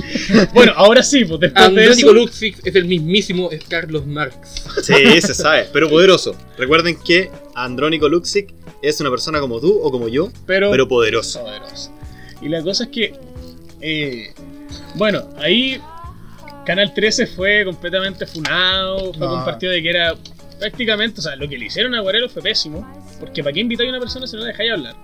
[0.54, 2.12] bueno, ahora sí, pues después de Andrónico eso.
[2.14, 4.36] Luxix es el mismísimo Carlos Marx.
[4.82, 6.34] Sí, se sabe, pero poderoso.
[6.56, 11.42] Recuerden que Andrónico Luxic es una persona como tú o como yo, Pero, pero poderoso.
[11.42, 11.90] poderoso.
[12.40, 13.14] Y la cosa es que,
[13.82, 14.32] eh,
[14.94, 15.78] bueno, ahí
[16.64, 19.34] Canal 13 fue completamente funado, fue No.
[19.36, 20.14] compartido de que era
[20.58, 22.86] prácticamente, o sea, lo que le hicieron a Guarelo fue pésimo,
[23.20, 24.94] porque ¿para qué invitáis a una persona si no la dejáis hablar?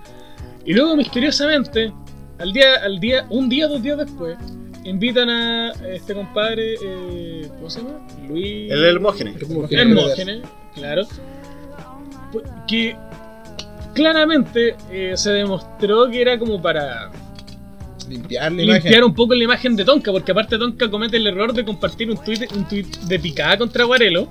[0.65, 1.91] Y luego, misteriosamente,
[2.39, 4.37] al día, al día, un día, dos días después,
[4.83, 8.07] invitan a este compadre, eh, ¿cómo se llama?
[8.27, 8.71] Luis...
[8.71, 9.35] El Hermógenes.
[9.71, 10.41] Hermógenes,
[10.75, 11.03] claro.
[12.31, 12.95] Pues, Que
[13.93, 17.11] claramente eh, se demostró que era como para
[18.09, 19.03] Limpiar la limpiar imagen.
[19.05, 22.17] un poco la imagen de Tonka, porque aparte Tonka comete el error de compartir un
[22.17, 24.27] tweet, un tweet de picada contra Guarelo,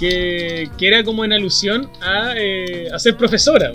[0.00, 3.70] que, que era como en alusión a, eh, a ser profesora.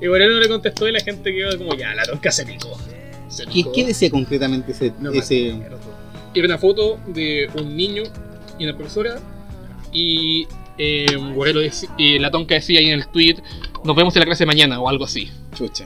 [0.00, 2.76] Y Guarelo no le contestó y la gente quedó como, ya, la Tonka se picó.
[3.28, 3.72] Se ¿Qué, picó.
[3.72, 5.10] qué decía concretamente ese, No.
[6.34, 8.02] Era una foto de un niño
[8.58, 9.18] y una profesora.
[9.92, 10.46] Y
[10.76, 13.36] eh, Guerrero dec- y la tonca decía ahí en el tweet:
[13.84, 15.30] Nos vemos en la clase mañana o algo así.
[15.54, 15.84] chucha?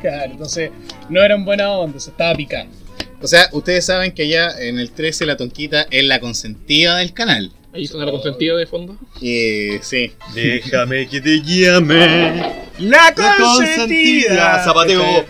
[0.00, 0.70] Claro, entonces
[1.08, 2.76] no eran buena onda, se estaba picando.
[3.22, 7.14] O sea, ustedes saben que ya en el 13 la tonquita es la consentida del
[7.14, 7.52] canal.
[7.74, 8.96] Ahí suena la consentida de fondo.
[9.20, 10.12] Eh, sí.
[10.34, 12.64] Déjame que te llame.
[12.78, 14.62] La La consentida.
[14.64, 15.24] Zapateo.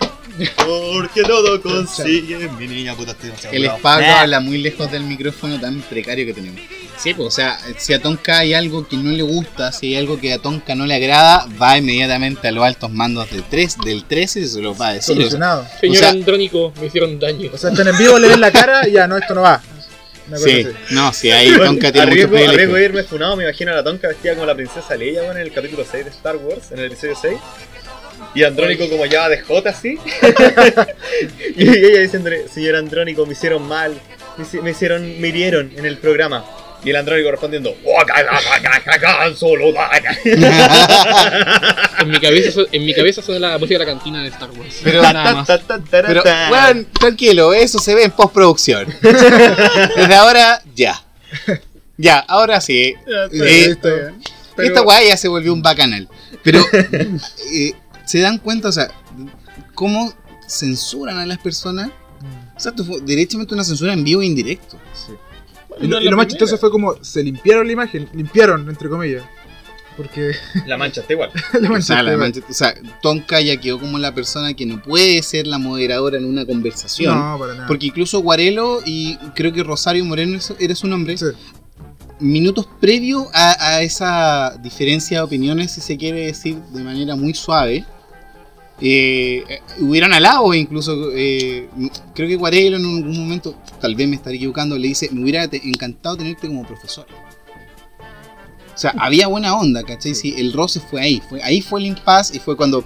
[0.67, 2.49] Porque todo consigue.
[2.59, 3.79] Mi niña puta, estoy demasiado El bravo.
[3.81, 4.21] Pablo Ah.
[4.23, 6.61] habla muy lejos del micrófono tan precario que tenemos.
[6.99, 9.97] Sí, pues, o sea, si a Tonka hay algo que no le gusta, si hay
[9.97, 13.77] algo que a Tonka no le agrada, va inmediatamente a los altos mandos del 3,
[13.85, 15.13] del 13 y se los va a decir.
[15.13, 15.67] o sea, Solucionado.
[15.81, 17.51] Señor O sea- Andrónico, me hicieron daño.
[17.53, 19.63] O sea, están en vivo, le ven la cara y ya, no, esto no va.
[20.29, 20.95] Una cosa sí, así.
[20.95, 22.75] no, si ahí Tonka tiene mucho arriesgo, arriesgo privilegio.
[22.75, 25.47] de irme funado, me imagino a la tonca vestida como la princesa Leia bueno, en
[25.47, 27.39] el capítulo 6 de Star Wars, en el episodio 6.
[28.35, 29.99] Y Andrónico como ya de J así.
[31.57, 34.01] y ella diciéndole, señor Andrónico, me hicieron mal,
[34.63, 36.45] me hicieron, me hirieron en el programa.
[36.85, 37.75] Y el Andrónico respondiendo,
[39.39, 39.73] solo
[42.01, 44.81] En mi cabeza, en mi cabeza suena la música de la cantina de Star Wars.
[44.83, 45.49] Pero- nada más.
[45.91, 48.87] Pero, weón, tranquilo, eso se ve en postproducción.
[49.03, 51.03] Desde ahora, ya.
[51.97, 52.95] Ya, ahora sí.
[53.07, 54.23] Ya, está Eh, bien, está bien.
[54.57, 56.09] Pero- Esta weá ya se volvió un bacanal.
[56.43, 56.61] Pero,
[57.53, 57.73] eh,
[58.05, 58.89] ¿se dan cuenta, o sea,
[59.75, 60.13] cómo
[60.47, 61.91] censuran a las personas?
[62.57, 64.79] O sea, fue derechamente una censura en vivo e indirecto.
[65.81, 66.29] Y No lo, es y la lo más primera.
[66.29, 69.23] chistoso fue como se limpiaron la imagen, limpiaron, entre comillas.
[69.97, 70.33] Porque
[70.67, 71.31] La mancha está igual.
[71.61, 72.17] la O mancha la
[72.49, 76.25] o sea, Tonka ya quedó como la persona que no puede ser la moderadora en
[76.25, 77.17] una conversación.
[77.17, 77.67] No, para nada.
[77.69, 81.27] Porque incluso Guarelo y creo que Rosario Moreno era su nombre, Sí.
[82.19, 87.35] minutos previo a, a esa diferencia de opiniones, si se quiere decir de manera muy
[87.35, 87.85] suave,
[88.81, 91.11] eh, eh, hubieran alabo incluso.
[91.15, 91.69] eh,
[92.15, 95.47] creo que Guarelo en algún momento, tal vez me estaré equivocando, le dice: Me hubiera
[95.49, 97.07] te- encantado tenerte como profesor.
[98.75, 100.15] O sea, había buena onda, ¿cachai?
[100.15, 101.23] Sí, el roce fue ahí.
[101.29, 102.85] Fue, ahí fue el impasse y fue cuando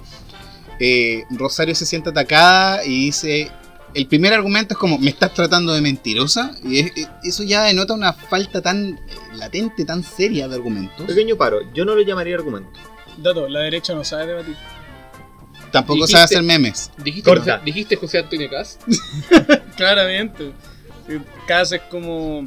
[0.79, 3.51] eh, Rosario se siente atacada y dice:
[3.95, 6.55] el primer argumento es como, me estás tratando de mentirosa.
[6.63, 8.99] Y es- es- eso ya denota una falta tan eh,
[9.33, 11.05] latente, tan seria de argumentos.
[11.07, 12.69] Pequeño paro, yo no lo llamaría argumento.
[13.17, 14.55] Dato, la derecha no sabe debatir.
[15.71, 16.91] Tampoco Dijiste- sabe hacer memes.
[16.97, 17.53] ¿Dijiste, Corta.
[17.53, 18.81] José, ¿Dijiste José Antonio Cast?
[19.77, 20.51] Claramente.
[21.47, 22.45] Cas es como.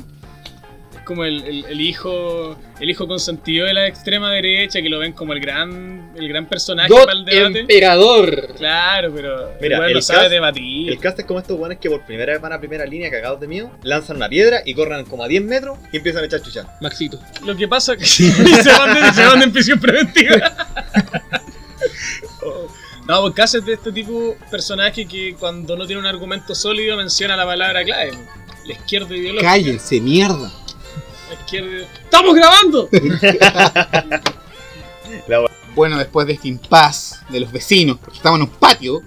[0.97, 2.57] Es como el, el- el hijo.
[2.81, 6.13] El hijo consentido de la extrema derecha, que lo ven como el gran.
[6.17, 7.61] el gran personaje God para el debate.
[7.61, 8.55] Emperador.
[8.57, 10.89] Claro, pero Mira, igual el no sabe Cas- debatir.
[10.91, 13.39] El cast es como estos buenos que por primera vez van a primera línea cagados
[13.41, 16.43] de miedo, lanzan una piedra y corren como a 10 metros y empiezan a echar
[16.43, 16.67] chucha.
[16.81, 17.21] Maxito.
[17.45, 18.27] Lo que pasa es que y
[18.63, 20.53] se van, de- se van en prisión preventiva.
[23.09, 26.55] No, pues Cas es de este tipo de personaje que cuando no tiene un argumento
[26.55, 28.13] sólido menciona la palabra clave.
[28.67, 29.51] La izquierda ideológica.
[29.51, 30.53] Cállense, mierda.
[31.29, 31.87] La izquierda...
[32.05, 32.89] ¡Estamos grabando!
[35.75, 39.01] Bueno, después de este impasse de los vecinos, porque estamos en un patio,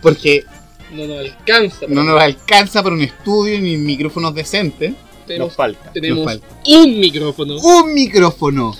[0.00, 0.44] porque
[0.92, 1.86] No nos alcanza.
[1.88, 4.90] no nos alcanza para un estudio ni micrófonos decentes.
[4.92, 5.92] Nos Tenemos, falta.
[5.92, 6.46] tenemos Nos falta.
[6.66, 7.56] un micrófono.
[7.56, 8.76] ¡Un micrófono!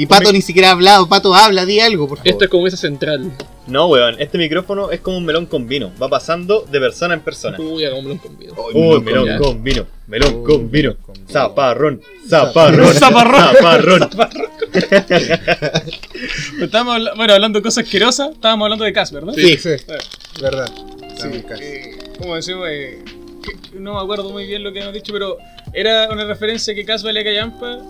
[0.00, 1.06] Y Pato ni siquiera ha hablado.
[1.10, 2.30] Pato, habla, di algo, por favor.
[2.32, 3.30] Esto es como esa central.
[3.66, 5.92] No, weón, este micrófono es como un melón con vino.
[6.02, 7.60] Va pasando de persona en persona.
[7.60, 8.54] Uy, hagámoslo con video.
[8.72, 9.86] Uy, melón con vino.
[10.06, 10.96] Melón Uy, con vino.
[10.96, 11.28] con vino.
[11.30, 12.00] Zaparrón.
[12.26, 12.94] Zaparrón.
[12.94, 13.40] Zaparrón.
[13.54, 14.10] Zaparrón.
[16.62, 19.34] Estábamos bueno, hablando de cosas asquerosas, estábamos hablando de Cas, ¿verdad?
[19.34, 19.68] Sí, sí,
[20.40, 20.72] verdad.
[21.18, 23.04] Sí, eh, como decimos, eh,
[23.74, 25.36] no me acuerdo muy bien lo que hemos dicho, pero
[25.74, 27.80] era una referencia que Cas valía callampa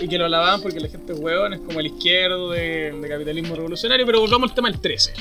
[0.00, 3.08] y que lo alababan porque la gente es hueón, es como el izquierdo de, de
[3.08, 5.12] capitalismo revolucionario, pero volvamos al tema del 13.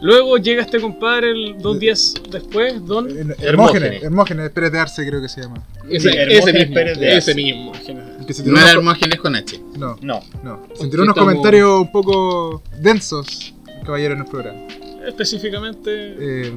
[0.00, 3.06] Luego llega este compadre el- dos días después, Don...
[3.08, 4.02] Hermógenes, Hermógenes.
[4.02, 5.62] Hermógenes Pérez de Arce creo que se llama.
[5.88, 6.74] Ese, Sí, ese mismo.
[6.74, 7.34] Pérez de Ese Arce.
[7.34, 7.72] mismo.
[8.20, 9.60] El que se tiró No era Hermógenes con H.
[9.78, 10.20] No, No.
[10.42, 10.66] no.
[10.74, 13.54] Se tiró unos estamos- comentarios un poco densos,
[13.86, 14.60] caballero, en el programa.
[15.06, 16.52] Específicamente, Eh,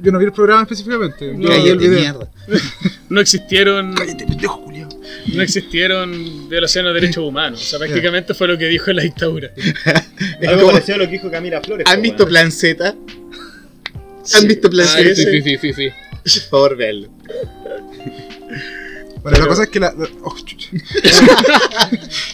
[0.00, 1.32] yo no vi el programa específicamente.
[1.34, 2.00] No, Yo vi el de video.
[2.00, 2.30] mierda.
[3.08, 4.88] no existieron Cállate, pendejo, culiao.
[5.34, 7.60] no existieron violaciones de derechos humanos.
[7.60, 9.50] O sea, prácticamente fue lo que dijo la dictadura.
[10.48, 11.86] Algo parecido a lo que dijo Camila Flores.
[11.88, 12.28] ¿Han visto weón.
[12.30, 12.94] Plan Z?
[14.34, 15.14] ¿Han visto Plan Ah, Z?
[15.14, 15.90] sí, sí, sí, sí, sí.
[16.50, 17.08] Por favor, veanlo.
[19.22, 19.92] Bueno, la cosa es que la.
[19.96, 20.34] la- oh.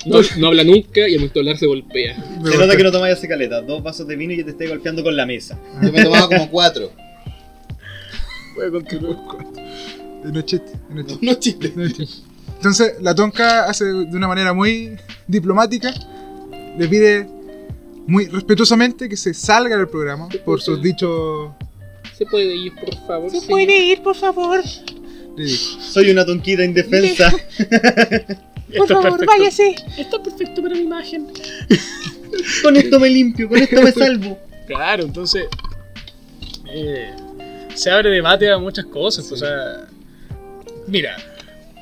[0.06, 2.14] No, no habla nunca y al momento de hablar se golpea.
[2.44, 3.62] Se nota que no tomáis ese caleta.
[3.62, 5.58] Dos vasos de vino y que te esté golpeando con la mesa.
[5.82, 6.92] Yo me tomaba como cuatro.
[8.54, 9.16] Voy a continuar.
[10.24, 11.26] No es chiste, no es chiste.
[11.26, 11.72] No chiste.
[11.76, 12.22] no es chiste.
[12.56, 15.92] Entonces, la tonca hace de una manera muy diplomática,
[16.78, 17.28] le pide
[18.06, 21.50] muy respetuosamente que se salga del programa por sus dichos
[22.16, 23.30] ¿Se puede ir, por favor?
[23.30, 23.46] ¿Se Sí.
[23.48, 24.62] puede ir, por favor?
[25.36, 25.80] le dijo.
[25.80, 27.30] Soy una tonquita indefensa.
[28.76, 29.26] Por Esto es favor, perfecto.
[29.38, 29.74] váyase.
[29.98, 31.26] Está perfecto para mi imagen.
[32.62, 34.38] con esto me limpio, con esto me salvo.
[34.66, 35.44] Claro, entonces
[36.72, 37.10] eh,
[37.74, 39.30] se abre debate a muchas cosas.
[39.32, 39.86] O sea,
[40.86, 41.16] mira,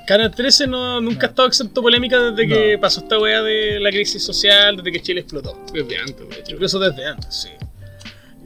[0.06, 3.78] Canal 13 no, nunca ha estado exento de polémica desde que pasó esta weá de
[3.80, 5.56] la crisis social, desde que Chile explotó.
[5.72, 6.52] Desde antes, de hecho.
[6.54, 7.48] Incluso desde antes, sí.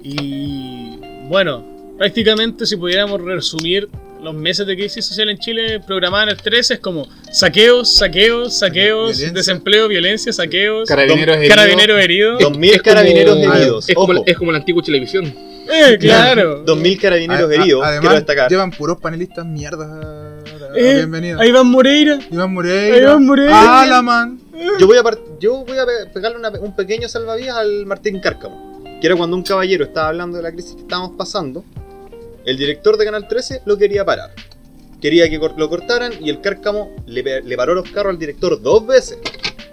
[0.03, 0.99] Y
[1.29, 1.65] bueno,
[1.99, 3.89] prácticamente si pudiéramos resumir
[4.23, 9.17] los meses de crisis social en Chile programaban el 13 es como saqueos, saqueos, saqueos,
[9.19, 9.31] Violencia.
[9.33, 11.55] desempleo, violencia, saqueos, Carabineros heridos.
[11.57, 12.39] carabineros heridos.
[12.41, 13.89] Dos mil Es como- carabineros heridos.
[13.89, 15.35] Es como, es como la antigua televisión.
[15.69, 16.63] Eh, claro.
[16.65, 17.83] Dos mil carabineros A- a- heridos.
[17.85, 18.51] Además, quiero destacar.
[18.51, 19.89] llevan puros panelistas mierdas.
[20.75, 21.41] Eh, Bienvenido.
[21.41, 22.19] Ahí van Moreira.
[22.31, 22.97] Iván Moreira.
[22.99, 23.81] Iván Moreira.
[23.83, 24.41] Alaman.
[24.79, 28.21] Yo voy a, par- yo voy a pe- pegarle una- un pequeño salvavidas al Martín
[28.21, 28.83] Cárcamo.
[29.01, 31.65] Que era cuando un caballero estaba hablando de la crisis que estábamos pasando.
[32.45, 34.31] El director de Canal 13 lo quería parar.
[35.01, 38.87] Quería que lo cortaran y el Cárcamo le, le paró los carros al director dos
[38.87, 39.19] veces.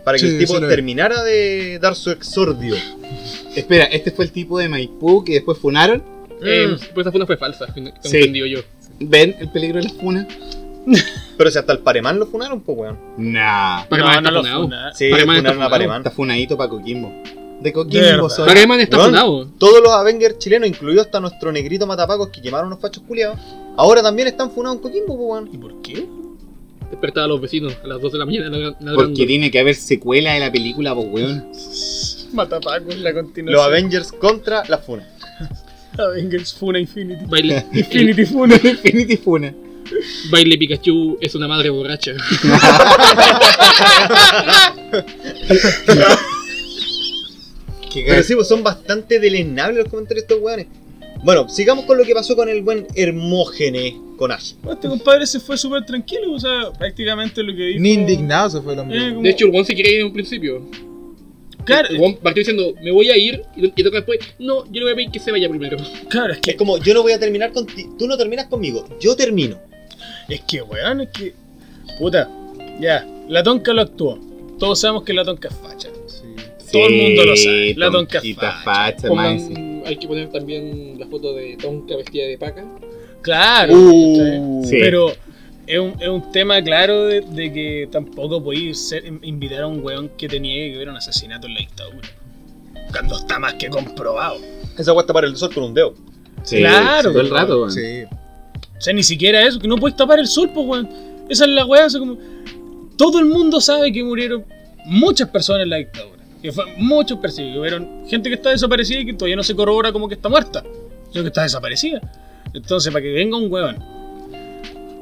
[0.03, 2.75] Para que Sí, el tipo terminara de dar su exordio.
[3.55, 6.03] Espera, ¿este fue el tipo de Maipú que después funaron?
[6.43, 7.67] Eh, pues esa funa fue falsa,
[8.01, 8.17] Sí.
[8.17, 8.59] entendido yo.
[8.99, 10.27] ¿Ven el peligro de las funas?
[11.37, 12.99] Pero si hasta el Paremán lo funaron, pues weón.
[13.17, 13.85] Nah.
[13.85, 14.63] Pac-Man No, no está lo funado.
[14.63, 14.93] funa.
[14.93, 15.71] Sí, Paremán está funaron a funado.
[15.71, 15.97] Paremán.
[16.01, 17.13] Está funadito para Coquimbo.
[17.61, 18.45] De Coquimbo soy.
[18.47, 19.47] Pac-Man está Weón, funado.
[19.57, 23.39] Todos los Avengers chilenos, incluido hasta nuestro negrito matapacos que quemaron unos fachos culiados,
[23.77, 25.49] ahora también están funados en Coquimbo, pues weón.
[25.53, 26.05] ¿Y por qué?
[26.93, 28.93] Despertaba a los vecinos a las 2 de la mañana ladrando.
[28.93, 31.51] Porque tiene que haber secuela de la película, pues weón.
[32.33, 33.51] Matapacos, la continuación.
[33.51, 35.07] Los Avengers contra la funa.
[35.97, 37.25] Avengers Funa Infinity.
[37.25, 38.55] Baile, Infinity Funa.
[38.63, 39.55] Infinity Funa.
[40.29, 42.11] baile Pikachu es una madre borracha.
[47.91, 50.67] Qué Pero sí, pues son bastante deleznables los comentarios de estos weones.
[51.23, 54.53] Bueno, sigamos con lo que pasó con el buen Hermógenes con Ash.
[54.69, 57.79] Este compadre se fue súper tranquilo, o sea, prácticamente lo que dijo.
[57.79, 58.97] Ni indignado se fue el hombre.
[58.97, 60.61] Eh, como- De hecho, el se quería ir en un principio.
[61.65, 63.41] claro, El partió diciendo, me voy a ir.
[63.55, 65.77] Y, y toca después, no, yo le voy a pedir que se vaya primero.
[66.09, 68.85] claro, es Es que, como, yo no voy a terminar contigo, tú no terminas conmigo,
[68.99, 69.57] yo termino.
[70.27, 71.33] es que, weón, es que.
[71.99, 72.29] Puta,
[72.81, 74.19] ya, la tonca lo actuó.
[74.59, 75.87] Todos sabemos que la tonca es facha.
[76.71, 77.75] Todo el mundo lo sabe.
[77.77, 78.61] La tonca es facha.
[78.63, 79.53] facha, Pongan- más, sí.
[79.85, 82.65] Hay que poner también la foto de Tonka vestida de paca.
[83.21, 85.11] Claro, Uh, pero
[85.65, 89.83] es un, es un tema claro de, de que tampoco podéis ser- invitar a un
[89.83, 92.07] weón que tenía que ver un asesinato en la dictadura.
[92.91, 94.39] Cuando está más que comprobado.
[94.77, 95.93] Esa weá está para el sol con un dedo.
[96.43, 97.71] Sí, Claro, Todo el rato, weón.
[97.71, 98.03] Sí.
[98.03, 100.89] O sea, ni siquiera eso, que no puedes tapar el sol, pues, weón.
[101.29, 102.17] Esa es la weá, o sea, como.
[102.97, 104.43] Todo el mundo sabe que murieron
[104.85, 106.22] muchas personas en la dictadura.
[106.43, 107.59] Que fue muchos perseguidos.
[107.59, 110.61] Hubieron gente que está desaparecida y que todavía no se corrobora como que está muerta,
[111.11, 112.01] sino que está desaparecida.
[112.53, 113.77] Entonces, para que venga un weón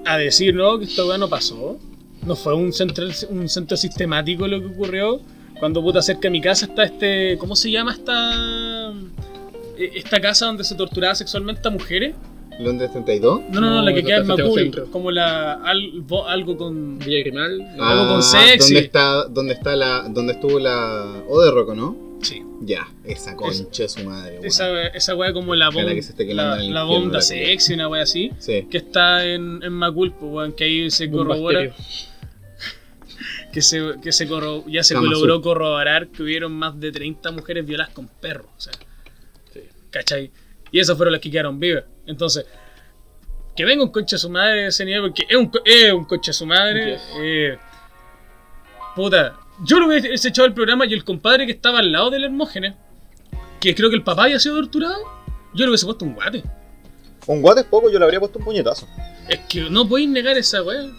[0.06, 1.78] a decir, no, que esta weá no pasó,
[2.26, 5.20] no fue un centro, un centro sistemático lo que ocurrió.
[5.60, 7.38] Cuando puta cerca de mi casa está este.
[7.38, 8.92] ¿Cómo se llama esta.
[9.78, 12.16] eh, Esta casa donde se torturaba sexualmente a mujeres?
[12.60, 13.42] ¿Londres 32?
[13.50, 14.88] No, no, no, No, la que queda en Macul.
[14.92, 15.54] Como la.
[15.54, 17.00] al- algo con.
[17.00, 17.76] Villa Grimal.
[17.78, 17.84] no.
[17.84, 18.74] Algo con Ah, sexy.
[18.74, 21.98] ¿Dónde está, dónde está la, dónde estuvo la O de Rocco, no?
[22.22, 22.44] Sí.
[22.62, 24.40] Ya, esa concha de su madre.
[24.44, 25.94] Esa, esa wea como la bomba.
[25.96, 27.46] que se esté quemando La, en el la bomba la culia.
[27.48, 28.32] sexy, una wea así.
[28.38, 28.68] Sí.
[28.70, 31.74] Que está en, en Macul, pues, weón, que ahí se Bomba corrobora.
[33.52, 37.32] Que, se, que se corro- ya se Kama logró corroborar que hubieron más de 30
[37.32, 38.48] mujeres violadas con perros.
[38.58, 38.72] O sea,
[39.90, 40.32] ¿cachai?
[40.72, 41.84] Y esas fueron las que quedaron vivas.
[42.06, 42.46] Entonces,
[43.56, 46.06] que venga un concha de su madre de ese nivel, porque es un, es un
[46.06, 46.92] concha de su madre.
[46.94, 47.02] Yes.
[47.22, 47.58] eh,
[48.96, 52.24] puta, yo lo hubiese echado el programa y el compadre que estaba al lado del
[52.26, 52.74] Hermógenes,
[53.60, 54.98] que creo que el papá había sido torturado,
[55.54, 56.44] yo le hubiese puesto un guate.
[57.28, 58.88] Un guate es poco, yo le habría puesto un puñetazo.
[59.28, 60.90] Es que no podéis negar esa weá.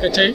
[0.00, 0.34] ¿Cachai?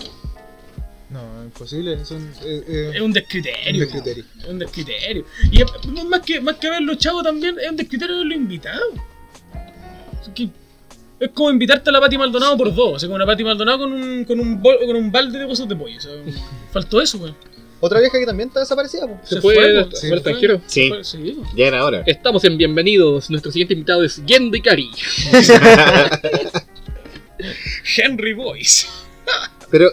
[1.09, 2.03] No, imposible.
[2.05, 3.73] Son, eh, eh, Es un descriterio.
[3.73, 4.25] un descriterio.
[4.39, 5.25] Es un descriterio.
[5.51, 8.81] Y es- más que, más que haberlo echado también, es un descriterio haberlo invitado.
[8.93, 9.01] Es,
[10.35, 10.49] que-
[11.19, 12.95] es como invitarte a la Pati Maldonado por dos.
[12.95, 15.47] O sea, como una Pati Maldonado con un, con un, bol- con un balde de
[15.47, 15.97] cosas de pollo.
[15.97, 16.11] O sea,
[16.71, 17.35] faltó eso, weón.
[17.83, 19.19] Otra vieja que también está desaparecida, po.
[19.23, 20.17] ¿Se fue po, al se fue.
[20.17, 20.61] extranjero?
[20.67, 20.89] Sí.
[20.89, 21.37] fue, sí.
[21.55, 22.03] Ya era hora.
[22.05, 23.29] Estamos en Bienvenidos.
[23.31, 24.89] Nuestro siguiente invitado es Gendo Ikari.
[27.97, 28.87] Henry Boyce.
[29.69, 29.89] Pero,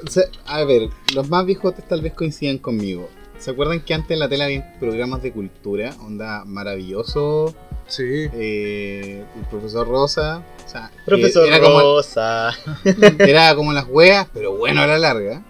[0.47, 3.09] a ver, los más viejotes tal vez coincidan conmigo.
[3.39, 5.95] ¿Se acuerdan que antes en la tele había programas de cultura?
[6.01, 7.55] Onda maravilloso,
[7.87, 8.03] Sí.
[8.35, 10.43] eh, el profesor Rosa.
[10.67, 12.51] O sea, Profesor era como, Rosa.
[13.19, 15.43] era como las weas, pero bueno a la larga.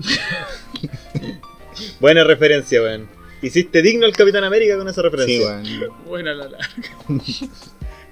[2.00, 3.08] Buena referencia, weón.
[3.42, 5.46] Hiciste digno el Capitán América con esa Sí, referencia.
[5.46, 6.04] weón.
[6.06, 6.68] Buena la larga.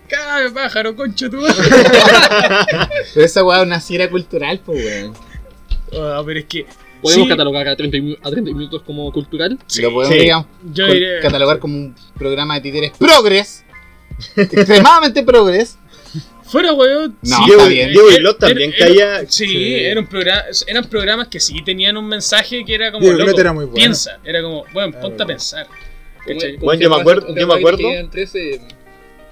[0.08, 1.54] Cabe pájaro, concho madre.
[3.14, 5.14] Pero esa wea es una sierra cultural, pues weón.
[5.98, 6.66] Ah, pero es que.
[7.04, 9.58] ¿Podemos sí, catalogar a 30, mi- a 30 minutos como cultural?
[9.80, 10.20] Lo podemos Sí.
[10.22, 11.20] digamos, Yo col- diré.
[11.20, 13.64] catalogar como un programa de títeres progres.
[14.36, 15.78] extremadamente progres.
[16.44, 17.16] Fuera, weón.
[17.22, 17.68] No, sí, está weón.
[17.68, 17.90] bien.
[17.92, 19.74] Diego y Era- Lot también era- caía- Sí, Sí.
[19.84, 23.04] Eran, programa- eran programas que sí tenían un mensaje que era como.
[23.04, 23.74] Diego loco, era muy bueno.
[23.76, 24.18] Piensa.
[24.24, 25.66] Era como, bueno, Era ponte a pensar.
[25.66, 26.54] ¿Cómo- ¿Cachai?
[26.54, 27.78] cómo Bueno, yo me acuerdo- yo me acuerdo.
[27.78, 28.60] quedan 13?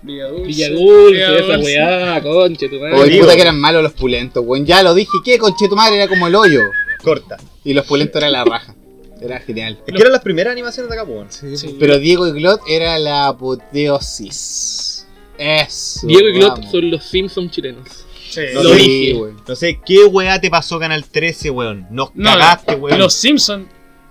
[0.04, 0.46] Villa Dulce.
[0.48, 2.96] Villa Dulce, Villa esa weá, conche tu madre.
[2.98, 4.66] Oye, puta que eran malos los pulentos, weón.
[4.66, 5.38] Ya lo dije, ¿qué?
[5.38, 6.60] Conchetumare era como el hoyo.
[7.02, 7.36] Corta.
[7.64, 8.74] Y los pulentos era la raja.
[9.20, 9.78] Era genial.
[9.86, 11.26] Es que eran las primeras animaciones de weón.
[11.30, 11.76] Sí, Sí.
[11.78, 15.06] Pero Diego y Glot era la apoteosis.
[15.38, 16.06] Eso.
[16.06, 17.88] Diego y Glot son los Simpsons chilenos.
[18.30, 18.40] Sí.
[18.54, 19.20] No Lo sé, dije.
[19.46, 21.86] no sé qué weá te pasó Canal 13, weón.
[21.90, 22.98] Nos No, cagaste, weón.
[22.98, 23.68] Los Simpsons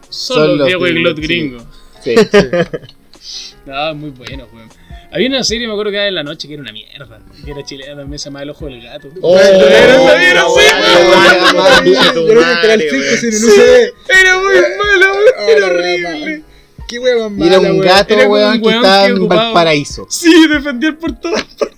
[0.10, 1.28] son, Son los Diego y gringos, Glot sí.
[1.28, 1.64] gringos.
[2.04, 2.16] Sí.
[3.66, 4.70] No, muy buenos, weón.
[5.14, 7.20] Había una serie, me acuerdo que era en la noche, que era una mierda.
[7.44, 9.10] Que era chilena también, se llamaba El Ojo del Gato.
[9.22, 11.56] Oh, Era una mierda, sí, weón.
[11.56, 11.86] weón.
[12.16, 13.18] Yo creo que Canal 5 weón.
[13.18, 13.94] sin un UCD.
[14.22, 15.14] Era muy malo,
[15.50, 16.44] Era horrible.
[16.88, 20.08] Qué más Y era mala, un gato, weón, que estaba en Valparaíso.
[20.10, 21.78] Sí, defendía el por todas partes.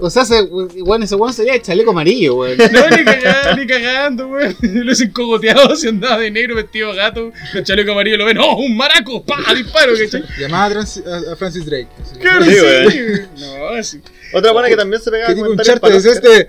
[0.00, 2.56] O sea, ese, weón, ese weón sería el chaleco amarillo, weón.
[2.72, 4.56] No, ni cagando, ni cagando, weón.
[4.62, 8.38] Lo hacen cogoteado, si andaba de negro vestido de gato, con chaleco amarillo, lo ven,
[8.38, 9.22] ¡oh, un maraco!
[9.24, 9.54] ¡Pah!
[9.54, 10.24] Disparo, ¿cachai?
[10.38, 11.88] Llamaba a, Trans- a- a Francis Drake.
[12.02, 12.18] así.
[12.20, 13.28] Claro, Sí, sí, weón.
[13.38, 14.00] No, sí.
[14.32, 16.48] Otra buena que también se pegaba ¿Qué a de comentarios para es este?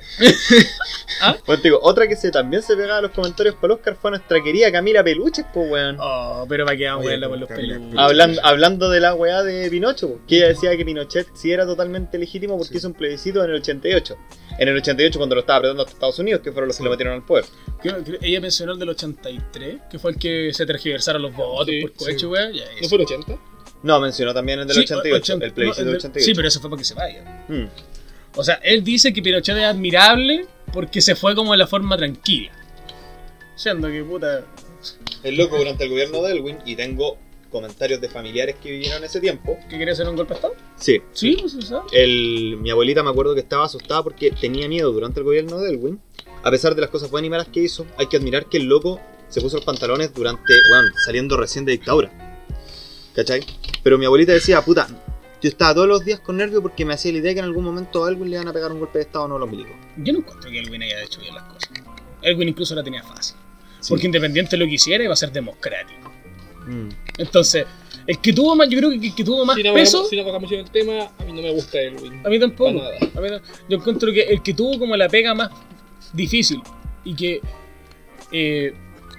[1.45, 4.11] Bueno, te digo, otra que se también se pegaba a los comentarios para Oscar fue
[4.11, 5.97] nuestra querida Camila Peluches, pues, weón.
[5.99, 7.81] Oh, pero para que vamos a por los peludos.
[7.97, 11.65] Hablando, hablando de la weá de Pinocho, po, que ella decía que Pinochet sí era
[11.65, 12.77] totalmente legítimo porque Sí.
[12.77, 14.17] hizo un plebiscito en el 88.
[14.59, 16.89] En el 88 cuando lo estaba apretando hasta Estados Unidos, que fueron los que lo
[16.91, 17.45] metieron al poder.
[17.81, 21.67] Creo- creo- Ella mencionó el del 83, que fue el que se tergiversaron los votos
[21.67, 22.25] Sí, por cohecho, sí.
[22.27, 22.53] weón.
[22.53, 23.37] Ya, ¿No fue el 80?
[23.83, 26.25] No, mencionó también el del Sí, 88, 80, el plebiscito no, del el de- 88.
[26.25, 27.45] Sí, pero eso fue para que se vaya.
[27.47, 27.65] Mm.
[28.35, 31.97] O sea, él dice que Pinochet es admirable porque se fue como de la forma
[31.97, 32.51] tranquila.
[33.55, 34.45] Siendo que puta.
[35.23, 37.17] Es loco durante el gobierno de Elwin y tengo
[37.51, 39.59] comentarios de familiares que vivieron ese tiempo.
[39.69, 40.55] ¿Qué quería hacer un golpe de estado?
[40.77, 41.01] Sí.
[41.11, 41.81] Sí, sabe.
[41.91, 45.71] El, mi abuelita me acuerdo que estaba asustada porque tenía miedo durante el gobierno de
[45.71, 45.99] Elwin.
[46.43, 48.63] A pesar de las cosas buenas y malas que hizo, hay que admirar que el
[48.65, 48.99] loco
[49.29, 52.30] se puso los pantalones durante, bueno, saliendo recién de dictadura.
[53.15, 53.41] ¿Cachai?
[53.83, 54.88] Pero mi abuelita decía, puta,
[55.41, 57.63] yo estaba todos los días con nervios porque me hacía la idea que en algún
[57.63, 59.73] momento a Elwin le iban a pegar un golpe de estado no a los milicos.
[59.97, 61.71] Yo no encuentro que Elwin haya hecho bien las cosas.
[62.21, 63.35] Elwin incluso la tenía fácil.
[63.89, 66.11] Porque independiente de lo que hiciera, iba a ser democrático.
[66.67, 66.89] Mm.
[67.17, 67.65] Entonces,
[68.05, 69.97] el que tuvo más, yo creo que el que tuvo más Si no, peso.
[69.97, 70.09] vamos-
[70.49, 72.21] si no el tema, a mí no me gusta Elwin.
[72.25, 72.69] A mí tampoco.
[72.79, 75.49] A mí no- yo encuentro que el que tuvo como la pega más
[76.13, 76.61] difícil
[77.03, 77.41] y que
[78.31, 78.73] eh,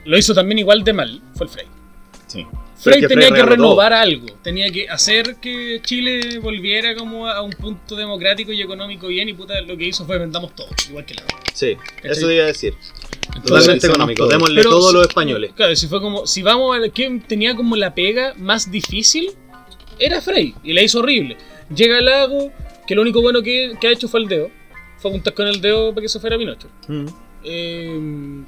[0.05, 1.67] lo hizo también igual de mal fue el Frey.
[2.29, 2.47] Sí.
[2.83, 7.95] Frey tenía que renovar algo, tenía que hacer que Chile volviera como a un punto
[7.97, 11.23] democrático y económico bien y puta lo que hizo fue vendamos todo, igual que la.
[11.55, 12.11] Sí, ¿Cachai?
[12.11, 12.75] eso iba a decir.
[13.37, 14.31] Entonces, Totalmente económico, todos.
[14.33, 15.53] démosle Pero todo a si- los españoles.
[15.55, 19.31] Claro, si fue como, si vamos a ver quién tenía como la pega más difícil,
[19.99, 21.37] era Frey, y la hizo horrible.
[21.75, 22.51] Llega el lago,
[22.87, 24.51] que lo único bueno que, que ha hecho fue el dedo.
[24.99, 26.69] Fue a apuntar con el dedo para que se fuera Pinocho.
[26.89, 27.07] Mm.
[27.45, 28.45] Eh,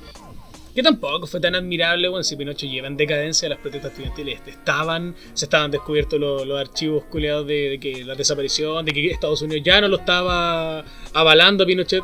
[0.74, 2.24] Que tampoco fue tan admirable, weón.
[2.24, 7.46] Si Pinocho lleva en decadencia, las protestas estudiantiles estaban, se estaban descubiertos los, archivos culeados
[7.46, 11.66] de, de que la desaparición, de que Estados Unidos ya no lo estaba avalando a
[11.66, 12.02] Pinochet.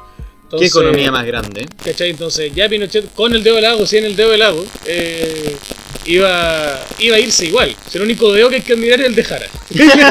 [0.51, 1.67] ¿Qué Entonces, economía más grande?
[1.85, 2.11] ¿Cachai?
[2.11, 5.55] Entonces ya Pinochet con el dedo del lago, sin el dedo del lago, eh,
[6.07, 7.75] iba, iba a irse igual.
[7.95, 9.47] El único dedo que hay que admirar es el de Jara.
[9.71, 10.03] Chile,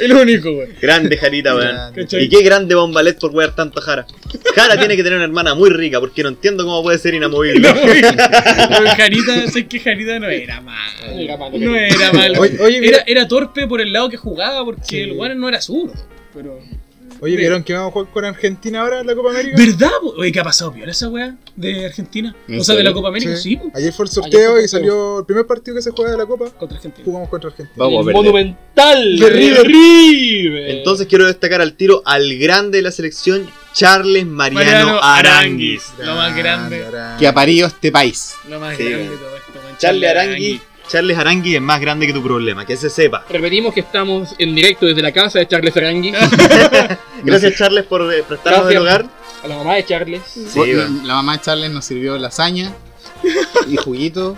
[0.00, 0.74] el único, weón.
[0.82, 1.76] Grande Jarita, weón.
[2.10, 4.04] Y qué grande Bombalet por wear tanto Jara.
[4.56, 7.68] Jara tiene que tener una hermana muy rica porque no entiendo cómo puede ser inamovible.
[7.72, 10.76] Pero Jarita, sé que Jarita no era mal.
[11.14, 12.36] No era malo, No era mal.
[12.38, 14.98] Oye, oye, era, mira- era torpe por el lado que jugaba porque Sí.
[15.00, 15.94] el weón no era zurdo.
[16.34, 16.58] Pero.
[17.20, 19.56] Oye, ¿vieron que vamos a jugar con Argentina ahora en la Copa América?
[19.56, 19.90] ¿Verdad?
[20.16, 20.70] Oye, ¿qué ha pasado?
[20.70, 22.34] ¿Viola esa weá de Argentina?
[22.46, 23.70] ¿En O sea, de la Copa América, sí, po.
[23.74, 26.26] Ayer fue el sorteo fue y salió el primer partido que se juega de la
[26.26, 26.50] Copa.
[26.50, 27.04] Contra Argentina.
[27.04, 27.74] Jugamos contra Argentina.
[27.76, 29.66] Vamos a monumental De River.
[29.66, 30.70] River.
[30.70, 35.82] Entonces quiero destacar al tiro al grande de la selección, Charles Mariano, Mariano Aranguis.
[35.98, 36.84] Lo más grande.
[36.84, 37.18] Aranguis.
[37.18, 38.34] Que ha parido este país.
[38.48, 39.48] Lo más Sí, grande de todo esto.
[39.78, 43.24] Charles Aranguis, Charles Aranguis es más grande que tu problema, que se sepa.
[43.28, 46.12] Repetimos que estamos en directo desde la casa de Charles Arangui.
[47.22, 48.70] Gracias Charles por eh, prestarnos Gracias.
[48.72, 49.06] el hogar.
[49.44, 50.22] a la mamá de Charles.
[50.24, 50.72] Sí,
[51.04, 52.72] la, mamá de Charles nos sirvió lasaña
[53.68, 54.36] y juguito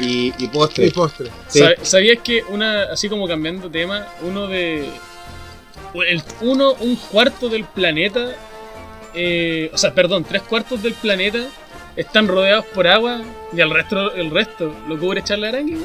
[0.00, 0.86] y, y postre.
[0.86, 1.30] Y postre.
[1.48, 1.62] Sí.
[1.82, 4.88] ¿Sabías que una, así como cambiando tema, uno de.
[6.06, 8.34] El, uno, un cuarto del planeta.
[9.14, 11.46] eh, o sea, perdón, tres cuartos del planeta
[11.98, 13.20] están rodeados por agua
[13.52, 15.84] y el resto, el resto lo cubre Charles Arangui.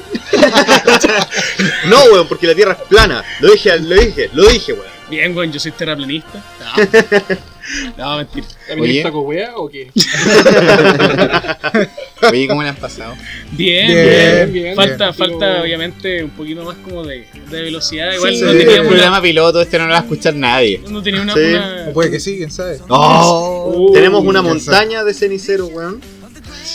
[1.86, 3.22] No, weón, porque la Tierra es plana.
[3.40, 4.86] Lo dije, lo dije, lo dije, weón.
[5.10, 6.42] Bien, weón, yo soy terraplanista.
[6.60, 7.36] No,
[7.98, 8.46] no mentira.
[8.68, 9.02] ¿También Oye.
[9.02, 9.90] saco wea o qué?
[12.30, 13.14] Oye, ¿cómo le han pasado?
[13.52, 14.52] Bien, Bien, bien.
[14.52, 14.76] bien.
[14.76, 15.14] Falta, Bien.
[15.14, 18.12] falta obviamente un poquito más como de, de velocidad.
[18.14, 20.80] Igual Sí, no el teníamos programa una, piloto este no lo va a escuchar nadie.
[20.88, 21.40] no tenía una, Sí.
[21.40, 22.78] una- O puede que sí, quién sabe.
[22.88, 23.90] Oh.
[23.92, 24.76] Tenemos una quién sabe.
[24.78, 26.00] montaña de cenicero, weón.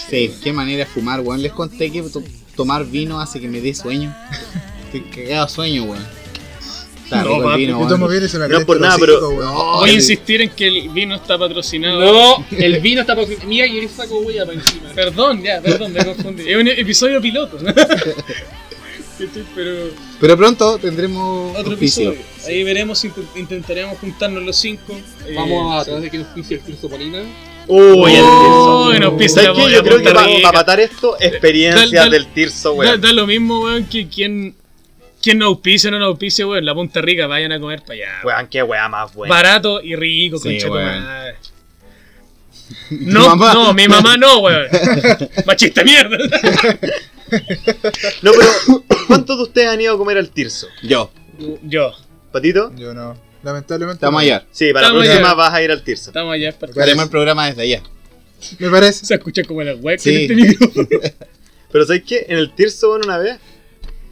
[0.09, 1.41] Sí, qué manera de fumar, weón.
[1.41, 2.23] Les conté que to-
[2.55, 4.15] tomar vino hace que me dé sueño.
[4.85, 6.18] Estoy cagado sueño, weón.
[7.09, 8.97] Está No, rico el papi, vino, Yo tomo y se me No por el nada,
[8.99, 9.51] pero- weón.
[9.55, 11.99] Voy a el- insistir en que el vino está patrocinado.
[11.99, 13.27] No, el vino está por.
[13.45, 14.89] Mira, y el saco wea para encima.
[14.93, 16.47] Perdón, ya, perdón, me confundí.
[16.47, 17.57] Es un episodio piloto.
[17.61, 17.73] ¿no?
[19.53, 19.89] Pero
[20.21, 22.15] Pero pronto tendremos otro episodio.
[22.47, 24.93] Ahí veremos, int- intentaremos juntarnos los cinco.
[25.27, 27.23] Eh, Vamos a través de que nos pise el Tirso Polina.
[27.67, 28.91] Uy, el Oh, Tirso.
[28.93, 29.71] que nos pisa ¿Sabes qué?
[29.73, 30.51] Yo creo que para Rica.
[30.53, 33.01] matar esto, experiencias del Tirso, Da, weón.
[33.01, 34.55] da lo mismo, weón, que quien,
[35.21, 36.65] quien no auspicia o no nos auspicia, weón.
[36.65, 38.09] La Punta Rica, vayan a comer para allá.
[38.23, 39.33] Weón, qué weá más buena.
[39.33, 41.35] Barato y rico, Sí, concha madre.
[42.91, 43.53] No, mamá.
[43.55, 44.67] no, mi mamá no, weón.
[45.47, 46.17] Machista mierda.
[48.21, 50.67] No, pero ¿cuántos de ustedes han ido a comer al Tirso?
[50.83, 51.11] Yo,
[51.63, 51.93] Yo,
[52.31, 52.71] ¿Patito?
[52.75, 53.17] Yo no.
[53.41, 53.95] Lamentablemente.
[53.97, 54.45] estamos allá.
[54.51, 56.09] Sí, para la próxima vas a ir al Tirso.
[56.11, 56.51] estamos allá.
[56.57, 57.81] para- Haremos el programa desde allá.
[58.59, 59.05] Me parece.
[59.05, 60.27] Se escucha como la web Sí.
[60.29, 61.15] en este.
[61.71, 62.25] Pero ¿sabes qué?
[62.29, 63.37] En el Tirso, bueno, una vez.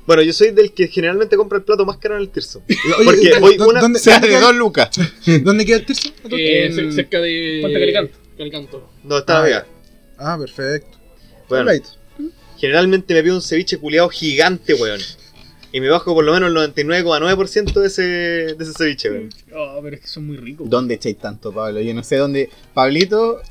[0.08, 2.64] Bueno, yo soy del que generalmente compra el plato más caro en el Tirso.
[2.70, 4.90] Oye, Porque ¿dó- voy una- ¿dónde, sea, dónde de queda, dos lucas.
[5.44, 6.10] ¿Dónde queda el tirso?
[6.32, 7.60] Eh, cerca de.
[7.62, 8.18] Puente Calicanto.
[8.38, 8.90] Calicanto.
[9.04, 9.68] No, está Ah, Vega.
[10.18, 10.98] Ah, perfecto.
[11.50, 11.72] Bueno,
[12.58, 15.00] generalmente me pido un ceviche culiado gigante, weón.
[15.74, 19.30] Y me bajo por lo menos el 99,9% de ese, de ese ceviche, weón.
[19.54, 20.70] Oh, pero es que son muy ricos.
[20.70, 21.82] ¿Dónde echáis tanto, Pablo?
[21.82, 22.50] Yo no sé dónde.
[22.74, 23.42] Pablito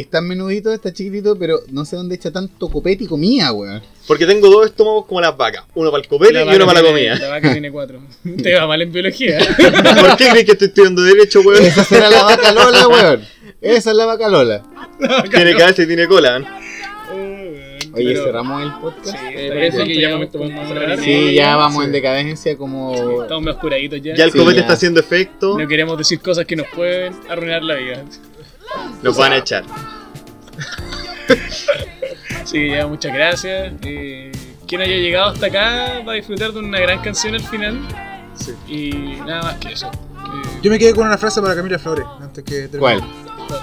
[0.00, 3.82] está menudito, está chiquitito, pero no sé dónde echa tanto copete y comida, weón.
[4.06, 5.64] Porque tengo dos estómagos como las vacas.
[5.74, 7.14] Uno para el copete y uno para la comida.
[7.18, 8.00] La vaca tiene cuatro.
[8.42, 9.38] Te va mal en biología.
[10.00, 11.64] ¿Por qué crees que estoy estudiando derecho, weón?
[11.64, 13.24] Esa será la vaca Lola, weón.
[13.60, 14.62] Esa es la vaca Lola.
[15.30, 16.46] Tiene cabeza y tiene cola, ¿no?
[17.94, 19.06] Oye, Pero- cerramos el podcast.
[19.18, 20.18] Sí, parece que ya.
[21.02, 21.86] Sí, vamos Sí.
[21.86, 23.22] en decadencia como.
[23.22, 24.14] Estamos oscuraditos ya.
[24.14, 24.60] Ya el Sí, copete ya.
[24.62, 25.58] está haciendo efecto.
[25.58, 28.04] No queremos decir cosas que nos pueden arruinar la vida.
[29.02, 29.64] Nos van a echar.
[32.44, 33.72] Sí, ya, muchas gracias.
[33.82, 34.30] Eh,
[34.68, 37.80] quien haya llegado hasta acá va a disfrutar de una gran canción al final.
[38.68, 38.90] Y
[39.26, 39.88] nada más que eso.
[39.88, 42.06] Eh, Yo me quedé con una frase para Camila Flores.
[42.20, 42.78] Antes que termine.
[42.78, 43.04] ¿Cuál?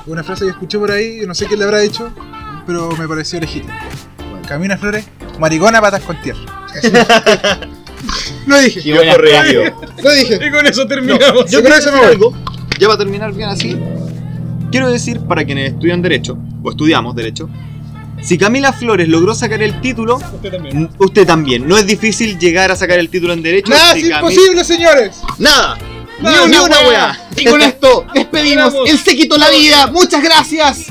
[0.05, 2.11] Una frase que escuché por ahí, no sé quién la habrá dicho,
[2.67, 3.79] pero me pareció legítima.
[4.47, 5.05] Camila Flores,
[5.39, 6.41] maricona patas con tierra.
[8.47, 9.73] Lo dije, frase.
[10.03, 10.39] lo dije.
[10.45, 11.49] y con eso terminamos.
[11.49, 12.07] Yo con eso me voy.
[12.07, 12.33] algo,
[12.77, 13.77] ya para terminar bien así,
[14.73, 17.47] quiero decir para quienes estudian Derecho, o estudiamos Derecho,
[18.23, 20.77] si Camila Flores logró sacar el título, Usted también.
[20.77, 21.67] n- usted también.
[21.67, 23.69] No es difícil llegar a sacar el título en Derecho.
[23.69, 25.21] Nada si es imposible, señores.
[25.37, 25.77] Nada.
[26.19, 26.87] Ni, Nada, ni una una wea.
[26.87, 27.19] weá.
[27.37, 29.87] Y con esto despedimos el séquito la vida.
[29.91, 30.87] Muchas gracias.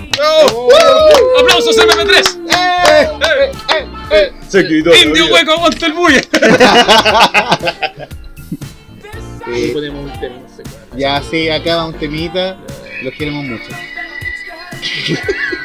[1.40, 2.38] ¡Aplausos MP3!
[4.48, 4.90] Se quitó.
[4.94, 6.20] ¡Indio hueco, aguanta el bulla!
[9.56, 10.98] Y ponemos un tema, no sé cuál.
[11.00, 12.58] Ya sí, acaba un temita.
[13.02, 13.68] Los queremos mucho.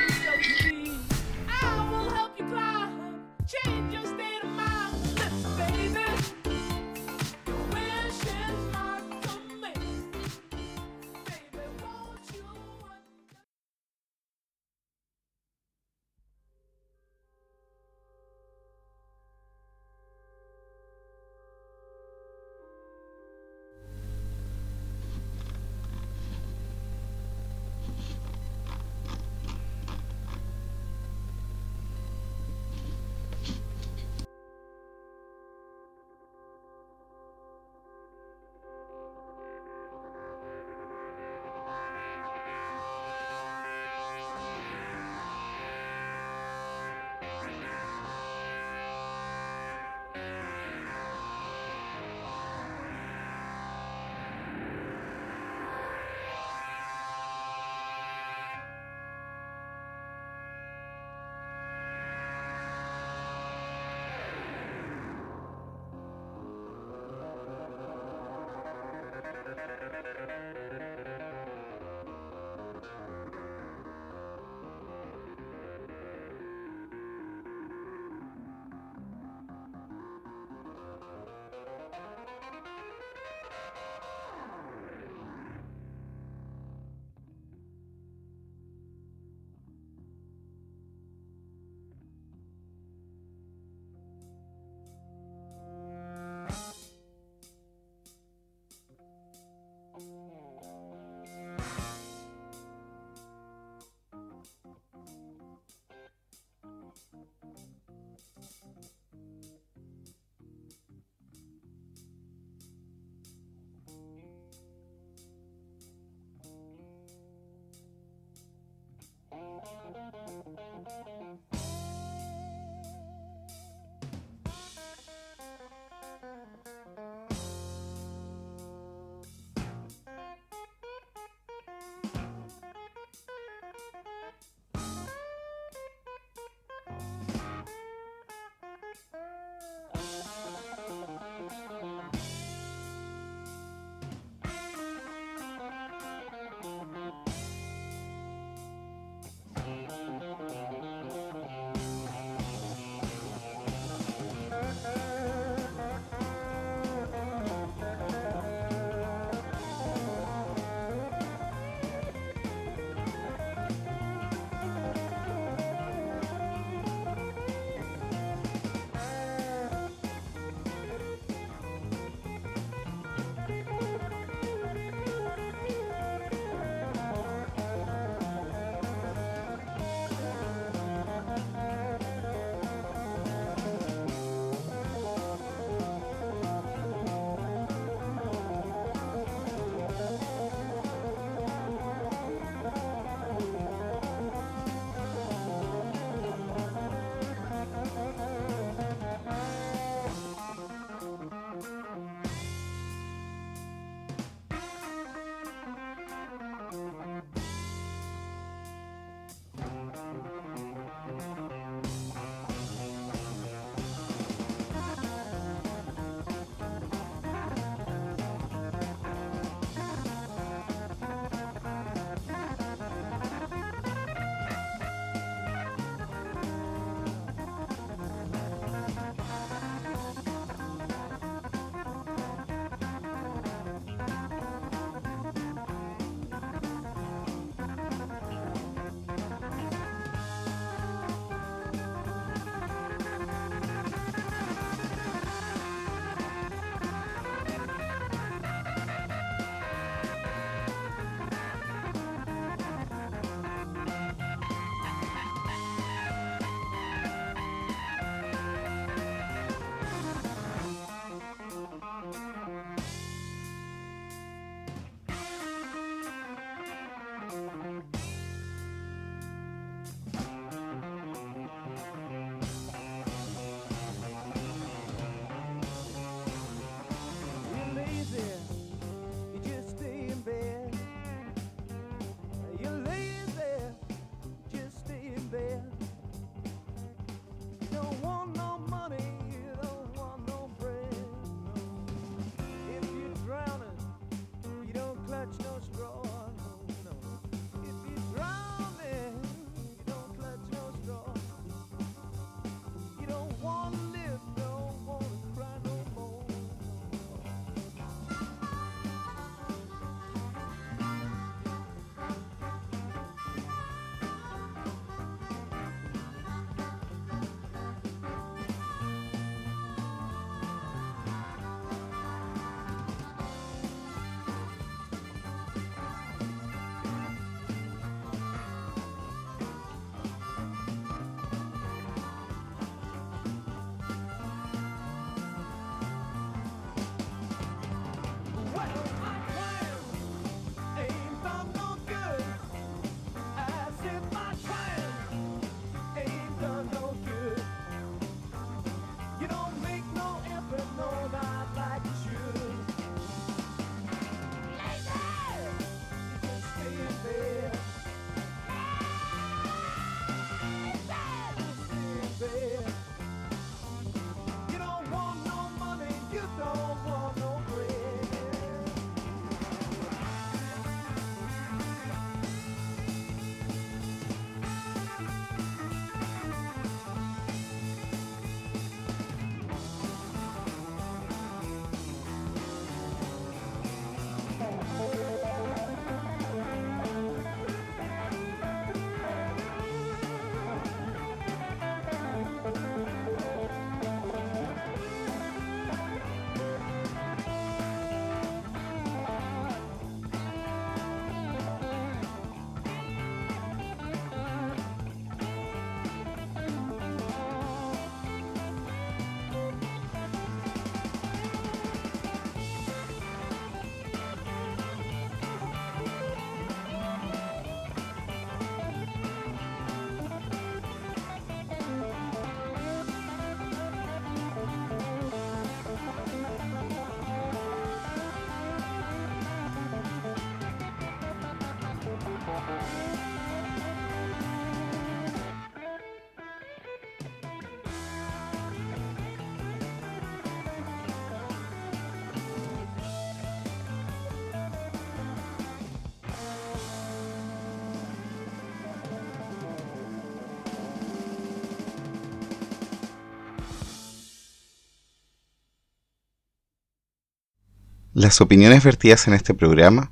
[458.07, 459.91] Las opiniones vertidas en este programa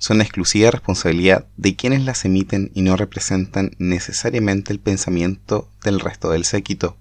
[0.00, 6.30] son exclusiva responsabilidad de quienes las emiten y no representan necesariamente el pensamiento del resto
[6.30, 6.96] del séquito.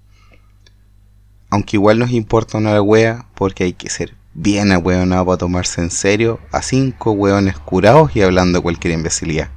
[1.50, 5.90] Aunque igual nos importa una wea porque hay que ser bien ahueonado para tomarse en
[5.90, 9.50] serio a cinco hueones curados y hablando cualquier imbecilidad.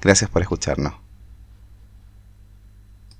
[0.00, 0.94] Gracias por escucharnos.